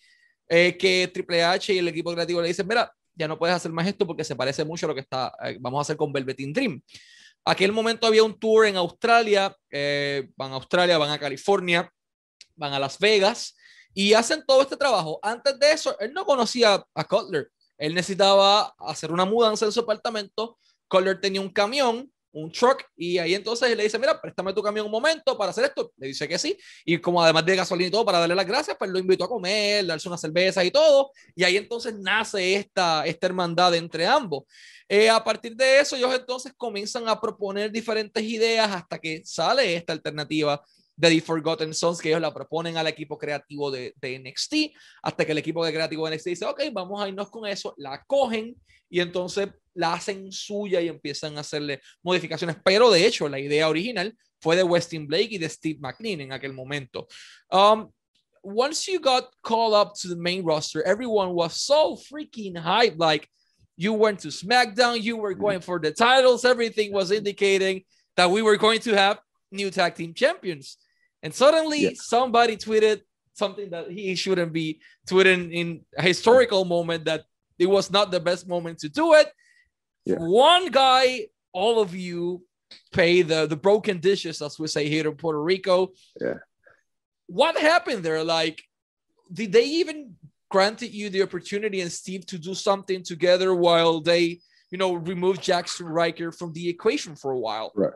eh, 0.49 0.77
que 0.79 1.09
Triple 1.13 1.45
H 1.45 1.75
y 1.75 1.79
el 1.79 1.89
equipo 1.89 2.13
creativo 2.13 2.41
le 2.41 2.49
dicen, 2.49 2.67
mira, 2.67 2.91
ya 3.17 3.27
no 3.27 3.39
puedes 3.39 3.57
hacer 3.57 3.73
más 3.73 3.87
esto 3.87 4.07
porque 4.07 4.25
se 4.25 4.37
parece 4.37 4.65
mucho 4.65 4.87
a 4.87 4.89
lo 4.91 4.95
que 4.95 5.01
está, 5.01 5.33
eh, 5.43 5.57
vamos 5.61 5.79
a 5.79 5.83
hacer 5.83 5.97
con 5.97 6.13
Velveteen 6.13 6.53
Dream. 6.53 6.81
Aquel 7.45 7.73
momento 7.73 8.07
había 8.07 8.25
un 8.25 8.39
tour 8.39 8.67
en 8.67 8.77
Australia, 8.77 9.57
eh, 9.71 10.29
van 10.37 10.53
a 10.53 10.57
Australia, 10.57 10.99
van 10.99 11.11
a 11.11 11.19
California, 11.19 11.91
van 12.55 12.73
a 12.73 12.79
Las 12.79 12.99
Vegas 12.99 13.57
y 13.95 14.13
hacen 14.13 14.45
todo 14.47 14.63
este 14.63 14.77
trabajo. 14.77 15.19
Antes 15.23 15.59
de 15.59 15.73
eso, 15.73 15.99
él 16.01 16.13
no 16.13 16.27
conocía 16.27 16.85
a 16.95 17.05
Cutler. 17.05 17.51
Él 17.79 17.95
necesitaba 17.95 18.75
hacer 18.79 19.13
una 19.13 19.25
mudanza 19.25 19.65
en 19.65 19.73
su 19.73 19.81
apartamento. 19.81 20.59
Cutler 20.89 21.21
tenía 21.21 21.41
un 21.41 21.51
camión 21.51 22.11
un 22.37 22.53
truck 22.53 22.85
y 22.97 23.17
ahí 23.17 23.35
entonces 23.35 23.75
le 23.75 23.83
dice, 23.83 23.99
mira, 23.99 24.21
préstame 24.21 24.53
tu 24.53 24.63
camión 24.63 24.85
un 24.85 24.93
momento 24.93 25.37
para 25.39 25.51
hacer 25.51 25.65
esto. 25.65 25.93
Le 25.97 26.09
dice 26.09 26.29
que 26.29 26.39
sí. 26.39 26.57
Y 26.85 26.99
como 26.99 27.23
además 27.23 27.47
de 27.47 27.57
gasolina 27.57 27.89
y 27.89 27.91
todo, 27.91 28.05
para 28.05 28.19
darle 28.19 28.35
las 28.35 28.47
gracias, 28.47 28.77
pues 28.79 28.91
lo 28.91 28.99
invitó 28.99 29.25
a 29.25 29.29
comer, 29.29 29.87
darse 29.87 30.07
unas 30.07 30.21
cervezas 30.21 30.65
y 30.65 30.71
todo. 30.71 31.11
Y 31.35 31.45
ahí 31.45 31.57
entonces 31.57 31.95
nace 31.99 32.57
esta, 32.57 33.07
esta 33.07 33.27
hermandad 33.27 33.75
entre 33.75 34.07
ambos. 34.07 34.45
Eh, 34.87 35.09
a 35.09 35.25
partir 35.25 35.57
de 35.57 35.81
eso, 35.81 35.97
ellos 35.97 36.15
entonces 36.15 36.53
comienzan 36.57 37.09
a 37.09 37.19
proponer 37.19 37.73
diferentes 37.73 38.23
ideas 38.23 38.71
hasta 38.71 38.99
que 38.99 39.23
sale 39.25 39.75
esta 39.75 39.95
alternativa 39.95 40.63
de 40.95 41.09
The 41.09 41.21
Forgotten 41.23 41.73
Sons, 41.73 42.01
que 42.01 42.11
ellos 42.11 42.21
la 42.21 42.35
proponen 42.35 42.77
al 42.77 42.87
equipo 42.87 43.17
creativo 43.17 43.71
de, 43.71 43.95
de 43.97 44.19
NXT, 44.19 44.55
hasta 45.03 45.25
que 45.25 45.33
el 45.33 45.39
equipo 45.39 45.65
de 45.65 45.73
creativo 45.73 46.07
de 46.07 46.17
NXT 46.17 46.27
dice, 46.29 46.45
ok, 46.45 46.63
vamos 46.73 47.03
a 47.03 47.09
irnos 47.09 47.31
con 47.31 47.47
eso, 47.47 47.75
la 47.79 48.05
cogen 48.05 48.57
y 48.89 49.01
entonces 49.01 49.49
la 49.77 49.95
hacen 49.95 50.33
suya 50.33 50.81
y 50.81 50.89
empiezan 50.89 51.37
a 51.37 51.41
hacerle 51.41 51.81
modificaciones. 52.03 52.57
Pero 52.65 52.91
de 52.91 53.07
hecho, 53.07 53.29
la 53.29 53.39
idea 53.39 53.69
original 53.69 54.15
fue 54.41 54.57
de 54.57 54.63
Westin 54.63 55.07
Blake 55.07 55.35
y 55.35 55.39
de 55.39 55.49
Steve 55.49 55.79
McLean 55.81 56.21
en 56.21 56.33
aquel 56.33 56.53
momento. 56.53 57.07
Um, 57.51 57.93
once 58.43 58.87
you 58.87 59.01
got 59.01 59.29
called 59.43 59.75
up 59.75 59.95
to 60.01 60.09
the 60.09 60.17
main 60.17 60.45
roster, 60.45 60.83
everyone 60.83 61.35
was 61.35 61.61
so 61.61 61.97
freaking 61.97 62.55
hyped. 62.55 62.99
Like 62.99 63.29
you 63.77 63.93
went 63.93 64.21
to 64.21 64.29
SmackDown, 64.29 65.03
you 65.03 65.17
were 65.17 65.35
going 65.35 65.61
for 65.61 65.79
the 65.79 65.91
titles, 65.91 66.45
everything 66.45 66.93
was 66.93 67.11
indicating 67.11 67.83
that 68.17 68.31
we 68.31 68.43
were 68.43 68.57
going 68.57 68.81
to 68.81 68.95
have 68.95 69.19
new 69.51 69.71
tag 69.71 69.95
team 69.95 70.15
champions. 70.15 70.79
And 71.23 71.35
suddenly 71.35 71.95
somebody 71.97 72.57
tweeted 72.57 73.03
something 73.35 73.71
that 73.71 73.91
he 73.91 74.15
shouldn't 74.15 74.53
be 74.53 74.81
tweeting 75.09 75.53
in 75.53 75.85
a 75.97 76.03
historical 76.03 76.65
moment 76.65 77.05
that 77.05 77.25
it 77.59 77.67
was 77.67 77.91
not 77.91 78.11
the 78.11 78.21
best 78.21 78.49
moment 78.49 78.79
to 78.79 78.89
do 78.89 79.15
it. 79.15 79.29
Yeah. 80.07 80.17
One 80.19 80.71
guy, 80.71 81.27
all 81.53 81.81
of 81.81 81.95
you 81.95 82.43
pay 82.93 83.23
the 83.23 83.47
the 83.47 83.57
broken 83.57 83.99
dishes, 83.99 84.41
as 84.41 84.59
we 84.59 84.69
say 84.69 84.89
here 84.89 85.07
in 85.09 85.17
Puerto 85.17 85.43
Rico. 85.43 85.93
Yeah. 86.21 86.35
What 87.27 87.59
happened 87.59 88.05
there? 88.05 88.23
Like, 88.23 88.63
did 89.33 89.53
they 89.53 89.65
even 89.65 90.15
granted 90.49 90.95
you 90.95 91.11
the 91.11 91.23
opportunity 91.23 91.81
and 91.81 91.91
Steve 91.91 92.25
to 92.27 92.39
do 92.39 92.55
something 92.55 93.03
together 93.03 93.53
while 93.55 94.01
they, 94.01 94.41
you 94.71 94.79
know, 94.79 94.95
removed 94.95 95.43
Jackson 95.43 95.87
Ryker 95.87 96.31
from 96.31 96.53
the 96.53 96.69
equation 96.69 97.17
for 97.17 97.33
a 97.33 97.39
while? 97.39 97.73
Right. 97.75 97.93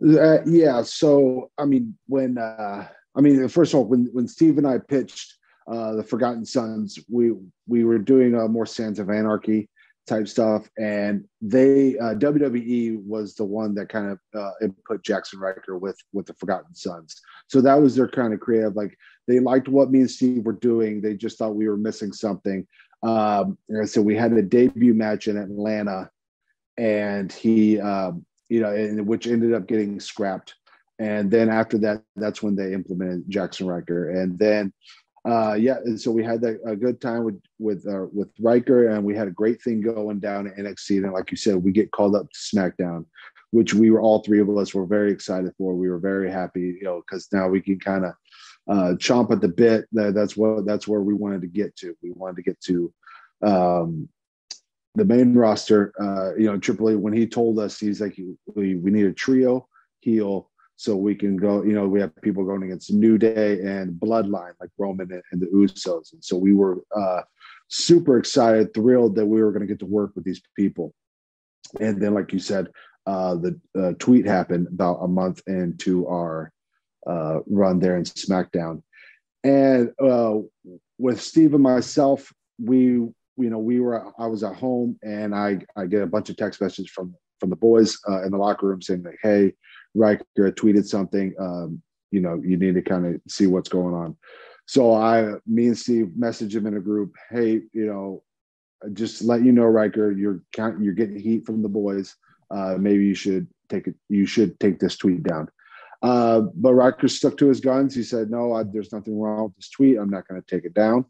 Uh, 0.00 0.38
yeah. 0.46 0.82
So, 0.82 1.50
I 1.58 1.64
mean, 1.64 1.98
when, 2.06 2.38
uh, 2.38 2.86
I 3.16 3.20
mean, 3.20 3.48
first 3.48 3.74
of 3.74 3.80
all, 3.80 3.86
when, 3.86 4.08
when 4.12 4.28
Steve 4.28 4.58
and 4.58 4.66
I 4.66 4.78
pitched 4.78 5.34
uh, 5.66 5.96
the 5.96 6.04
Forgotten 6.04 6.44
Sons, 6.44 6.98
we, 7.10 7.32
we 7.66 7.84
were 7.84 7.98
doing 7.98 8.38
uh, 8.38 8.46
more 8.46 8.66
Sons 8.66 9.00
of 9.00 9.10
Anarchy 9.10 9.68
type 10.08 10.26
stuff. 10.26 10.68
And 10.78 11.24
they, 11.40 11.98
uh, 11.98 12.14
WWE 12.14 13.04
was 13.04 13.34
the 13.34 13.44
one 13.44 13.74
that 13.74 13.88
kind 13.88 14.10
of 14.10 14.18
uh, 14.34 14.68
put 14.86 15.04
Jackson 15.04 15.38
Ryker 15.38 15.78
with, 15.78 15.96
with 16.12 16.26
the 16.26 16.34
Forgotten 16.34 16.74
Sons. 16.74 17.20
So 17.46 17.60
that 17.60 17.80
was 17.80 17.94
their 17.94 18.08
kind 18.08 18.32
of 18.32 18.40
creative, 18.40 18.74
like 18.74 18.96
they 19.26 19.40
liked 19.40 19.68
what 19.68 19.90
me 19.90 20.00
and 20.00 20.10
Steve 20.10 20.44
were 20.44 20.52
doing. 20.52 21.00
They 21.00 21.14
just 21.14 21.38
thought 21.38 21.54
we 21.54 21.68
were 21.68 21.76
missing 21.76 22.12
something. 22.12 22.66
Um, 23.02 23.56
and 23.68 23.88
said, 23.88 24.04
we 24.04 24.16
had 24.16 24.32
a 24.32 24.42
debut 24.42 24.94
match 24.94 25.28
in 25.28 25.36
Atlanta 25.36 26.10
and 26.76 27.32
he, 27.32 27.80
um, 27.80 28.24
you 28.48 28.60
know, 28.60 28.74
and 28.74 29.06
which 29.06 29.26
ended 29.26 29.52
up 29.52 29.68
getting 29.68 30.00
scrapped. 30.00 30.54
And 30.98 31.30
then 31.30 31.48
after 31.48 31.78
that, 31.78 32.02
that's 32.16 32.42
when 32.42 32.56
they 32.56 32.72
implemented 32.72 33.24
Jackson 33.28 33.66
Ryker. 33.66 34.10
And 34.10 34.38
then, 34.38 34.72
uh, 35.28 35.54
yeah, 35.54 35.76
and 35.84 36.00
so 36.00 36.10
we 36.10 36.24
had 36.24 36.42
a 36.42 36.74
good 36.74 37.00
time 37.00 37.24
with 37.24 37.40
with 37.58 37.86
uh, 37.86 38.06
with 38.12 38.30
Ryker, 38.40 38.88
and 38.88 39.04
we 39.04 39.14
had 39.14 39.28
a 39.28 39.32
great 39.32 39.60
thing 39.60 39.82
going 39.82 40.20
down 40.20 40.46
at 40.46 40.56
NXT. 40.56 41.04
And 41.04 41.12
like 41.12 41.30
you 41.30 41.36
said, 41.36 41.56
we 41.56 41.70
get 41.70 41.90
called 41.90 42.14
up 42.16 42.30
to 42.30 42.38
SmackDown, 42.38 43.04
which 43.50 43.74
we 43.74 43.90
were 43.90 44.00
all 44.00 44.20
three 44.20 44.40
of 44.40 44.48
us 44.48 44.72
were 44.72 44.86
very 44.86 45.12
excited 45.12 45.52
for. 45.58 45.74
We 45.74 45.90
were 45.90 45.98
very 45.98 46.30
happy, 46.30 46.78
you 46.80 46.82
know, 46.82 47.02
because 47.02 47.28
now 47.30 47.46
we 47.48 47.60
can 47.60 47.78
kind 47.78 48.06
of 48.06 48.12
uh, 48.70 48.94
chomp 48.96 49.30
at 49.30 49.42
the 49.42 49.48
bit. 49.48 49.86
That, 49.92 50.14
that's 50.14 50.34
what 50.34 50.64
that's 50.64 50.88
where 50.88 51.02
we 51.02 51.12
wanted 51.12 51.42
to 51.42 51.48
get 51.48 51.76
to. 51.76 51.94
We 52.02 52.12
wanted 52.12 52.36
to 52.36 52.42
get 52.42 52.60
to 52.62 52.92
um, 53.42 54.08
the 54.94 55.04
main 55.04 55.34
roster, 55.34 55.92
uh, 56.00 56.36
you 56.36 56.46
know, 56.46 56.58
Triple 56.58 56.88
A 56.88 56.98
when 56.98 57.12
he 57.12 57.26
told 57.26 57.58
us, 57.58 57.78
he's 57.78 58.00
like, 58.00 58.18
we, 58.54 58.76
we 58.76 58.90
need 58.90 59.06
a 59.06 59.12
trio 59.12 59.68
heel 60.00 60.50
so 60.78 60.94
we 60.94 61.16
can 61.16 61.36
go, 61.36 61.64
you 61.64 61.72
know, 61.72 61.88
we 61.88 62.00
have 62.00 62.14
people 62.22 62.44
going 62.44 62.62
against 62.62 62.92
New 62.92 63.18
Day 63.18 63.58
and 63.62 63.90
Bloodline, 63.98 64.52
like 64.60 64.70
Roman 64.78 65.10
and, 65.32 65.40
the 65.40 65.46
Usos. 65.46 66.12
And 66.12 66.24
so 66.24 66.36
we 66.36 66.54
were 66.54 66.84
uh, 66.96 67.22
super 67.66 68.16
excited, 68.16 68.72
thrilled 68.72 69.16
that 69.16 69.26
we 69.26 69.42
were 69.42 69.50
going 69.50 69.62
to 69.62 69.66
get 69.66 69.80
to 69.80 69.86
work 69.86 70.12
with 70.14 70.22
these 70.22 70.40
people. 70.56 70.94
And 71.80 72.00
then, 72.00 72.14
like 72.14 72.32
you 72.32 72.38
said, 72.38 72.68
uh, 73.06 73.34
the 73.34 73.60
uh, 73.76 73.94
tweet 73.98 74.24
happened 74.24 74.68
about 74.68 75.00
a 75.02 75.08
month 75.08 75.42
into 75.48 76.06
our 76.06 76.52
uh, 77.08 77.40
run 77.48 77.80
there 77.80 77.96
in 77.96 78.04
SmackDown. 78.04 78.80
And 79.42 79.90
uh, 80.00 80.36
with 80.96 81.20
Steve 81.20 81.54
and 81.54 81.62
myself, 81.62 82.32
we 82.60 82.80
you 83.40 83.50
know, 83.50 83.58
we 83.58 83.80
were 83.80 84.12
I 84.16 84.26
was 84.26 84.44
at 84.44 84.54
home 84.54 84.96
and 85.02 85.34
I 85.34 85.58
I 85.76 85.86
get 85.86 86.02
a 86.02 86.06
bunch 86.06 86.30
of 86.30 86.36
text 86.36 86.60
messages 86.60 86.88
from 86.88 87.16
from 87.40 87.50
the 87.50 87.56
boys 87.56 87.98
uh, 88.08 88.22
in 88.22 88.30
the 88.30 88.38
locker 88.38 88.66
room 88.66 88.82
saying 88.82 89.02
like, 89.02 89.18
hey, 89.22 89.52
Ryker 89.98 90.52
tweeted 90.52 90.86
something. 90.86 91.34
Um, 91.38 91.82
you 92.10 92.20
know, 92.20 92.40
you 92.42 92.56
need 92.56 92.74
to 92.74 92.82
kind 92.82 93.06
of 93.06 93.20
see 93.28 93.46
what's 93.46 93.68
going 93.68 93.94
on. 93.94 94.16
So 94.66 94.94
I, 94.94 95.34
me 95.46 95.66
and 95.66 95.78
Steve 95.78 96.16
message 96.16 96.54
him 96.54 96.66
in 96.66 96.76
a 96.76 96.80
group. 96.80 97.14
Hey, 97.30 97.62
you 97.72 97.86
know, 97.86 98.22
just 98.92 99.22
let 99.22 99.42
you 99.42 99.52
know, 99.52 99.64
Ryker, 99.64 100.12
you're 100.12 100.42
you're 100.56 100.94
getting 100.94 101.18
heat 101.18 101.44
from 101.44 101.62
the 101.62 101.68
boys. 101.68 102.14
Uh, 102.50 102.76
maybe 102.78 103.04
you 103.04 103.14
should 103.14 103.46
take 103.68 103.86
it. 103.86 103.94
You 104.08 104.26
should 104.26 104.58
take 104.60 104.78
this 104.78 104.96
tweet 104.96 105.22
down. 105.22 105.48
Uh, 106.00 106.42
but 106.54 106.74
Ryker 106.74 107.08
stuck 107.08 107.36
to 107.38 107.48
his 107.48 107.60
guns. 107.60 107.94
He 107.94 108.02
said, 108.02 108.30
"No, 108.30 108.52
I, 108.52 108.62
there's 108.62 108.92
nothing 108.92 109.18
wrong 109.18 109.44
with 109.44 109.56
this 109.56 109.70
tweet. 109.70 109.98
I'm 109.98 110.10
not 110.10 110.28
going 110.28 110.40
to 110.40 110.46
take 110.46 110.64
it 110.64 110.74
down." 110.74 111.04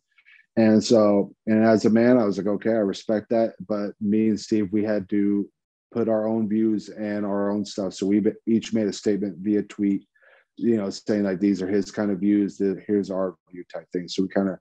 And 0.57 0.83
so, 0.83 1.33
and 1.47 1.65
as 1.65 1.85
a 1.85 1.91
man, 1.91 2.19
I 2.19 2.25
was 2.25 2.37
like, 2.37 2.49
okay, 2.49 2.71
I 2.71 2.83
respect 2.83 3.29
that. 3.31 3.55
But 3.69 3.93
me 4.01 4.29
and 4.29 4.41
Steve, 4.41 4.73
we 4.73 4.83
had 4.83 5.09
to 5.11 5.49
put 5.93 6.09
our 6.09 6.27
own 6.27 6.49
views 6.49 6.89
and 6.89 7.25
our 7.25 7.51
own 7.51 7.65
stuff. 7.65 7.95
So 7.95 8.07
we 8.07 8.23
each 8.47 8.73
made 8.73 8.87
a 8.87 8.93
statement 8.93 9.39
via 9.39 9.63
tweet, 9.63 10.07
you 10.57 10.77
know, 10.77 10.91
saying 10.91 11.25
like 11.25 11.41
these 11.41 11.63
are 11.63 11.69
his 11.69 11.91
kind 11.91 12.11
of 12.11 12.21
views. 12.21 12.59
That 12.59 12.83
here's 12.87 13.11
our 13.11 13.37
view 13.51 13.65
type 13.73 13.87
thing. 13.93 14.09
So 14.09 14.23
we 14.23 14.29
kind 14.29 14.51
of 14.51 14.59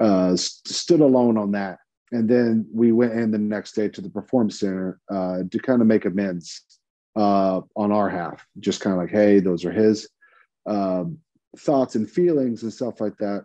uh, 0.00 0.36
st- 0.36 0.68
stood 0.68 1.00
alone 1.00 1.36
on 1.36 1.52
that. 1.52 1.78
And 2.12 2.28
then 2.28 2.66
we 2.72 2.92
went 2.92 3.14
in 3.14 3.30
the 3.30 3.38
next 3.38 3.72
day 3.72 3.88
to 3.88 4.00
the 4.00 4.10
Performance 4.10 4.60
Center 4.60 5.00
uh, 5.10 5.44
to 5.50 5.58
kind 5.58 5.80
of 5.80 5.88
make 5.88 6.04
amends 6.04 6.62
uh, 7.16 7.62
on 7.74 7.90
our 7.92 8.10
half. 8.10 8.46
Just 8.60 8.80
kind 8.82 8.94
of 8.94 9.00
like, 9.00 9.10
hey, 9.10 9.40
those 9.40 9.64
are 9.64 9.72
his 9.72 10.08
um, 10.66 11.18
thoughts 11.56 11.94
and 11.94 12.10
feelings 12.10 12.62
and 12.62 12.72
stuff 12.72 13.00
like 13.00 13.16
that 13.18 13.44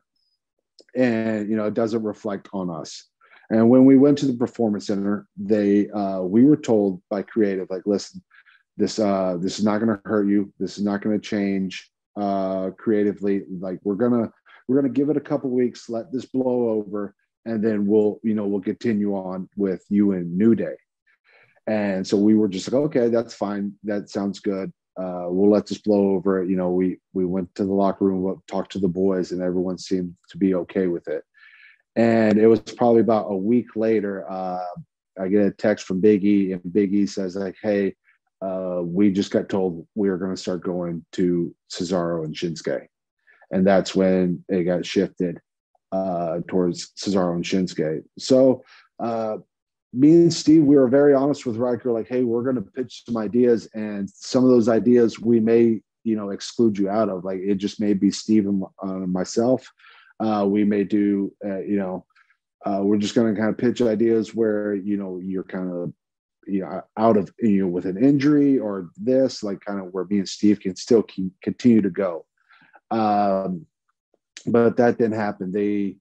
and 0.95 1.49
you 1.49 1.55
know 1.55 1.65
it 1.65 1.73
doesn't 1.73 2.03
reflect 2.03 2.49
on 2.53 2.69
us 2.69 3.05
and 3.49 3.69
when 3.69 3.85
we 3.85 3.97
went 3.97 4.17
to 4.17 4.25
the 4.25 4.33
performance 4.33 4.87
center 4.87 5.27
they 5.37 5.89
uh, 5.91 6.21
we 6.21 6.43
were 6.43 6.57
told 6.57 7.01
by 7.09 7.21
creative 7.21 7.67
like 7.69 7.83
listen 7.85 8.21
this 8.77 8.99
uh 8.99 9.37
this 9.39 9.57
is 9.57 9.65
not 9.65 9.79
going 9.79 9.95
to 9.95 10.01
hurt 10.05 10.27
you. 10.27 10.53
This 10.59 10.77
is 10.77 10.83
not 10.83 11.01
going 11.01 11.19
to 11.19 11.27
change 11.27 11.89
uh 12.15 12.69
creatively. 12.77 13.43
Like 13.59 13.79
we're 13.83 13.95
gonna 13.95 14.31
we're 14.67 14.79
gonna 14.79 14.93
give 14.93 15.09
it 15.09 15.17
a 15.17 15.21
couple 15.21 15.49
weeks 15.49 15.89
let 15.89 16.11
this 16.11 16.25
blow 16.25 16.69
over 16.69 17.15
and 17.45 17.63
then 17.63 17.87
we'll 17.87 18.19
you 18.23 18.35
know 18.35 18.47
we'll 18.47 18.61
continue 18.61 19.15
on 19.15 19.49
with 19.57 19.83
you 19.89 20.13
and 20.13 20.37
new 20.37 20.55
day. 20.55 20.75
And 21.65 22.07
so 22.07 22.15
we 22.17 22.35
were 22.35 22.47
just 22.47 22.71
like 22.71 22.81
okay 22.83 23.09
that's 23.09 23.33
fine. 23.33 23.73
That 23.83 24.09
sounds 24.09 24.39
good. 24.39 24.71
Uh, 24.95 25.27
we'll 25.29 25.51
let 25.51 25.67
this 25.67 25.77
blow 25.77 26.11
over. 26.11 26.43
You 26.43 26.55
know, 26.55 26.71
we 26.71 26.99
we 27.13 27.25
went 27.25 27.53
to 27.55 27.65
the 27.65 27.73
locker 27.73 28.05
room, 28.05 28.41
talked 28.47 28.71
to 28.71 28.79
the 28.79 28.87
boys, 28.87 29.31
and 29.31 29.41
everyone 29.43 29.77
seemed 29.77 30.15
to 30.29 30.37
be 30.37 30.55
okay 30.55 30.87
with 30.87 31.07
it. 31.07 31.23
And 31.97 32.37
it 32.37 32.45
was 32.45 32.59
probably 32.59 33.01
about 33.01 33.25
a 33.29 33.35
week 33.35 33.75
later, 33.75 34.29
uh, 34.29 34.63
I 35.19 35.27
get 35.27 35.47
a 35.47 35.51
text 35.51 35.87
from 35.87 35.99
Biggie, 35.99 36.53
and 36.53 36.61
Biggie 36.71 37.09
says 37.09 37.35
like, 37.35 37.57
"Hey, 37.61 37.95
uh, 38.39 38.81
we 38.83 39.11
just 39.11 39.31
got 39.31 39.49
told 39.49 39.87
we 39.95 40.09
are 40.09 40.17
going 40.17 40.33
to 40.33 40.39
start 40.39 40.63
going 40.63 41.03
to 41.13 41.53
Cesaro 41.71 42.23
and 42.23 42.35
Shinsuke," 42.35 42.85
and 43.51 43.65
that's 43.65 43.95
when 43.95 44.45
it 44.47 44.65
got 44.65 44.85
shifted 44.85 45.39
uh, 45.91 46.41
towards 46.47 46.91
Cesaro 46.91 47.33
and 47.33 47.43
Shinsuke. 47.43 48.03
So 48.19 48.63
uh, 48.99 49.37
me 49.91 50.11
and 50.11 50.33
Steve, 50.33 50.65
we 50.65 50.75
were 50.75 50.87
very 50.87 51.15
honest 51.15 51.47
with 51.47 51.57
Ryker, 51.57 51.91
like, 51.91 52.07
hey, 52.07 52.23
we're 52.23 52.43
going 52.43 52.57
to 52.57 52.61
pitch 52.61 53.05
some 53.07 53.17
ideas, 53.17 53.67
and 53.73 54.07
some 54.07 54.43
of 54.43 54.51
those 54.51 54.69
ideas 54.69 55.19
we 55.19 55.39
may, 55.39 55.81
you 56.03 56.15
know, 56.15 56.29
exclude 56.29 56.77
you 56.77 56.89
out 56.89 57.09
of. 57.09 57.25
Like, 57.25 57.39
it 57.39 57.55
just 57.55 57.79
may 57.79 57.93
be 57.93 58.11
Steve 58.11 58.45
and 58.45 58.63
uh, 58.83 59.07
myself. 59.07 59.67
Uh, 60.19 60.45
we 60.47 60.63
may 60.63 60.83
do, 60.83 61.31
uh, 61.45 61.59
you 61.59 61.77
know, 61.77 62.05
uh, 62.65 62.81
we're 62.81 62.97
just 62.97 63.15
going 63.15 63.33
to 63.33 63.39
kind 63.39 63.51
of 63.51 63.57
pitch 63.57 63.81
ideas 63.81 64.33
where, 64.33 64.73
you 64.73 64.97
know, 64.97 65.19
you're 65.23 65.43
kind 65.43 65.71
of, 65.71 65.93
you 66.47 66.61
know, 66.61 66.81
out 66.97 67.17
of, 67.17 67.31
you 67.39 67.61
know, 67.61 67.67
with 67.67 67.85
an 67.85 68.03
injury 68.03 68.57
or 68.57 68.89
this, 68.97 69.43
like, 69.43 69.59
kind 69.61 69.79
of 69.79 69.93
where 69.93 70.05
me 70.09 70.17
and 70.17 70.29
Steve 70.29 70.59
can 70.59 70.75
still 70.75 71.03
keep, 71.03 71.31
continue 71.41 71.81
to 71.81 71.89
go. 71.89 72.25
Um, 72.89 73.65
but 74.45 74.77
that 74.77 74.97
didn't 74.97 75.19
happen. 75.19 75.51
They, 75.51 75.97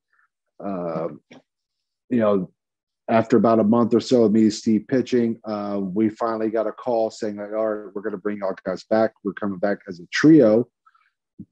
uh, 0.64 1.09
you 2.09 2.21
know, 2.21 2.51
after 3.09 3.37
about 3.37 3.61
a 3.61 3.64
month 3.64 3.95
or 3.95 4.01
so 4.01 4.25
of 4.25 4.33
me 4.33 4.43
and 4.43 4.53
Steve 4.53 4.87
pitching, 4.89 5.39
uh, 5.45 5.79
we 5.81 6.09
finally 6.09 6.51
got 6.51 6.67
a 6.67 6.73
call 6.73 7.11
saying 7.11 7.37
like, 7.37 7.53
all 7.53 7.69
right, 7.69 7.95
we're 7.95 8.03
going 8.03 8.12
to 8.12 8.19
bring 8.19 8.43
all 8.43 8.55
guys 8.64 8.85
back. 8.85 9.12
We're 9.23 9.33
coming 9.33 9.59
back 9.59 9.79
as 9.89 10.01
a 10.01 10.07
trio, 10.12 10.69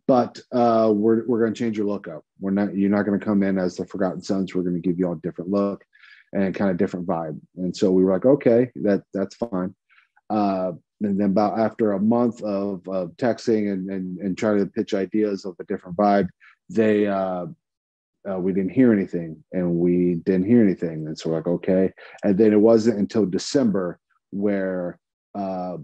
but 0.07 0.39
uh, 0.53 0.91
we're 0.95 1.26
we're 1.26 1.41
going 1.41 1.55
to 1.55 1.59
change 1.59 1.76
your 1.76 1.87
look 1.87 2.09
up. 2.09 2.24
We're 2.41 2.51
not 2.51 2.76
you're 2.76 2.91
not 2.91 3.05
going 3.05 3.18
to 3.18 3.24
come 3.24 3.43
in 3.43 3.59
as 3.59 3.76
the 3.76 3.87
Forgotten 3.87 4.22
Sons. 4.22 4.55
We're 4.55 4.62
going 4.62 4.80
to 4.80 4.87
give 4.87 4.99
you 4.99 5.07
all 5.07 5.14
a 5.14 5.20
different 5.20 5.51
look 5.51 5.85
and 6.32 6.55
kind 6.55 6.70
of 6.70 6.76
different 6.76 7.07
vibe. 7.07 7.39
And 7.57 7.76
so 7.76 7.91
we 7.91 8.05
were 8.05 8.12
like, 8.12 8.26
okay, 8.26 8.70
that 8.76 9.03
that's 9.12 9.37
fine. 9.37 9.74
Uh, 10.30 10.72
and 11.03 11.20
then 11.20 11.30
about 11.30 11.59
after 11.59 11.93
a 11.93 12.01
month 12.01 12.43
of, 12.43 12.87
of 12.89 13.11
texting 13.16 13.72
and, 13.72 13.91
and 13.91 14.18
and 14.18 14.39
trying 14.39 14.59
to 14.59 14.66
pitch 14.66 14.95
ideas 14.95 15.45
of 15.45 15.57
a 15.61 15.64
different 15.64 15.97
vibe, 15.97 16.28
they 16.70 17.07
uh, 17.07 17.47
uh, 18.30 18.39
we 18.39 18.53
didn't 18.53 18.72
hear 18.72 18.93
anything 18.93 19.43
and 19.53 19.70
we 19.70 20.16
didn't 20.24 20.47
hear 20.47 20.62
anything 20.62 21.07
and 21.07 21.18
so 21.18 21.28
we're 21.28 21.37
like 21.37 21.47
okay 21.47 21.93
and 22.24 22.39
then 22.39 22.53
it 22.53 22.61
wasn't 22.61 22.99
until 22.99 23.26
december 23.26 23.99
where 24.30 24.99
uh, 25.35 25.76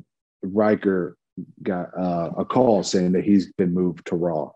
Ryker 0.43 1.17
got 1.63 1.89
uh, 1.99 2.31
a 2.39 2.45
call 2.45 2.83
saying 2.83 3.13
that 3.13 3.25
he's 3.25 3.53
been 3.53 3.73
moved 3.73 4.07
to 4.07 4.17
raw 4.17 4.51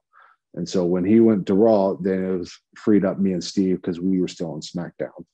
and 0.54 0.68
so 0.68 0.84
when 0.84 1.04
he 1.04 1.20
went 1.20 1.46
to 1.46 1.54
raw 1.54 1.94
then 1.94 2.24
it 2.24 2.38
was 2.38 2.58
freed 2.76 3.04
up 3.04 3.18
me 3.18 3.32
and 3.32 3.44
steve 3.44 3.76
because 3.76 4.00
we 4.00 4.20
were 4.20 4.28
still 4.28 4.52
on 4.52 4.60
smackdown 4.60 5.24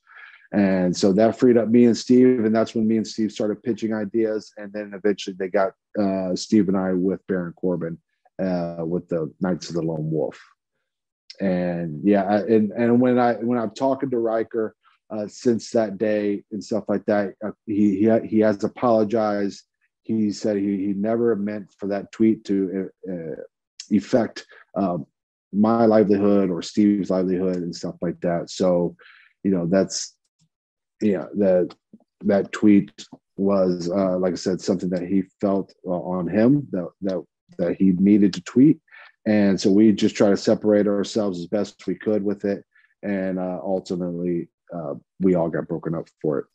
and 0.53 0.97
so 0.97 1.13
that 1.13 1.39
freed 1.39 1.57
up 1.57 1.69
me 1.69 1.85
and 1.85 1.97
steve 1.97 2.45
and 2.45 2.55
that's 2.55 2.75
when 2.75 2.87
me 2.87 2.97
and 2.97 3.07
steve 3.07 3.31
started 3.31 3.63
pitching 3.63 3.95
ideas 3.95 4.53
and 4.57 4.73
then 4.73 4.93
eventually 4.95 5.37
they 5.39 5.49
got 5.49 5.73
uh, 6.01 6.35
steve 6.35 6.69
and 6.69 6.77
i 6.77 6.93
with 6.93 7.25
baron 7.27 7.53
corbin 7.55 7.99
uh, 8.43 8.83
with 8.85 9.07
the 9.09 9.31
knights 9.41 9.69
of 9.69 9.75
the 9.75 9.83
lone 9.83 10.11
wolf 10.11 10.41
and 11.41 12.01
yeah, 12.05 12.25
I, 12.25 12.39
and 12.41 12.71
and 12.73 13.01
when 13.01 13.19
I 13.19 13.35
when 13.35 13.59
I'm 13.59 13.71
talking 13.71 14.11
to 14.11 14.19
Ryker 14.19 14.75
uh, 15.11 15.27
since 15.27 15.71
that 15.71 15.99
day 15.99 16.45
and 16.53 16.63
stuff 16.63 16.85
like 16.89 17.05
that, 17.07 17.35
uh, 17.45 17.53
he 17.67 17.99
he 17.99 18.29
he 18.29 18.39
has 18.41 18.63
apologized. 18.63 19.65
He 20.11 20.33
said 20.33 20.57
he 20.57 20.87
he 20.87 20.93
never 20.93 21.37
meant 21.37 21.73
for 21.79 21.87
that 21.89 22.11
tweet 22.11 22.45
to 22.47 22.91
uh, 23.09 23.13
uh 23.13 23.97
affect 23.97 24.47
um, 24.75 25.07
my 25.53 25.85
livelihood 25.85 26.51
or 26.51 26.63
Steve's 26.63 27.11
livelihood 27.11 27.57
and 27.57 27.75
stuff 27.75 27.97
like 28.01 28.21
that. 28.21 28.51
So, 28.51 28.97
you 29.45 29.53
know, 29.53 29.67
that's 29.67 30.17
yeah 31.01 31.27
that 31.39 31.75
that 32.25 32.51
tweet 32.51 33.07
was 33.37 33.89
uh, 33.89 34.19
like 34.19 34.33
I 34.33 34.37
said 34.37 34.61
something 34.61 34.91
that 34.91 35.07
he 35.07 35.23
felt 35.41 35.73
uh, 35.87 35.91
on 35.91 36.27
him 36.29 36.67
that 36.73 36.89
that 37.03 37.23
that 37.59 37.77
he 37.77 37.93
needed 37.93 38.33
to 38.35 38.43
tweet. 38.43 38.81
And 39.27 39.61
so 39.61 39.71
we 39.71 39.93
just 39.93 40.17
try 40.17 40.31
to 40.31 40.37
separate 40.37 40.89
ourselves 40.89 41.39
as 41.39 41.47
best 41.47 41.87
we 41.87 41.95
could 41.95 42.25
with 42.25 42.45
it. 42.45 42.65
And 43.03 43.39
uh, 43.39 43.61
ultimately 43.63 44.49
uh, 44.75 44.95
we 45.21 45.37
all 45.37 45.51
got 45.51 45.69
broken 45.69 45.95
up 45.95 46.09
for 46.21 46.39
it 46.41 46.47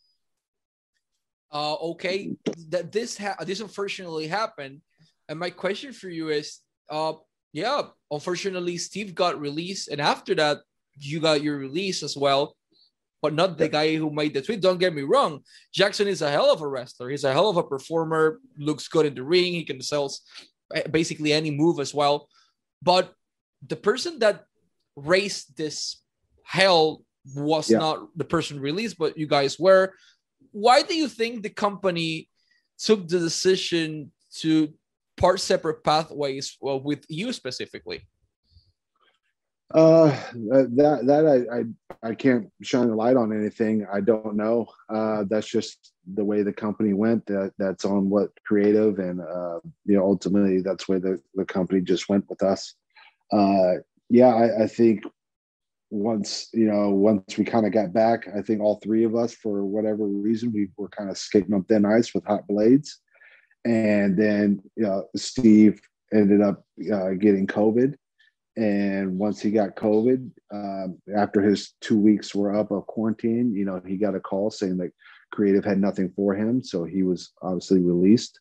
uh, 1.55 1.75
okay 1.75 2.35
that 2.67 2.91
this 2.91 3.17
ha- 3.17 3.39
this 3.47 3.61
unfortunately 3.61 4.27
happened. 4.27 4.81
And 5.29 5.39
my 5.39 5.49
question 5.49 5.93
for 5.93 6.09
you 6.09 6.27
is 6.29 6.59
uh 6.89 7.13
yeah 7.53 7.81
unfortunately 8.11 8.77
steve 8.77 9.15
got 9.15 9.39
released. 9.39 9.87
And 9.87 10.01
after 10.01 10.35
that 10.35 10.57
you 10.99 11.19
got 11.19 11.41
your 11.41 11.57
release 11.57 12.03
as 12.03 12.15
well 12.17 12.55
but 13.21 13.33
not 13.33 13.57
the 13.57 13.67
guy 13.67 13.95
who 13.95 14.11
made 14.11 14.35
the 14.35 14.41
tweet. 14.41 14.61
Don't 14.61 14.83
get 14.83 14.93
me 14.93 15.01
wrong 15.01 15.39
jackson 15.73 16.07
is 16.07 16.21
a 16.21 16.29
hell 16.29 16.51
of 16.51 16.61
a 16.61 16.67
wrestler. 16.67 17.09
He's 17.09 17.23
a 17.23 17.31
hell 17.31 17.49
of 17.49 17.57
a 17.57 17.63
performer 17.63 18.39
looks 18.59 18.89
good 18.89 19.05
in 19.05 19.15
the 19.15 19.23
ring. 19.23 19.53
He 19.53 19.63
can 19.63 19.81
sell 19.81 20.11
basically 20.91 21.31
any 21.31 21.51
move 21.51 21.79
as 21.79 21.93
well. 21.93 22.27
But 22.83 23.13
the 23.65 23.77
person 23.77 24.19
that 24.19 24.43
raised 24.97 25.55
this 25.55 26.03
hell 26.43 27.01
was 27.33 27.71
yeah. 27.71 27.79
not 27.79 28.09
the 28.15 28.25
person 28.25 28.59
released, 28.59 28.97
but 28.97 29.17
you 29.17 29.25
guys 29.25 29.57
were. 29.57 29.93
Why 30.55 30.83
do 30.83 30.95
you 30.95 31.09
think 31.09 31.43
the 31.43 31.49
company 31.49 32.29
took 32.79 33.09
the 33.09 33.19
decision 33.19 34.13
to 34.37 34.73
part 35.17 35.41
separate 35.41 35.83
pathways 35.83 36.55
well, 36.61 36.79
with 36.79 37.05
you 37.09 37.33
specifically? 37.33 38.07
Uh, 39.73 40.15
that 40.31 41.01
that 41.03 41.25
I, 41.27 41.57
I 41.57 42.09
I 42.11 42.15
can't 42.15 42.49
shine 42.61 42.87
a 42.87 42.95
light 42.95 43.17
on 43.17 43.37
anything. 43.37 43.85
I 43.91 43.99
don't 43.99 44.37
know. 44.37 44.67
Uh, 44.87 45.25
that's 45.27 45.47
just 45.47 45.91
the 46.13 46.23
way 46.23 46.41
the 46.41 46.53
company 46.53 46.93
went. 46.93 47.25
That 47.25 47.51
that's 47.57 47.83
on 47.83 48.09
what 48.09 48.29
creative 48.45 48.99
and 48.99 49.19
uh, 49.19 49.59
you 49.85 49.97
know 49.97 50.05
ultimately 50.05 50.61
that's 50.61 50.87
where 50.87 50.99
the 50.99 51.21
the 51.33 51.43
company 51.43 51.81
just 51.81 52.07
went 52.07 52.29
with 52.29 52.41
us. 52.43 52.75
Uh, 53.29 53.73
yeah, 54.09 54.33
I, 54.33 54.63
I 54.63 54.67
think 54.67 55.03
once 55.89 56.49
you 56.53 56.65
know 56.65 56.89
once 56.89 57.37
we 57.37 57.45
kind 57.45 57.65
of 57.65 57.71
got 57.71 57.93
back, 57.93 58.27
I 58.35 58.41
think 58.41 58.61
all 58.61 58.79
three 58.83 59.03
of 59.03 59.15
us 59.15 59.33
for 59.33 59.65
whatever 59.65 60.05
reason 60.05 60.51
we 60.53 60.69
were 60.77 60.89
kind 60.89 61.09
of 61.09 61.17
skating 61.17 61.53
on 61.53 61.63
thin 61.65 61.85
ice 61.85 62.13
with 62.13 62.25
hot 62.25 62.47
blades, 62.47 62.99
and 63.65 64.17
then 64.17 64.61
you 64.75 64.83
know, 64.83 65.07
Steve 65.15 65.79
ended 66.13 66.41
up 66.41 66.63
uh, 66.93 67.11
getting 67.11 67.47
COVID 67.47 67.95
and 68.57 69.17
once 69.17 69.41
he 69.41 69.51
got 69.51 69.75
COVID, 69.75 70.31
um, 70.53 70.97
after 71.15 71.41
his 71.41 71.73
two 71.81 71.99
weeks 71.99 72.33
were 72.33 72.55
up 72.55 72.71
of 72.71 72.87
quarantine, 72.87 73.53
you 73.53 73.65
know, 73.65 73.81
he 73.85 73.97
got 73.97 74.15
a 74.15 74.19
call 74.19 74.49
saying 74.49 74.77
that 74.77 74.91
creative 75.31 75.65
had 75.65 75.79
nothing 75.79 76.11
for 76.15 76.33
him. 76.33 76.63
So 76.63 76.85
he 76.85 77.03
was 77.03 77.31
obviously 77.41 77.81
released. 77.81 78.39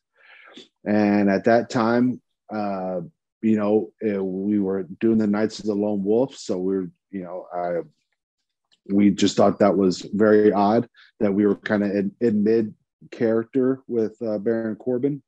And 0.85 1.29
at 1.29 1.43
that 1.45 1.69
time, 1.69 2.21
uh, 2.53 3.01
you 3.41 3.57
know, 3.57 3.91
it, 3.99 4.23
we 4.23 4.59
were 4.59 4.83
doing 5.01 5.17
the 5.17 5.27
Knights 5.27 5.59
of 5.59 5.65
the 5.65 5.75
Lone 5.75 6.03
Wolf. 6.03 6.35
So 6.37 6.57
we 6.59 6.75
are 6.75 6.91
you 7.15 7.23
know, 7.23 7.47
I, 7.53 8.93
we 8.93 9.09
just 9.09 9.37
thought 9.37 9.59
that 9.59 9.75
was 9.75 10.01
very 10.13 10.51
odd 10.51 10.87
that 11.19 11.33
we 11.33 11.45
were 11.45 11.55
kind 11.55 11.83
of 11.83 11.91
in, 11.91 12.11
in 12.19 12.43
mid 12.43 12.73
character 13.11 13.81
with 13.87 14.21
uh, 14.21 14.37
Baron 14.37 14.75
Corbin 14.75 15.23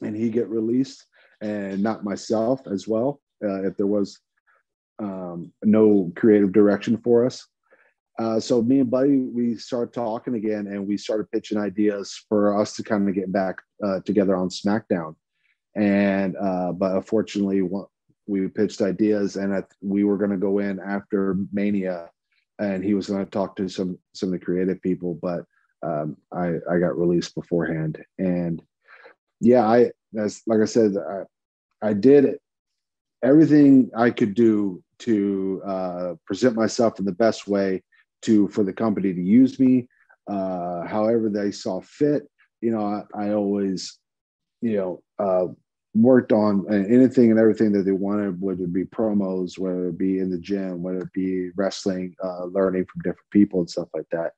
and 0.00 0.16
he 0.16 0.30
get 0.30 0.48
released 0.48 1.04
and 1.40 1.82
not 1.82 2.04
myself 2.04 2.60
as 2.66 2.86
well 2.86 3.20
uh, 3.44 3.64
if 3.64 3.76
there 3.76 3.86
was 3.86 4.20
um, 5.00 5.52
no 5.64 6.12
creative 6.16 6.52
direction 6.52 6.96
for 6.98 7.26
us. 7.26 7.46
Uh, 8.18 8.38
so 8.40 8.62
me 8.62 8.80
and 8.80 8.90
Buddy, 8.90 9.18
we 9.18 9.56
started 9.56 9.92
talking 9.92 10.34
again, 10.34 10.66
and 10.66 10.88
we 10.88 10.96
started 10.96 11.30
pitching 11.30 11.56
ideas 11.56 12.24
for 12.28 12.60
us 12.60 12.74
to 12.74 12.82
kind 12.82 13.08
of 13.08 13.14
get 13.14 13.30
back 13.30 13.62
uh, 13.84 14.00
together 14.00 14.34
on 14.34 14.48
SmackDown. 14.48 15.14
And 15.76 16.36
uh, 16.36 16.72
but 16.72 16.96
unfortunately, 16.96 17.62
we 18.28 18.46
pitched 18.46 18.82
ideas, 18.82 19.36
and 19.36 19.64
we 19.80 20.04
were 20.04 20.18
going 20.18 20.30
to 20.30 20.36
go 20.36 20.58
in 20.58 20.78
after 20.78 21.36
Mania, 21.52 22.10
and 22.58 22.84
he 22.84 22.94
was 22.94 23.08
going 23.08 23.24
to 23.24 23.30
talk 23.30 23.56
to 23.56 23.68
some 23.68 23.98
some 24.14 24.28
of 24.28 24.38
the 24.38 24.44
creative 24.44 24.80
people, 24.82 25.18
but 25.20 25.44
um, 25.82 26.16
I 26.32 26.56
I 26.70 26.78
got 26.78 26.98
released 26.98 27.34
beforehand, 27.34 28.04
and 28.18 28.62
yeah, 29.40 29.66
I 29.66 29.90
as 30.16 30.42
like 30.46 30.60
I 30.60 30.66
said, 30.66 30.94
I, 30.96 31.88
I 31.88 31.92
did 31.94 32.36
everything 33.22 33.90
I 33.96 34.10
could 34.10 34.34
do 34.34 34.82
to 35.00 35.62
uh, 35.64 36.14
present 36.26 36.56
myself 36.56 36.98
in 36.98 37.04
the 37.04 37.12
best 37.12 37.48
way 37.48 37.82
to 38.22 38.48
for 38.48 38.64
the 38.64 38.72
company 38.72 39.14
to 39.14 39.22
use 39.22 39.58
me, 39.58 39.88
uh, 40.28 40.86
however 40.86 41.28
they 41.28 41.50
saw 41.50 41.80
fit. 41.80 42.28
You 42.60 42.72
know, 42.72 42.84
I, 43.14 43.26
I 43.26 43.32
always, 43.32 43.98
you 44.60 44.76
know, 44.76 45.02
uh, 45.18 45.52
worked 45.94 46.32
on 46.32 46.66
anything 46.70 47.30
and 47.30 47.40
everything 47.40 47.72
that 47.72 47.82
they 47.82 47.92
wanted, 47.92 48.40
whether 48.40 48.64
it 48.64 48.72
be 48.72 48.84
promos, 48.84 49.58
whether 49.58 49.88
it 49.88 49.98
be 49.98 50.18
in 50.18 50.30
the 50.30 50.38
gym, 50.38 50.82
whether 50.82 51.00
it 51.00 51.12
be 51.12 51.50
wrestling, 51.56 52.14
uh, 52.22 52.44
learning 52.44 52.84
from 52.84 53.00
different 53.02 53.30
people 53.30 53.60
and 53.60 53.70
stuff 53.70 53.88
like 53.94 54.08
that. 54.10 54.32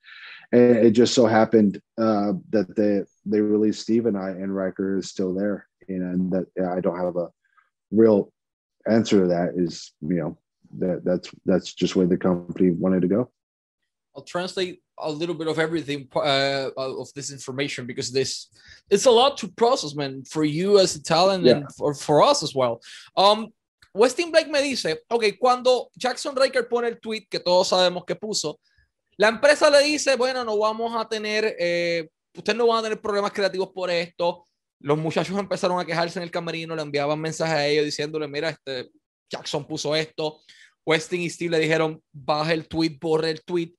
And 0.52 0.76
it 0.78 0.92
just 0.92 1.14
so 1.14 1.26
happened 1.26 1.80
uh, 1.98 2.32
that 2.50 2.74
they 2.76 3.02
they 3.26 3.40
released 3.40 3.82
Steve 3.82 4.06
and 4.06 4.16
I, 4.16 4.30
and 4.30 4.54
Ryker 4.54 4.98
is 4.98 5.08
still 5.08 5.34
there, 5.34 5.68
and 5.88 6.30
that 6.32 6.46
yeah, 6.56 6.72
I 6.72 6.80
don't 6.80 6.98
have 6.98 7.16
a 7.16 7.28
real 7.90 8.32
answer 8.88 9.20
to 9.20 9.28
that 9.28 9.52
is 9.56 9.92
you 10.00 10.16
know 10.16 10.38
that 10.78 11.04
that's 11.04 11.30
that's 11.44 11.72
just 11.74 11.96
where 11.96 12.06
the 12.06 12.16
company 12.16 12.70
wanted 12.70 13.02
to 13.02 13.08
go 13.08 13.30
i'll 14.16 14.22
translate 14.22 14.82
a 15.02 15.10
little 15.10 15.34
bit 15.34 15.48
of 15.48 15.58
everything 15.58 16.08
uh, 16.14 16.70
of 16.76 17.12
this 17.14 17.30
information 17.30 17.86
because 17.86 18.10
this 18.12 18.48
it's 18.90 19.06
a 19.06 19.10
lot 19.10 19.36
to 19.36 19.48
process 19.48 19.94
man 19.94 20.22
for 20.24 20.44
you 20.44 20.78
as 20.78 20.96
a 20.96 21.02
talent 21.02 21.44
yeah. 21.44 21.52
and 21.52 21.66
for, 21.76 21.94
for 21.94 22.22
us 22.22 22.42
as 22.42 22.54
well 22.54 22.80
um 23.16 23.48
Westin 23.92 24.30
Blake 24.30 24.48
me 24.48 24.62
dice, 24.62 25.02
ok, 25.08 25.36
cuando 25.36 25.90
Jackson 25.96 26.36
Riker 26.36 26.68
pone 26.68 26.86
el 26.86 27.00
tweet 27.00 27.26
que 27.28 27.40
todos 27.40 27.66
sabemos 27.66 28.04
que 28.06 28.14
puso, 28.14 28.60
la 29.16 29.26
empresa 29.26 29.68
le 29.68 29.82
dice, 29.82 30.14
bueno, 30.14 30.44
no 30.44 30.56
vamos 30.56 30.94
a 30.94 31.08
tener, 31.08 31.56
eh, 31.58 32.08
ustedes 32.32 32.56
no 32.56 32.68
van 32.68 32.78
a 32.78 32.82
tener 32.82 33.00
problemas 33.00 33.32
creativos 33.32 33.70
por 33.74 33.90
esto, 33.90 34.46
los 34.80 34.96
muchachos 34.96 35.36
empezaron 35.38 35.78
a 35.78 35.84
quejarse 35.84 36.18
en 36.18 36.22
el 36.22 36.30
camerino, 36.30 36.74
le 36.74 36.82
enviaban 36.82 37.20
mensajes 37.20 37.54
a 37.54 37.66
ellos 37.66 37.84
diciéndole, 37.84 38.26
mira, 38.28 38.50
este 38.50 38.90
Jackson 39.30 39.64
puso 39.66 39.94
esto. 39.94 40.40
Westing 40.84 41.20
y 41.20 41.30
Steve 41.30 41.50
le 41.50 41.58
dijeron, 41.60 42.02
baja 42.12 42.52
el 42.52 42.66
tweet, 42.66 42.98
borre 43.00 43.30
el 43.30 43.42
tweet. 43.44 43.74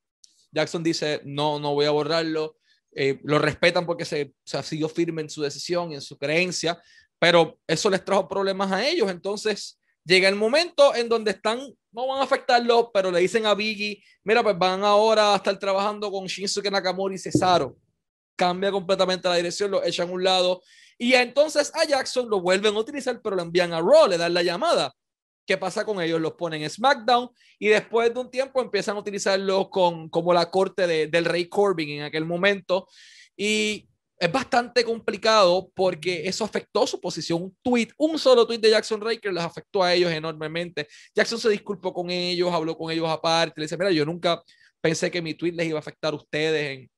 Jackson 0.52 0.84
dice, 0.84 1.22
no, 1.26 1.60
no 1.60 1.74
voy 1.74 1.86
a 1.86 1.92
borrarlo. 1.92 2.58
Eh, 2.94 3.20
lo 3.24 3.40
respetan 3.40 3.86
porque 3.86 4.06
se, 4.06 4.34
se 4.44 4.58
ha 4.58 4.64
sido 4.64 4.90
firme 4.90 5.22
en 5.22 5.30
su 5.30 5.42
decisión 5.42 5.92
y 5.92 5.96
en 5.96 6.02
su 6.02 6.18
creencia, 6.18 6.82
pero 7.18 7.58
eso 7.66 7.90
les 7.90 8.04
trajo 8.04 8.28
problemas 8.28 8.72
a 8.72 8.86
ellos. 8.86 9.10
Entonces 9.10 9.80
llega 10.04 10.28
el 10.28 10.36
momento 10.36 10.94
en 10.94 11.08
donde 11.08 11.32
están, 11.32 11.60
no 11.92 12.08
van 12.08 12.20
a 12.20 12.24
afectarlo, 12.24 12.92
pero 12.94 13.12
le 13.12 13.20
dicen 13.20 13.46
a 13.46 13.54
Biggie, 13.54 14.04
mira, 14.24 14.44
pues 14.44 14.58
van 14.58 14.84
ahora 14.84 15.34
a 15.34 15.38
estar 15.38 15.58
trabajando 15.58 16.12
con 16.12 16.26
Shinsuke 16.26 16.70
Nakamura 16.70 17.16
y 17.16 17.18
Cesaro. 17.18 17.78
Cambia 18.36 18.72
completamente 18.72 19.30
la 19.30 19.36
dirección, 19.36 19.72
lo 19.72 19.84
echan 19.84 20.10
a 20.10 20.12
un 20.12 20.24
lado 20.24 20.62
y 21.02 21.16
entonces 21.16 21.72
a 21.74 21.84
Jackson 21.84 22.30
lo 22.30 22.42
vuelven 22.42 22.76
a 22.76 22.80
utilizar, 22.80 23.20
pero 23.24 23.36
lo 23.36 23.42
envían 23.42 23.74
a 23.74 23.80
Raw, 23.80 24.06
le 24.08 24.20
dan 24.20 24.36
la 24.36 24.44
llamada. 24.44 24.94
¿Qué 25.46 25.58
pasa 25.58 25.86
con 25.86 26.02
ellos? 26.02 26.22
Los 26.22 26.34
ponen 26.34 26.62
en 26.62 26.70
SmackDown 26.70 27.30
y 27.60 27.68
después 27.68 28.14
de 28.14 28.20
un 28.20 28.30
tiempo 28.30 28.62
empiezan 28.62 28.96
a 28.96 29.00
utilizarlo 29.00 29.70
con, 29.70 30.10
como 30.10 30.34
la 30.34 30.50
corte 30.50 30.88
de, 30.88 31.08
del 31.08 31.26
Rey 31.26 31.48
Corbin 31.50 31.90
en 31.90 32.04
aquel 32.04 32.26
momento. 32.26 32.88
Y 33.36 33.88
es 34.18 34.32
bastante 34.32 34.84
complicado 34.84 35.72
porque 35.74 36.28
eso 36.28 36.46
afectó 36.46 36.86
su 36.86 37.02
posición. 37.02 37.44
Un 37.44 37.58
tweet, 37.64 37.90
un 37.98 38.20
solo 38.20 38.46
tweet 38.46 38.60
de 38.60 38.70
Jackson 38.70 39.02
Raker 39.02 39.34
les 39.34 39.44
afectó 39.44 39.84
a 39.84 39.94
ellos 39.94 40.12
enormemente. 40.12 40.88
Jackson 41.16 41.40
se 41.40 41.50
disculpó 41.50 41.94
con 41.94 42.12
ellos, 42.12 42.54
habló 42.54 42.78
con 42.78 42.92
ellos 42.92 43.10
aparte, 43.10 43.60
le 43.60 43.66
dice, 43.66 43.78
mira, 43.78 43.92
yo 43.92 44.06
nunca 44.06 44.42
pensé 44.80 45.10
que 45.10 45.22
mi 45.22 45.34
tweet 45.34 45.54
les 45.54 45.68
iba 45.68 45.78
a 45.78 45.82
afectar 45.82 46.14
a 46.14 46.18
ustedes 46.18 46.80
en 46.80 46.92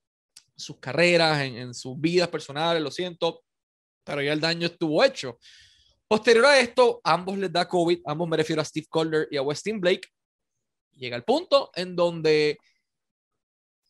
sus 0.56 0.78
carreras, 0.80 1.42
en, 1.42 1.58
en 1.58 1.74
sus 1.74 2.00
vidas 2.00 2.28
personales, 2.28 2.84
lo 2.84 2.92
siento 2.92 3.42
pero 4.04 4.22
ya 4.22 4.34
el 4.34 4.40
daño 4.40 4.68
estuvo 4.68 5.04
hecho. 5.04 5.40
Posterior 6.14 6.46
a 6.46 6.60
esto, 6.60 7.02
ambos 7.04 7.40
les 7.40 7.52
da 7.52 7.68
COVID, 7.68 8.02
ambos 8.06 8.30
me 8.30 8.38
refiero 8.38 8.62
a 8.62 8.66
Steve 8.66 8.86
Calder 8.88 9.28
y 9.32 9.38
a 9.38 9.42
Westin 9.42 9.82
Blake. 9.82 10.08
Llega 10.92 11.16
el 11.16 11.24
punto 11.24 11.72
en 11.74 11.96
donde 11.96 12.60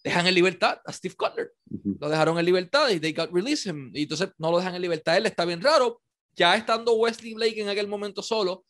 dejan 0.06 0.26
en 0.28 0.34
libertad 0.34 0.80
a 0.86 0.94
Steve 0.94 1.16
Calder. 1.20 1.52
Lo 2.00 2.08
dejaron 2.08 2.40
en 2.40 2.46
libertad 2.46 2.88
y 2.92 3.02
they 3.02 3.12
got 3.12 3.30
release 3.34 3.68
him. 3.68 3.92
Y 3.94 4.04
entonces 4.04 4.30
no 4.38 4.52
lo 4.52 4.60
dejan 4.60 4.74
en 4.74 4.82
libertad. 4.82 5.18
Él 5.18 5.26
está 5.26 5.44
bien 5.44 5.62
raro. 5.62 6.02
Ya 6.34 6.56
estando 6.56 6.94
Wesley 6.94 7.34
Blake 7.34 7.62
en 7.62 7.68
aquel 7.68 7.90
momento 7.90 8.24
solo, 8.24 8.64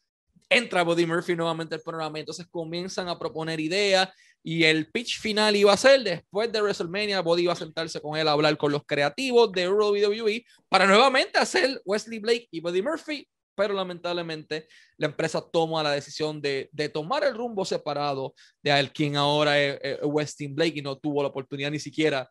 entra 0.49 0.81
Buddy 0.81 1.05
Murphy 1.05 1.35
nuevamente 1.35 1.75
al 1.75 1.81
programa, 1.81 2.17
entonces 2.17 2.47
comienzan 2.49 3.07
a 3.07 3.19
proponer 3.19 3.59
ideas 3.59 4.09
y 4.41 4.63
el 4.63 4.89
pitch 4.89 5.19
final 5.19 5.55
iba 5.55 5.71
a 5.71 5.77
ser 5.77 6.01
después 6.01 6.51
de 6.51 6.59
WrestleMania, 6.59 7.21
Buddy 7.21 7.43
iba 7.43 7.53
a 7.53 7.55
sentarse 7.55 8.01
con 8.01 8.17
él 8.17 8.27
a 8.27 8.31
hablar 8.31 8.57
con 8.57 8.71
los 8.71 8.83
creativos 8.83 9.51
de 9.51 9.69
WWE 9.69 10.43
para 10.69 10.87
nuevamente 10.87 11.37
hacer 11.37 11.79
Wesley 11.85 12.17
Blake 12.17 12.47
y 12.49 12.59
Buddy 12.59 12.81
Murphy, 12.81 13.27
pero 13.55 13.73
lamentablemente 13.73 14.67
la 14.97 15.07
empresa 15.07 15.41
toma 15.41 15.83
la 15.83 15.91
decisión 15.91 16.41
de, 16.41 16.69
de 16.71 16.89
tomar 16.89 17.23
el 17.23 17.33
rumbo 17.35 17.63
separado 17.65 18.33
de 18.61 18.71
el 18.71 18.91
quien 18.91 19.15
ahora 19.15 19.59
es, 19.59 19.79
es 19.81 19.99
Westin 20.03 20.55
Blake 20.55 20.79
y 20.79 20.81
no 20.81 20.97
tuvo 20.97 21.21
la 21.21 21.29
oportunidad 21.29 21.71
ni 21.71 21.79
siquiera 21.79 22.29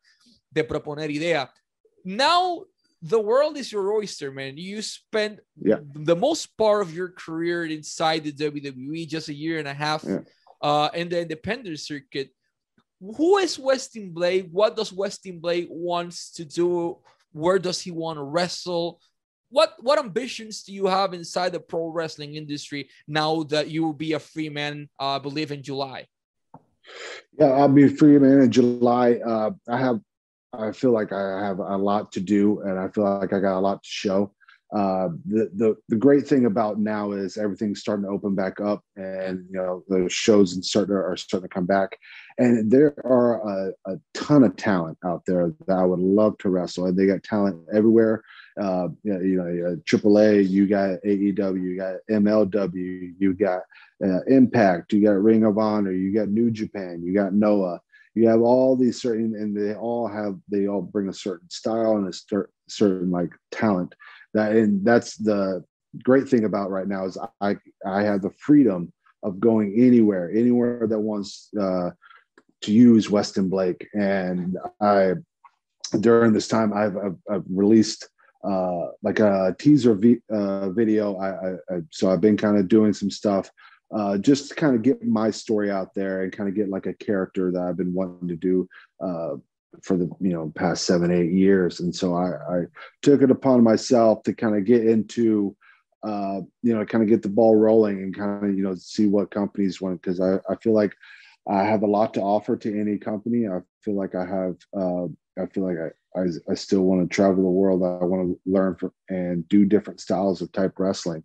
de 0.51 0.65
proponer 0.65 1.11
idea. 1.11 1.53
Now 2.05 2.67
the 3.01 3.17
world 3.19 3.57
is 3.57 3.71
your 3.71 3.91
oyster, 3.93 4.31
man. 4.33 4.57
You 4.57 4.81
spent 4.83 5.41
Yeah. 5.57 5.81
the 6.05 6.15
most 6.17 6.57
part 6.57 6.83
of 6.83 6.93
your 6.95 7.13
career 7.13 7.65
inside 7.67 8.21
the 8.25 8.33
WWE, 8.33 9.07
just 9.07 9.29
a 9.29 9.35
year 9.35 9.59
and 9.59 9.69
a 9.69 9.75
half 9.75 10.05
Yeah. 10.05 10.21
uh, 10.61 10.89
in 10.95 11.09
the 11.09 11.21
independent 11.23 11.79
circuit. 11.81 12.31
Who 13.01 13.39
is 13.39 13.59
Westin 13.59 14.13
Blake? 14.13 14.49
What 14.53 14.77
does 14.77 14.93
Westin 14.93 15.41
Blake 15.41 15.67
wants 15.71 16.31
to 16.35 16.45
do? 16.45 16.99
Where 17.33 17.59
does 17.59 17.81
he 17.81 17.91
want 17.91 18.19
to 18.19 18.23
wrestle? 18.23 19.01
What 19.53 19.75
what 19.81 19.99
ambitions 19.99 20.63
do 20.63 20.73
you 20.73 20.87
have 20.87 21.13
inside 21.13 21.53
the 21.53 21.61
pro 21.61 21.89
wrestling 21.89 22.37
industry 22.37 22.89
now 23.07 23.43
that 23.45 23.69
you 23.69 23.85
will 23.85 23.93
be 23.93 24.15
a 24.15 24.19
free 24.19 24.49
man? 24.49 24.89
uh, 24.99 25.17
I 25.17 25.19
believe 25.19 25.53
in 25.53 25.63
July. 25.63 26.07
Yeah, 27.39 27.53
I'll 27.53 27.69
be 27.69 27.87
free 27.87 28.19
man 28.19 28.41
in 28.41 28.51
July. 28.51 29.21
Uh, 29.25 29.51
I 29.69 29.79
have, 29.79 30.01
I 30.55 30.73
feel 30.73 30.93
like 30.93 31.13
I 31.13 31.45
have 31.47 31.59
a 31.59 31.77
lot 31.77 32.13
to 32.13 32.21
do, 32.21 32.61
and 32.63 32.79
I 32.79 32.89
feel 32.89 33.05
like 33.05 33.35
I 33.35 33.41
got 33.41 33.59
a 33.59 33.61
lot 33.61 33.83
to 33.83 33.89
show. 33.89 34.33
Uh, 34.75 35.11
the 35.27 35.51
the 35.55 35.77
the 35.91 35.97
great 35.97 36.27
thing 36.27 36.47
about 36.47 36.79
now 36.79 37.13
is 37.13 37.37
everything's 37.37 37.81
starting 37.81 38.07
to 38.07 38.11
open 38.11 38.35
back 38.35 38.59
up, 38.59 38.83
and 38.97 39.45
you 39.51 39.57
know 39.57 39.85
the 39.89 40.09
shows 40.09 40.55
and 40.55 40.65
starting 40.65 40.95
are 40.95 41.15
starting 41.15 41.47
to 41.47 41.55
come 41.55 41.67
back, 41.67 41.99
and 42.39 42.71
there 42.71 42.95
are 43.05 43.47
a, 43.47 43.73
a 43.85 43.97
ton 44.15 44.45
of 44.45 44.57
talent 44.57 44.97
out 45.05 45.23
there 45.27 45.53
that 45.67 45.77
I 45.77 45.85
would 45.85 46.01
love 46.01 46.39
to 46.39 46.49
wrestle, 46.49 46.87
and 46.87 46.97
they 46.97 47.07
got 47.07 47.23
talent 47.23 47.61
everywhere. 47.71 48.25
Uh, 48.61 48.89
you 49.03 49.13
know, 49.13 49.45
know, 49.45 49.73
uh, 49.73 49.77
AAA, 49.77 50.49
you 50.49 50.67
got 50.67 51.01
AEW, 51.07 51.63
you 51.63 51.77
got 51.77 51.97
MLW, 52.11 53.15
you 53.19 53.35
got 53.35 53.63
uh, 54.05 54.23
Impact, 54.27 54.93
you 54.93 55.03
got 55.03 55.13
Ring 55.13 55.45
of 55.45 55.59
Honor, 55.59 55.93
you 55.93 56.15
got 56.15 56.29
New 56.29 56.51
Japan, 56.51 57.03
you 57.03 57.15
got 57.15 57.33
Noah. 57.33 57.81
You 58.15 58.29
have 58.29 58.43
all 58.43 58.77
these 58.77 59.01
certain, 59.01 59.35
and 59.37 59.57
they 59.57 59.75
all 59.75 60.07
have 60.07 60.39
they 60.51 60.69
all 60.69 60.83
bring 60.83 61.09
a 61.09 61.15
certain 61.15 61.49
style 61.49 61.97
and 61.97 62.09
a 62.09 62.13
cer- 62.13 62.51
certain 62.69 63.11
like 63.11 63.31
talent. 63.51 63.95
That 64.35 64.53
and 64.53 64.85
that's 64.85 65.17
the 65.17 65.65
great 66.03 66.29
thing 66.29 66.45
about 66.45 66.71
right 66.71 66.87
now 66.87 67.07
is 67.07 67.17
I 67.41 67.57
I 67.87 68.03
have 68.03 68.21
the 68.21 68.31
freedom 68.31 68.93
of 69.23 69.41
going 69.41 69.75
anywhere, 69.79 70.31
anywhere 70.31 70.87
that 70.87 70.99
wants 70.99 71.49
uh, 71.59 71.91
to 72.63 72.73
use 72.73 73.09
Westin 73.09 73.49
Blake, 73.49 73.89
and 73.95 74.59
I 74.81 75.15
during 76.01 76.33
this 76.33 76.49
time 76.49 76.73
I've 76.73 76.97
I've, 76.97 77.17
I've 77.31 77.45
released 77.49 78.09
uh, 78.45 78.89
like 79.03 79.21
a 79.21 79.55
teaser 79.59 79.95
vi- 79.95 80.23
uh, 80.31 80.71
video. 80.71 81.17
I, 81.17 81.29
I, 81.29 81.51
I 81.71 81.81
so 81.91 82.11
I've 82.11 82.21
been 82.21 82.37
kind 82.37 82.59
of 82.59 82.69
doing 82.69 82.93
some 82.93 83.11
stuff 83.11 83.51
uh, 83.95 84.17
just 84.19 84.49
to 84.49 84.55
kind 84.55 84.75
of 84.75 84.83
get 84.83 85.05
my 85.05 85.31
story 85.31 85.71
out 85.71 85.95
there 85.95 86.23
and 86.23 86.33
kind 86.33 86.49
of 86.49 86.55
get 86.55 86.71
like 86.71 86.87
a 86.87 86.95
character 86.95 87.53
that 87.53 87.63
I've 87.63 87.77
been 87.77 87.93
wanting 87.93 88.29
to 88.29 88.37
do 88.37 88.69
uh, 89.01 89.37
for 89.83 89.97
the 89.97 90.11
you 90.21 90.33
know 90.33 90.53
past 90.55 90.85
seven 90.85 91.11
eight 91.11 91.33
years. 91.33 91.81
And 91.81 91.95
so 91.95 92.15
I, 92.15 92.31
I 92.31 92.65
took 93.03 93.23
it 93.23 93.31
upon 93.31 93.63
myself 93.63 94.23
to 94.25 94.33
kind 94.33 94.57
of 94.57 94.65
get 94.65 94.87
into 94.87 95.55
uh, 96.03 96.41
you 96.63 96.75
know 96.75 96.85
kind 96.85 97.05
of 97.05 97.09
get 97.09 97.23
the 97.23 97.29
ball 97.29 97.57
rolling 97.57 97.99
and 98.03 98.17
kind 98.17 98.45
of 98.45 98.57
you 98.57 98.63
know 98.63 98.75
see 98.75 99.07
what 99.07 99.31
companies 99.31 99.81
want 99.81 100.01
because 100.01 100.21
I, 100.21 100.37
I 100.51 100.57
feel 100.57 100.73
like 100.73 100.95
I 101.49 101.65
have 101.65 101.83
a 101.83 101.87
lot 101.87 102.15
to 102.15 102.21
offer 102.21 102.57
to 102.57 102.81
any 102.81 102.99
company. 102.99 103.49
I 103.49 103.61
feel 103.83 103.97
like 103.97 104.15
I 104.15 104.25
have 104.25 104.57
uh, 104.77 105.07
I 105.41 105.47
feel 105.47 105.65
like 105.65 105.79
I, 105.79 106.21
I, 106.21 106.25
I 106.51 106.55
still 106.55 106.83
want 106.83 107.09
to 107.09 107.15
travel 107.15 107.43
the 107.43 107.51
world. 107.51 107.83
I 107.83 108.05
want 108.05 108.29
to 108.29 108.41
learn 108.51 108.77
from, 108.77 108.93
and 109.09 109.49
do 109.49 109.65
different 109.65 110.01
styles 110.01 110.43
of 110.43 110.53
type 110.53 110.79
wrestling 110.79 111.25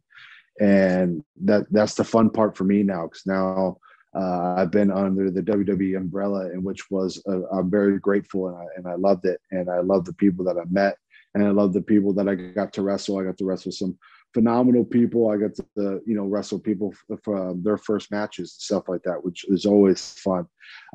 and 0.60 1.24
that 1.44 1.66
that's 1.72 1.96
the 1.96 2.04
fun 2.04 2.30
part 2.30 2.58
for 2.58 2.64
me 2.64 2.84
now 2.84 3.04
because 3.04 3.26
now 3.26 3.78
uh, 4.16 4.56
I've 4.58 4.72
been 4.72 4.92
under 4.92 5.30
the 5.30 5.42
WWE 5.42 5.98
umbrella, 5.98 6.50
in 6.52 6.64
which 6.64 6.90
was 6.90 7.22
uh, 7.28 7.48
I'm 7.50 7.70
very 7.70 8.00
grateful 8.00 8.48
and 8.48 8.58
I, 8.58 8.66
and 8.76 8.88
I 8.88 8.96
loved 8.96 9.26
it, 9.26 9.40
and 9.52 9.70
I 9.70 9.80
love 9.80 10.06
the 10.06 10.14
people 10.14 10.44
that 10.46 10.58
I 10.58 10.64
met, 10.70 10.98
and 11.36 11.46
I 11.46 11.52
love 11.52 11.74
the 11.74 11.82
people 11.82 12.14
that 12.14 12.28
I 12.28 12.36
got 12.36 12.74
to 12.74 12.82
wrestle. 12.82 13.20
I 13.20 13.26
got 13.26 13.38
to 13.38 13.46
wrestle 13.46 13.72
some 13.72 13.98
phenomenal 14.34 14.84
people. 14.84 15.30
I 15.30 15.38
got 15.38 15.56
to, 15.56 16.02
you 16.06 16.16
know 16.16 16.26
wrestle 16.26 16.60
people 16.60 16.94
for 17.24 17.54
their 17.58 17.78
first 17.78 18.12
matches 18.12 18.54
and 18.54 18.62
stuff 18.62 18.90
like 18.90 19.04
that, 19.04 19.24
which 19.24 19.46
is 19.50 19.66
always 19.66 20.14
fun. 20.14 20.46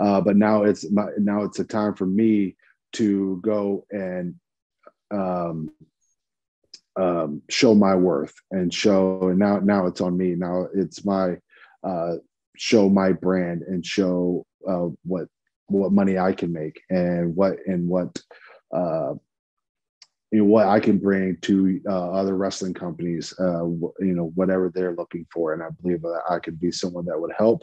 Uh, 0.01 0.21
but 0.21 0.37
now 0.37 0.65
it's 0.65 0.91
my, 0.91 1.07
now 1.19 1.43
it's 1.43 1.59
a 1.59 1.65
time 1.65 1.95
for 1.95 2.07
me 2.07 2.57
to 2.93 3.41
go 3.43 3.87
and 3.91 4.35
um, 5.11 5.71
um, 6.97 7.43
show 7.49 7.75
my 7.75 7.95
worth 7.95 8.35
and 8.51 8.73
show 8.73 9.29
and 9.29 9.39
now 9.39 9.59
now 9.59 9.87
it's 9.87 10.01
on 10.01 10.17
me 10.17 10.35
now 10.35 10.67
it's 10.75 11.05
my 11.05 11.37
uh, 11.85 12.17
show 12.57 12.89
my 12.89 13.13
brand 13.13 13.63
and 13.63 13.85
show 13.85 14.45
uh, 14.69 14.89
what 15.05 15.27
what 15.69 15.93
money 15.93 16.19
I 16.19 16.33
can 16.33 16.53
make 16.53 16.83
and 16.91 17.35
what 17.35 17.57
and 17.67 17.89
what 17.89 18.21
uh, 18.75 19.15
you 20.33 20.39
know 20.39 20.45
what 20.45 20.67
I 20.67 20.81
can 20.81 20.99
bring 20.99 21.37
to 21.43 21.81
uh, 21.89 22.11
other 22.11 22.37
wrestling 22.37 22.75
companies 22.75 23.35
uh, 23.39 23.65
you 23.65 24.15
know 24.15 24.33
whatever 24.35 24.71
they're 24.71 24.95
looking 24.95 25.27
for 25.33 25.53
and 25.53 25.63
I 25.63 25.69
believe 25.81 26.03
that 26.03 26.23
I 26.29 26.39
could 26.39 26.59
be 26.59 26.73
someone 26.73 27.05
that 27.07 27.21
would 27.21 27.33
help 27.37 27.63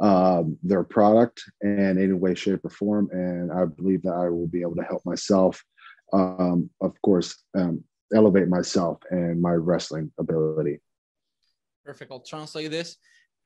um, 0.00 0.56
their 0.62 0.84
product 0.84 1.42
in 1.60 1.98
any 2.02 2.12
way 2.12 2.34
shape 2.34 2.64
or 2.64 2.70
form 2.70 3.08
and 3.12 3.52
I 3.52 3.66
believe 3.66 4.02
that 4.02 4.14
I 4.14 4.28
will 4.28 4.48
be 4.48 4.62
able 4.62 4.76
to 4.76 4.82
help 4.82 5.04
myself 5.04 5.62
um, 6.12 6.70
of 6.80 7.00
course 7.02 7.44
um, 7.54 7.84
elevate 8.14 8.48
myself 8.48 8.98
and 9.10 9.40
my 9.40 9.52
wrestling 9.52 10.10
ability. 10.18 10.80
Perfect. 11.84 12.10
I'll 12.10 12.20
translate 12.20 12.70
this. 12.70 12.96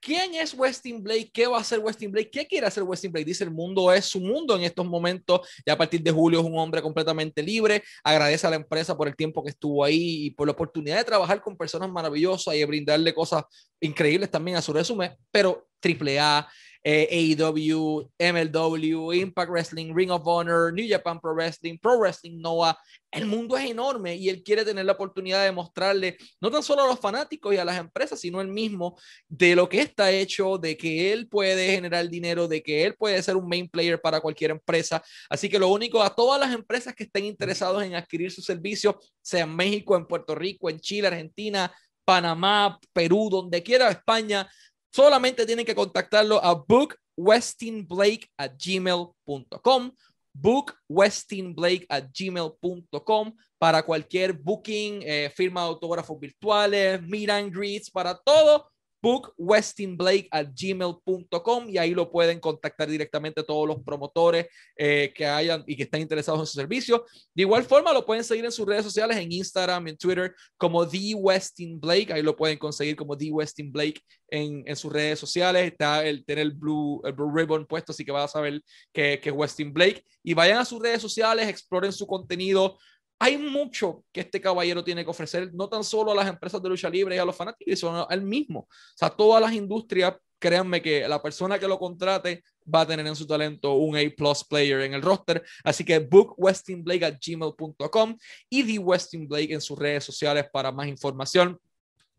¿Quién 0.02 0.34
es 0.34 0.52
Westin 0.52 1.00
Blake? 1.00 1.30
¿Qué 1.32 1.46
va 1.46 1.58
a 1.58 1.60
hacer 1.60 1.78
Westin 1.78 2.10
Blake? 2.10 2.28
¿Qué 2.28 2.44
quiere 2.44 2.66
hacer 2.66 2.82
Westin 2.82 3.12
Blake? 3.12 3.24
Dice 3.24 3.44
el 3.44 3.52
mundo 3.52 3.92
es 3.92 4.06
su 4.06 4.20
mundo 4.20 4.56
en 4.56 4.62
estos 4.62 4.84
momentos. 4.84 5.48
Y 5.64 5.70
a 5.70 5.78
partir 5.78 6.02
de 6.02 6.10
julio 6.10 6.40
es 6.40 6.44
un 6.44 6.58
hombre 6.58 6.82
completamente 6.82 7.40
libre. 7.40 7.84
Agradece 8.02 8.44
a 8.48 8.50
la 8.50 8.56
empresa 8.56 8.96
por 8.96 9.06
el 9.06 9.14
tiempo 9.14 9.44
que 9.44 9.50
estuvo 9.50 9.84
ahí 9.84 10.26
y 10.26 10.30
por 10.32 10.48
la 10.48 10.54
oportunidad 10.54 10.96
de 10.96 11.04
trabajar 11.04 11.40
con 11.40 11.56
personas 11.56 11.88
maravillosas 11.88 12.52
y 12.52 12.58
de 12.58 12.66
brindarle 12.66 13.14
cosas 13.14 13.44
increíbles 13.80 14.28
también 14.28 14.56
a 14.56 14.62
su 14.62 14.72
resumen. 14.72 15.12
Pero 15.30 15.68
AAA, 15.80 16.48
eh, 16.84 17.36
AEW, 17.38 18.10
MLW, 18.18 19.12
Impact 19.12 19.50
Wrestling, 19.50 19.94
Ring 19.94 20.10
of 20.10 20.26
Honor, 20.26 20.72
New 20.72 20.86
Japan 20.88 21.20
Pro 21.20 21.34
Wrestling, 21.34 21.78
Pro 21.78 21.98
Wrestling 21.98 22.40
Noah. 22.40 22.76
El 23.10 23.26
mundo 23.26 23.56
es 23.56 23.70
enorme 23.70 24.16
y 24.16 24.28
él 24.28 24.42
quiere 24.42 24.64
tener 24.64 24.86
la 24.86 24.92
oportunidad 24.92 25.44
de 25.44 25.52
mostrarle 25.52 26.16
no 26.40 26.50
tan 26.50 26.62
solo 26.62 26.82
a 26.82 26.86
los 26.86 26.98
fanáticos 26.98 27.54
y 27.54 27.58
a 27.58 27.64
las 27.64 27.78
empresas, 27.78 28.18
sino 28.18 28.40
él 28.40 28.48
mismo 28.48 28.98
de 29.28 29.54
lo 29.54 29.68
que 29.68 29.80
está 29.80 30.10
hecho, 30.10 30.58
de 30.58 30.76
que 30.76 31.12
él 31.12 31.28
puede 31.28 31.72
generar 31.72 32.08
dinero, 32.08 32.48
de 32.48 32.62
que 32.62 32.84
él 32.84 32.94
puede 32.94 33.22
ser 33.22 33.36
un 33.36 33.48
main 33.48 33.68
player 33.68 34.00
para 34.00 34.20
cualquier 34.20 34.50
empresa. 34.50 35.02
Así 35.28 35.48
que 35.48 35.58
lo 35.58 35.68
único 35.68 36.02
a 36.02 36.14
todas 36.14 36.40
las 36.40 36.54
empresas 36.54 36.94
que 36.94 37.04
estén 37.04 37.26
interesados 37.26 37.82
en 37.84 37.94
adquirir 37.94 38.32
sus 38.32 38.44
servicios, 38.44 38.96
sea 39.20 39.44
en 39.44 39.54
México, 39.54 39.96
en 39.96 40.06
Puerto 40.06 40.34
Rico, 40.34 40.70
en 40.70 40.80
Chile, 40.80 41.08
Argentina, 41.08 41.70
Panamá, 42.04 42.78
Perú, 42.92 43.28
donde 43.30 43.62
quiera, 43.62 43.90
España, 43.90 44.48
solamente 44.92 45.46
tienen 45.46 45.64
que 45.64 45.74
contactarlo 45.74 46.42
a 46.44 46.54
bookwestinblake 46.54 48.28
at 48.36 48.52
gmail.com 48.56 49.92
bookwestinblake 50.34 51.86
at 51.88 52.06
gmail.com 52.12 53.34
para 53.58 53.82
cualquier 53.82 54.32
booking, 54.32 55.02
eh, 55.02 55.30
firma 55.34 55.62
de 55.62 55.66
autógrafos 55.68 56.18
virtuales, 56.18 57.02
meet 57.02 57.30
and 57.30 57.54
greets, 57.54 57.90
para 57.90 58.14
todo 58.14 58.71
bookwestinblake 59.02 60.28
at 60.30 60.46
gmail.com 60.54 61.68
y 61.68 61.76
ahí 61.76 61.92
lo 61.92 62.10
pueden 62.10 62.38
contactar 62.38 62.88
directamente 62.88 63.42
todos 63.42 63.66
los 63.66 63.82
promotores 63.82 64.46
eh, 64.76 65.12
que 65.14 65.26
hayan 65.26 65.64
y 65.66 65.76
que 65.76 65.82
estén 65.82 66.02
interesados 66.02 66.40
en 66.40 66.46
su 66.46 66.52
servicio. 66.52 67.04
De 67.34 67.42
igual 67.42 67.64
forma, 67.64 67.92
lo 67.92 68.06
pueden 68.06 68.22
seguir 68.22 68.44
en 68.44 68.52
sus 68.52 68.66
redes 68.66 68.84
sociales, 68.84 69.16
en 69.16 69.32
Instagram, 69.32 69.88
en 69.88 69.96
Twitter, 69.96 70.34
como 70.56 70.88
The 70.88 71.14
Westin 71.16 71.80
Blake. 71.80 72.12
Ahí 72.12 72.22
lo 72.22 72.36
pueden 72.36 72.58
conseguir 72.58 72.94
como 72.94 73.18
The 73.18 73.32
Westin 73.32 73.72
Blake 73.72 74.00
en, 74.28 74.62
en 74.66 74.76
sus 74.76 74.92
redes 74.92 75.18
sociales. 75.18 75.72
Está 75.72 76.04
el 76.06 76.24
tener 76.24 76.42
el 76.42 76.52
blue, 76.52 77.02
el 77.04 77.12
blue 77.12 77.34
ribbon 77.34 77.66
puesto, 77.66 77.90
así 77.90 78.04
que 78.04 78.12
vas 78.12 78.24
a 78.24 78.32
saber 78.32 78.62
que, 78.92 79.18
que 79.20 79.30
es 79.30 79.34
Westin 79.34 79.72
Blake. 79.72 80.04
Y 80.22 80.34
vayan 80.34 80.58
a 80.58 80.64
sus 80.64 80.80
redes 80.80 81.02
sociales, 81.02 81.48
exploren 81.48 81.92
su 81.92 82.06
contenido, 82.06 82.78
hay 83.22 83.38
mucho 83.38 84.04
que 84.10 84.22
este 84.22 84.40
caballero 84.40 84.82
tiene 84.82 85.04
que 85.04 85.10
ofrecer, 85.10 85.54
no 85.54 85.68
tan 85.68 85.84
solo 85.84 86.10
a 86.10 86.14
las 86.16 86.26
empresas 86.26 86.60
de 86.60 86.68
lucha 86.68 86.90
libre 86.90 87.14
y 87.14 87.18
a 87.20 87.24
los 87.24 87.36
fanáticos, 87.36 87.78
sino 87.78 88.02
a 88.02 88.12
él 88.12 88.22
mismo. 88.22 88.60
O 88.62 88.96
sea, 88.96 89.10
todas 89.10 89.40
las 89.40 89.52
industrias, 89.52 90.16
créanme 90.40 90.82
que 90.82 91.06
la 91.06 91.22
persona 91.22 91.56
que 91.56 91.68
lo 91.68 91.78
contrate 91.78 92.42
va 92.62 92.80
a 92.80 92.86
tener 92.86 93.06
en 93.06 93.14
su 93.14 93.24
talento 93.24 93.74
un 93.74 93.96
A-plus 93.96 94.42
player 94.42 94.80
en 94.80 94.94
el 94.94 95.02
roster. 95.02 95.40
Así 95.62 95.84
que 95.84 96.00
book 96.00 96.34
westinblake 96.36 97.04
at 97.04 97.18
gmail.com 97.24 98.18
y 98.50 98.64
The 98.64 98.78
Westin 98.80 99.28
Blake 99.28 99.54
en 99.54 99.60
sus 99.60 99.78
redes 99.78 100.02
sociales 100.02 100.46
para 100.52 100.72
más 100.72 100.88
información. 100.88 101.56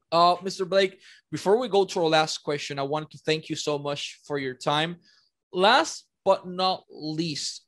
Uh, 0.09 0.37
Mr. 0.41 0.63
Blake, 0.65 1.01
before 1.29 1.57
we 1.57 1.67
go 1.67 1.85
to 1.85 1.99
our 1.99 2.09
last 2.09 2.37
question, 2.37 2.79
I 2.79 2.83
want 2.83 3.11
to 3.11 3.17
thank 3.25 3.49
you 3.49 3.57
so 3.57 3.77
much 3.77 4.21
for 4.25 4.39
your 4.39 4.55
time. 4.57 5.01
Last 5.51 6.07
but 6.23 6.47
not 6.47 6.85
least, 6.89 7.65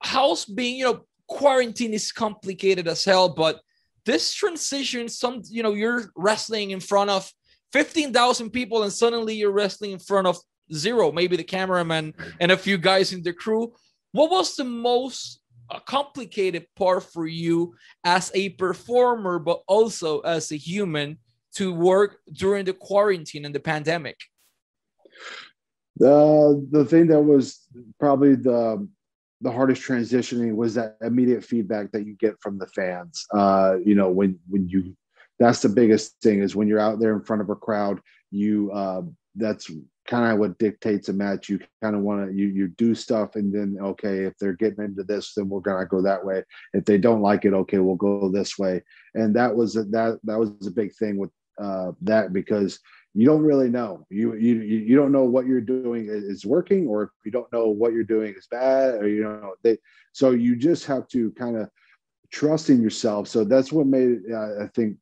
how's 0.00 0.46
being, 0.46 0.78
you 0.78 0.84
know, 0.86 1.06
quarantine 1.32 1.94
is 1.94 2.12
complicated 2.12 2.88
as 2.88 3.04
hell, 3.04 3.28
but 3.28 3.60
this 4.04 4.32
transition, 4.34 5.08
some, 5.08 5.42
you 5.48 5.62
know, 5.62 5.74
you're 5.74 6.10
wrestling 6.16 6.70
in 6.70 6.80
front 6.80 7.10
of 7.10 7.30
15,000 7.72 8.50
people 8.50 8.82
and 8.82 8.92
suddenly 8.92 9.34
you're 9.34 9.52
wrestling 9.52 9.92
in 9.92 9.98
front 9.98 10.26
of 10.26 10.36
zero, 10.72 11.12
maybe 11.12 11.36
the 11.36 11.44
cameraman 11.44 12.14
and 12.40 12.52
a 12.52 12.56
few 12.56 12.78
guys 12.78 13.12
in 13.12 13.22
the 13.22 13.32
crew. 13.32 13.72
What 14.12 14.30
was 14.30 14.56
the 14.56 14.64
most 14.64 15.40
uh, 15.70 15.78
complicated 15.80 16.66
part 16.76 17.04
for 17.04 17.26
you 17.26 17.74
as 18.04 18.30
a 18.34 18.50
performer, 18.50 19.38
but 19.38 19.62
also 19.66 20.20
as 20.20 20.52
a 20.52 20.56
human 20.56 21.18
to 21.54 21.72
work 21.72 22.18
during 22.32 22.64
the 22.64 22.72
quarantine 22.72 23.44
and 23.44 23.54
the 23.54 23.60
pandemic? 23.60 24.18
The 25.96 26.66
the 26.70 26.84
thing 26.84 27.06
that 27.08 27.20
was 27.20 27.60
probably 28.00 28.34
the 28.34 28.88
the 29.42 29.50
hardest 29.50 29.82
transitioning 29.82 30.54
was 30.54 30.74
that 30.74 30.96
immediate 31.02 31.44
feedback 31.44 31.90
that 31.92 32.06
you 32.06 32.14
get 32.14 32.40
from 32.40 32.58
the 32.58 32.66
fans. 32.68 33.26
Uh, 33.34 33.76
you 33.84 33.94
know, 33.94 34.08
when 34.10 34.38
when 34.48 34.68
you 34.68 34.96
that's 35.38 35.60
the 35.60 35.68
biggest 35.68 36.20
thing 36.22 36.40
is 36.40 36.54
when 36.54 36.68
you're 36.68 36.78
out 36.78 37.00
there 37.00 37.12
in 37.12 37.22
front 37.22 37.42
of 37.42 37.50
a 37.50 37.56
crowd, 37.56 38.00
you 38.30 38.70
uh, 38.72 39.02
that's 39.34 39.70
kind 40.06 40.32
of 40.32 40.38
what 40.38 40.58
dictates 40.58 41.08
a 41.08 41.12
match. 41.12 41.48
You 41.48 41.58
kind 41.82 41.96
of 41.96 42.02
want 42.02 42.28
to 42.28 42.36
you 42.36 42.46
you 42.46 42.68
do 42.68 42.94
stuff 42.94 43.34
and 43.34 43.52
then 43.52 43.76
okay, 43.80 44.24
if 44.24 44.34
they're 44.38 44.52
getting 44.54 44.84
into 44.84 45.02
this, 45.02 45.34
then 45.34 45.48
we're 45.48 45.60
gonna 45.60 45.86
go 45.86 46.00
that 46.02 46.24
way. 46.24 46.44
If 46.72 46.84
they 46.84 46.98
don't 46.98 47.22
like 47.22 47.44
it, 47.44 47.52
okay, 47.52 47.78
we'll 47.78 47.96
go 47.96 48.28
this 48.28 48.58
way. 48.58 48.82
And 49.14 49.34
that 49.36 49.54
was 49.54 49.74
that 49.74 50.20
that 50.22 50.38
was 50.38 50.66
a 50.66 50.70
big 50.70 50.94
thing 50.94 51.16
with 51.16 51.30
uh, 51.60 51.92
that 52.02 52.32
because 52.32 52.78
you 53.14 53.26
don't 53.26 53.42
really 53.42 53.68
know. 53.68 54.06
You 54.10 54.34
you 54.34 54.54
you 54.60 54.96
don't 54.96 55.12
know 55.12 55.24
what 55.24 55.46
you're 55.46 55.60
doing 55.60 56.06
is 56.08 56.46
working, 56.46 56.86
or 56.86 57.04
if 57.04 57.10
you 57.24 57.30
don't 57.30 57.52
know 57.52 57.68
what 57.68 57.92
you're 57.92 58.04
doing 58.04 58.34
is 58.36 58.46
bad, 58.50 58.94
or 58.94 59.08
you 59.08 59.22
know 59.22 59.54
they. 59.62 59.78
So 60.12 60.30
you 60.30 60.56
just 60.56 60.86
have 60.86 61.08
to 61.08 61.30
kind 61.32 61.56
of 61.56 61.68
trust 62.30 62.70
in 62.70 62.80
yourself. 62.80 63.28
So 63.28 63.44
that's 63.44 63.70
what 63.72 63.86
made 63.86 64.20
uh, 64.32 64.62
I 64.64 64.68
think 64.74 64.96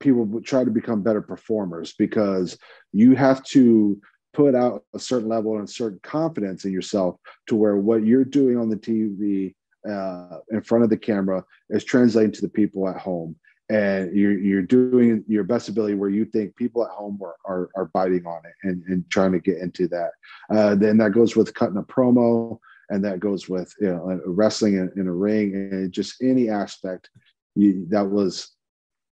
people 0.00 0.40
try 0.42 0.64
to 0.64 0.70
become 0.70 1.02
better 1.02 1.22
performers 1.22 1.94
because 1.96 2.58
you 2.92 3.14
have 3.14 3.44
to 3.44 4.00
put 4.34 4.54
out 4.54 4.84
a 4.94 4.98
certain 4.98 5.28
level 5.28 5.56
and 5.56 5.68
a 5.68 5.72
certain 5.72 6.00
confidence 6.02 6.64
in 6.64 6.72
yourself 6.72 7.16
to 7.46 7.54
where 7.54 7.76
what 7.76 8.04
you're 8.04 8.24
doing 8.24 8.56
on 8.56 8.68
the 8.68 8.76
TV 8.76 9.54
uh, 9.88 10.38
in 10.50 10.62
front 10.62 10.82
of 10.82 10.90
the 10.90 10.96
camera 10.96 11.44
is 11.70 11.84
translating 11.84 12.32
to 12.32 12.40
the 12.40 12.48
people 12.48 12.88
at 12.88 12.96
home 12.96 13.36
and 13.68 14.14
you're 14.14 14.38
you're 14.38 14.62
doing 14.62 15.24
your 15.28 15.44
best 15.44 15.68
ability 15.68 15.94
where 15.94 16.10
you 16.10 16.24
think 16.24 16.54
people 16.56 16.84
at 16.84 16.90
home 16.90 17.18
are 17.22 17.36
are, 17.44 17.70
are 17.76 17.90
biting 17.94 18.26
on 18.26 18.42
it 18.44 18.54
and, 18.68 18.82
and 18.86 19.08
trying 19.10 19.32
to 19.32 19.40
get 19.40 19.58
into 19.58 19.88
that. 19.88 20.10
Uh, 20.50 20.74
then 20.74 20.98
that 20.98 21.12
goes 21.12 21.36
with 21.36 21.54
cutting 21.54 21.76
a 21.76 21.82
promo, 21.82 22.58
and 22.90 23.04
that 23.04 23.20
goes 23.20 23.48
with 23.48 23.72
you 23.80 23.88
know 23.88 24.20
wrestling 24.26 24.74
in, 24.74 24.90
in 24.96 25.08
a 25.08 25.12
ring 25.12 25.54
and 25.54 25.92
just 25.92 26.22
any 26.22 26.48
aspect. 26.48 27.10
You, 27.54 27.86
that 27.90 28.08
was 28.08 28.52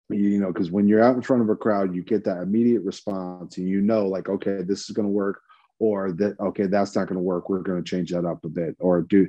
you 0.09 0.39
know 0.39 0.53
because 0.53 0.71
when 0.71 0.89
you're 0.89 1.03
out 1.03 1.17
in 1.17 1.23
front 1.23 1.43
of 1.43 1.49
a 1.49 1.57
crowd, 1.57 1.95
you 1.95 2.03
get 2.03 2.25
that 2.25 2.43
immediate 2.43 2.83
response, 2.83 3.57
and 3.57 3.69
you 3.69 3.81
know 3.81 4.07
like 4.07 4.29
okay 4.29 4.63
this 4.63 4.89
is 4.89 4.97
going 4.97 5.07
to 5.07 5.13
work 5.13 5.41
or 5.81 6.13
that 6.13 6.39
okay 6.39 6.67
that's 6.67 6.95
not 6.95 7.09
going 7.09 7.17
to 7.17 7.23
work 7.23 7.49
we're 7.49 7.61
going 7.61 7.83
to 7.83 7.91
change 7.91 8.11
that 8.11 8.25
up 8.25 8.45
a 8.45 8.49
bit 8.49 8.77
or 8.79 9.03
do 9.03 9.27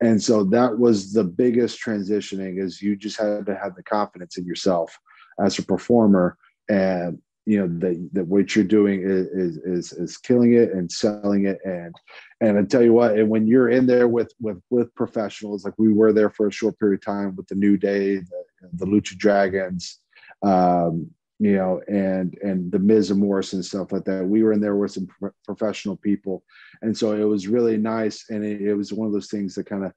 and 0.00 0.22
so 0.22 0.44
that 0.44 0.78
was 0.78 1.12
the 1.12 1.24
biggest 1.24 1.82
transitioning 1.84 2.62
is 2.62 2.80
you 2.80 2.96
just 2.96 3.18
had 3.18 3.46
to 3.46 3.56
have 3.56 3.74
the 3.74 3.82
confidence 3.82 4.38
in 4.38 4.44
yourself 4.44 4.98
as 5.38 5.58
a 5.58 5.62
performer 5.62 6.36
and 6.68 7.18
you 7.46 7.58
know 7.58 7.66
that 7.78 8.10
that 8.12 8.26
what 8.26 8.54
you're 8.54 8.64
doing 8.64 9.02
is, 9.02 9.56
is 9.58 9.92
is 9.92 10.16
killing 10.16 10.52
it 10.54 10.72
and 10.72 10.90
selling 10.90 11.46
it. 11.46 11.58
And 11.64 11.94
and 12.40 12.58
I 12.58 12.62
tell 12.62 12.82
you 12.82 12.92
what 12.92 13.18
and 13.18 13.28
when 13.28 13.46
you're 13.46 13.70
in 13.70 13.86
there 13.86 14.08
with 14.08 14.32
with 14.40 14.60
with 14.70 14.94
professionals 14.94 15.64
like 15.64 15.74
we 15.78 15.92
were 15.92 16.12
there 16.12 16.30
for 16.30 16.46
a 16.46 16.52
short 16.52 16.78
period 16.78 17.00
of 17.00 17.04
time 17.04 17.34
with 17.36 17.48
the 17.48 17.54
New 17.54 17.76
Day 17.76 18.16
the, 18.16 18.44
the 18.74 18.86
Lucha 18.86 19.16
Dragons 19.16 19.98
um, 20.42 21.10
you 21.40 21.56
know, 21.56 21.80
and 21.88 22.36
and 22.42 22.70
the 22.70 22.78
Miz 22.78 23.10
and 23.10 23.18
Morris 23.18 23.54
and 23.54 23.64
stuff 23.64 23.92
like 23.92 24.04
that. 24.04 24.24
We 24.24 24.42
were 24.42 24.52
in 24.52 24.60
there 24.60 24.76
with 24.76 24.92
some 24.92 25.06
pro- 25.06 25.32
professional 25.42 25.96
people, 25.96 26.44
and 26.82 26.96
so 26.96 27.12
it 27.12 27.24
was 27.24 27.48
really 27.48 27.78
nice. 27.78 28.26
And 28.28 28.44
it, 28.44 28.60
it 28.60 28.74
was 28.74 28.92
one 28.92 29.06
of 29.06 29.14
those 29.14 29.30
things 29.30 29.54
that 29.54 29.64
kind 29.64 29.86
of, 29.86 29.92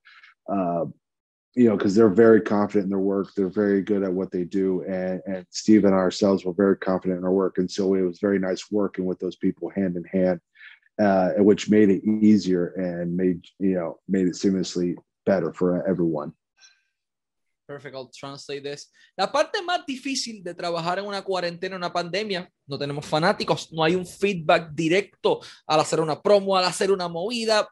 uh, 0.47 0.85
you 1.53 1.67
know, 1.67 1.75
because 1.75 1.95
they're 1.95 2.07
very 2.07 2.39
confident 2.39 2.85
in 2.85 2.89
their 2.89 2.99
work. 2.99 3.33
They're 3.35 3.49
very 3.49 3.81
good 3.81 4.03
at 4.03 4.13
what 4.13 4.31
they 4.31 4.45
do, 4.45 4.83
and 4.83 5.21
and 5.27 5.45
Steve 5.49 5.83
and 5.83 5.93
ourselves 5.93 6.45
were 6.45 6.53
very 6.53 6.77
confident 6.77 7.19
in 7.19 7.25
our 7.25 7.33
work, 7.33 7.57
and 7.57 7.69
so 7.69 7.93
it 7.93 8.03
was 8.03 8.19
very 8.19 8.39
nice 8.39 8.71
working 8.71 9.03
with 9.03 9.19
those 9.19 9.35
people 9.35 9.69
hand 9.69 9.97
in 9.97 10.05
hand, 10.05 10.39
uh, 11.01 11.43
which 11.43 11.69
made 11.69 11.89
it 11.89 12.05
easier 12.05 12.67
and 12.77 13.17
made 13.17 13.43
you 13.59 13.75
know 13.75 13.99
made 14.07 14.27
it 14.27 14.35
seamlessly 14.35 14.95
better 15.25 15.51
for 15.51 15.85
everyone. 15.85 16.31
Perfect, 17.65 17.95
I'll 17.95 18.09
translate 18.11 18.61
this. 18.61 18.91
La 19.15 19.31
parte 19.31 19.61
más 19.61 19.85
difícil 19.85 20.43
de 20.43 20.53
trabajar 20.53 20.99
en 20.99 21.05
una 21.05 21.21
cuarentena, 21.21 21.77
una 21.77 21.93
pandemia, 21.93 22.49
no 22.67 22.77
tenemos 22.77 23.05
fanáticos, 23.05 23.71
no 23.71 23.83
hay 23.83 23.95
un 23.95 24.05
feedback 24.05 24.71
directo 24.73 25.39
al 25.65 25.79
hacer 25.79 26.01
una 26.01 26.21
promo, 26.21 26.57
al 26.57 26.65
hacer 26.65 26.91
una 26.91 27.07
movida, 27.07 27.67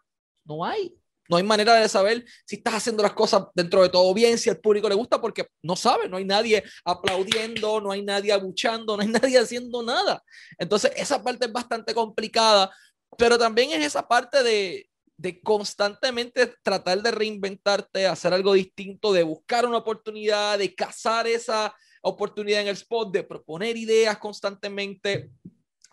no 0.46 0.64
hay. 0.64 0.96
No 1.30 1.38
hay 1.38 1.44
manera 1.44 1.76
de 1.76 1.88
saber 1.88 2.26
si 2.46 2.58
estás 2.58 2.74
haciendo 2.74 3.04
las 3.04 3.14
cosas 3.14 3.46
dentro 3.56 3.82
de 3.82 3.90
todo 3.90 4.14
bien, 4.14 4.38
si 4.38 4.50
al 4.50 4.60
público 4.60 4.90
le 4.90 4.96
gusta, 4.96 5.22
porque 5.22 5.48
no 5.62 5.78
sabe, 5.78 6.10
no 6.10 6.18
hay 6.18 6.26
nadie 6.26 6.62
aplaudiendo, 6.84 7.80
no 7.80 7.92
hay 7.92 8.02
nadie 8.02 8.34
abuchando, 8.34 8.98
no 8.98 9.04
hay 9.04 9.08
nadie 9.10 9.40
haciendo 9.40 9.82
nada. 9.82 10.22
Entonces, 10.58 10.92
esa 10.96 11.24
parte 11.24 11.46
es 11.46 11.52
bastante 11.54 11.94
complicada, 11.94 12.70
pero 13.18 13.38
también 13.38 13.72
es 13.72 13.86
esa 13.86 14.06
parte 14.06 14.44
de, 14.44 14.90
de 15.22 15.40
constantemente 15.40 16.56
tratar 16.64 17.00
de 17.04 17.12
reinventarte, 17.12 18.08
hacer 18.08 18.34
algo 18.34 18.54
distinto, 18.54 19.14
de 19.14 19.22
buscar 19.22 19.68
una 19.68 19.78
oportunidad, 19.78 20.58
de 20.58 20.74
cazar 20.74 21.28
esa 21.28 21.76
oportunidad 22.02 22.62
en 22.62 22.70
el 22.70 22.74
spot, 22.74 23.14
de 23.14 23.24
proponer 23.24 23.78
ideas 23.78 24.18
constantemente. 24.18 25.30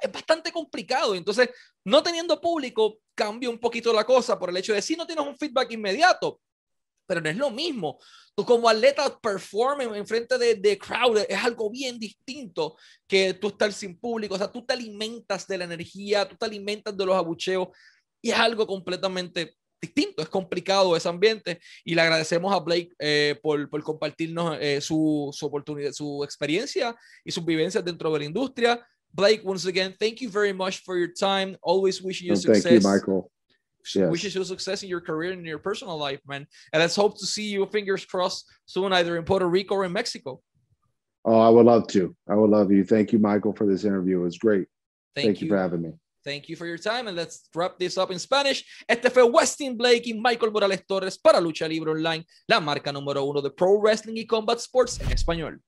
Es 0.01 0.11
bastante 0.11 0.51
complicado. 0.51 1.15
Entonces, 1.15 1.51
no 1.85 2.03
teniendo 2.03 2.41
público, 2.41 3.01
cambia 3.15 3.51
un 3.51 3.59
poquito 3.59 3.93
la 3.93 4.05
cosa 4.05 4.39
por 4.39 4.49
el 4.49 4.57
hecho 4.57 4.73
de 4.73 4.81
si 4.81 4.97
no 4.97 5.07
tienes 5.07 5.27
un 5.27 5.37
feedback 5.37 5.73
inmediato, 5.73 6.41
pero 7.07 7.21
no 7.21 7.29
es 7.29 7.37
lo 7.37 7.51
mismo. 7.51 7.99
Tú 8.35 8.47
como 8.47 8.67
atleta 8.67 9.19
performing 9.21 9.95
en 9.95 10.07
frente 10.07 10.39
de, 10.39 10.55
de 10.55 10.79
crowd 10.79 11.19
es 11.29 11.45
algo 11.45 11.71
bien 11.71 11.99
distinto 11.99 12.77
que 13.07 13.35
tú 13.35 13.49
estar 13.49 13.71
sin 13.75 13.99
público. 13.99 14.37
O 14.37 14.39
sea, 14.39 14.51
tú 14.51 14.65
te 14.65 14.73
alimentas 14.73 15.47
de 15.47 15.59
la 15.59 15.65
energía, 15.65 16.27
tú 16.27 16.35
te 16.37 16.47
alimentas 16.47 16.97
de 16.97 17.05
los 17.05 17.15
abucheos 17.15 17.69
y 18.23 18.31
es 18.31 18.39
algo 18.39 18.67
completamente 18.67 19.55
distinto, 19.81 20.23
es 20.23 20.29
complicado 20.29 20.97
ese 20.97 21.09
ambiente 21.09 21.61
y 21.85 21.95
le 21.95 22.03
agradecemos 22.03 22.53
a 22.53 22.59
Blake 22.59 22.91
eh, 22.99 23.39
por, 23.43 23.69
por, 23.71 23.83
compartirnos 23.83 24.59
eh, 24.61 24.81
su, 24.81 25.31
su, 25.33 25.47
oportunidad, 25.47 25.93
su 25.93 26.23
experiencia 26.25 26.97
y 27.25 27.31
sus 27.31 27.45
vivencias 27.45 27.85
dentro 27.85 28.13
de 28.13 28.19
la 28.19 28.25
industria. 28.25 28.85
Blake, 29.13 29.43
once 29.45 29.67
again, 29.67 29.95
thank 29.99 30.21
you 30.21 30.31
very 30.31 30.53
much 30.53 30.83
for 30.85 30.99
your 30.99 31.13
time. 31.13 31.57
Always 31.63 32.03
wishing 32.03 32.29
you 32.29 32.37
success. 32.37 32.63
Thank 32.63 32.83
you, 32.83 32.89
Michael. 32.89 33.31
Yes. 33.95 34.11
Wishes 34.11 34.35
you 34.35 34.45
success 34.45 34.83
in 34.83 34.89
your 34.89 35.01
career 35.01 35.33
and 35.33 35.41
in 35.41 35.47
your 35.47 35.59
personal 35.59 35.97
life, 35.97 36.21
man. 36.27 36.47
And 36.73 36.81
let's 36.83 36.95
hope 36.95 37.19
to 37.19 37.27
see 37.27 37.45
you, 37.45 37.65
fingers 37.67 38.05
crossed, 38.05 38.45
soon, 38.67 38.93
either 38.93 39.17
in 39.17 39.25
Puerto 39.25 39.47
Rico 39.47 39.77
or 39.77 39.85
in 39.87 39.93
Mexico. 39.93 40.43
Oh, 41.25 41.39
I 41.41 41.49
would 41.49 41.65
love 41.65 41.87
to. 41.89 42.15
I 42.29 42.35
would 42.35 42.51
love 42.51 42.71
you. 42.71 42.85
Thank 42.85 43.13
you, 43.13 43.19
Michael, 43.19 43.55
for 43.55 43.67
this 43.67 43.85
interview. 43.85 44.21
It 44.21 44.25
was 44.25 44.39
great. 44.39 44.67
Thank, 45.15 45.27
Thank 45.27 45.41
you. 45.41 45.47
you 45.47 45.53
for 45.53 45.59
having 45.59 45.83
me. 45.83 45.93
Thank 46.29 46.51
you 46.51 46.57
for 46.57 46.67
your 46.67 46.77
time 46.77 47.09
and 47.09 47.17
let's 47.17 47.49
wrap 47.55 47.79
this 47.79 47.97
up 47.97 48.11
in 48.11 48.19
Spanish. 48.19 48.63
Este 48.87 49.09
fue 49.09 49.23
Westin 49.23 49.79
Blake 49.79 50.11
y 50.11 50.13
Michael 50.13 50.53
Morales 50.53 50.85
Torres 50.87 51.17
para 51.17 51.41
Lucha 51.41 51.67
Libre 51.67 51.93
Online, 51.93 52.23
la 52.47 52.61
marca 52.61 52.93
número 52.93 53.25
uno 53.25 53.41
de 53.41 53.51
Pro 53.51 53.81
Wrestling 53.81 54.19
y 54.19 54.27
Combat 54.27 54.59
Sports 54.59 55.01
en 55.01 55.11
español. 55.11 55.63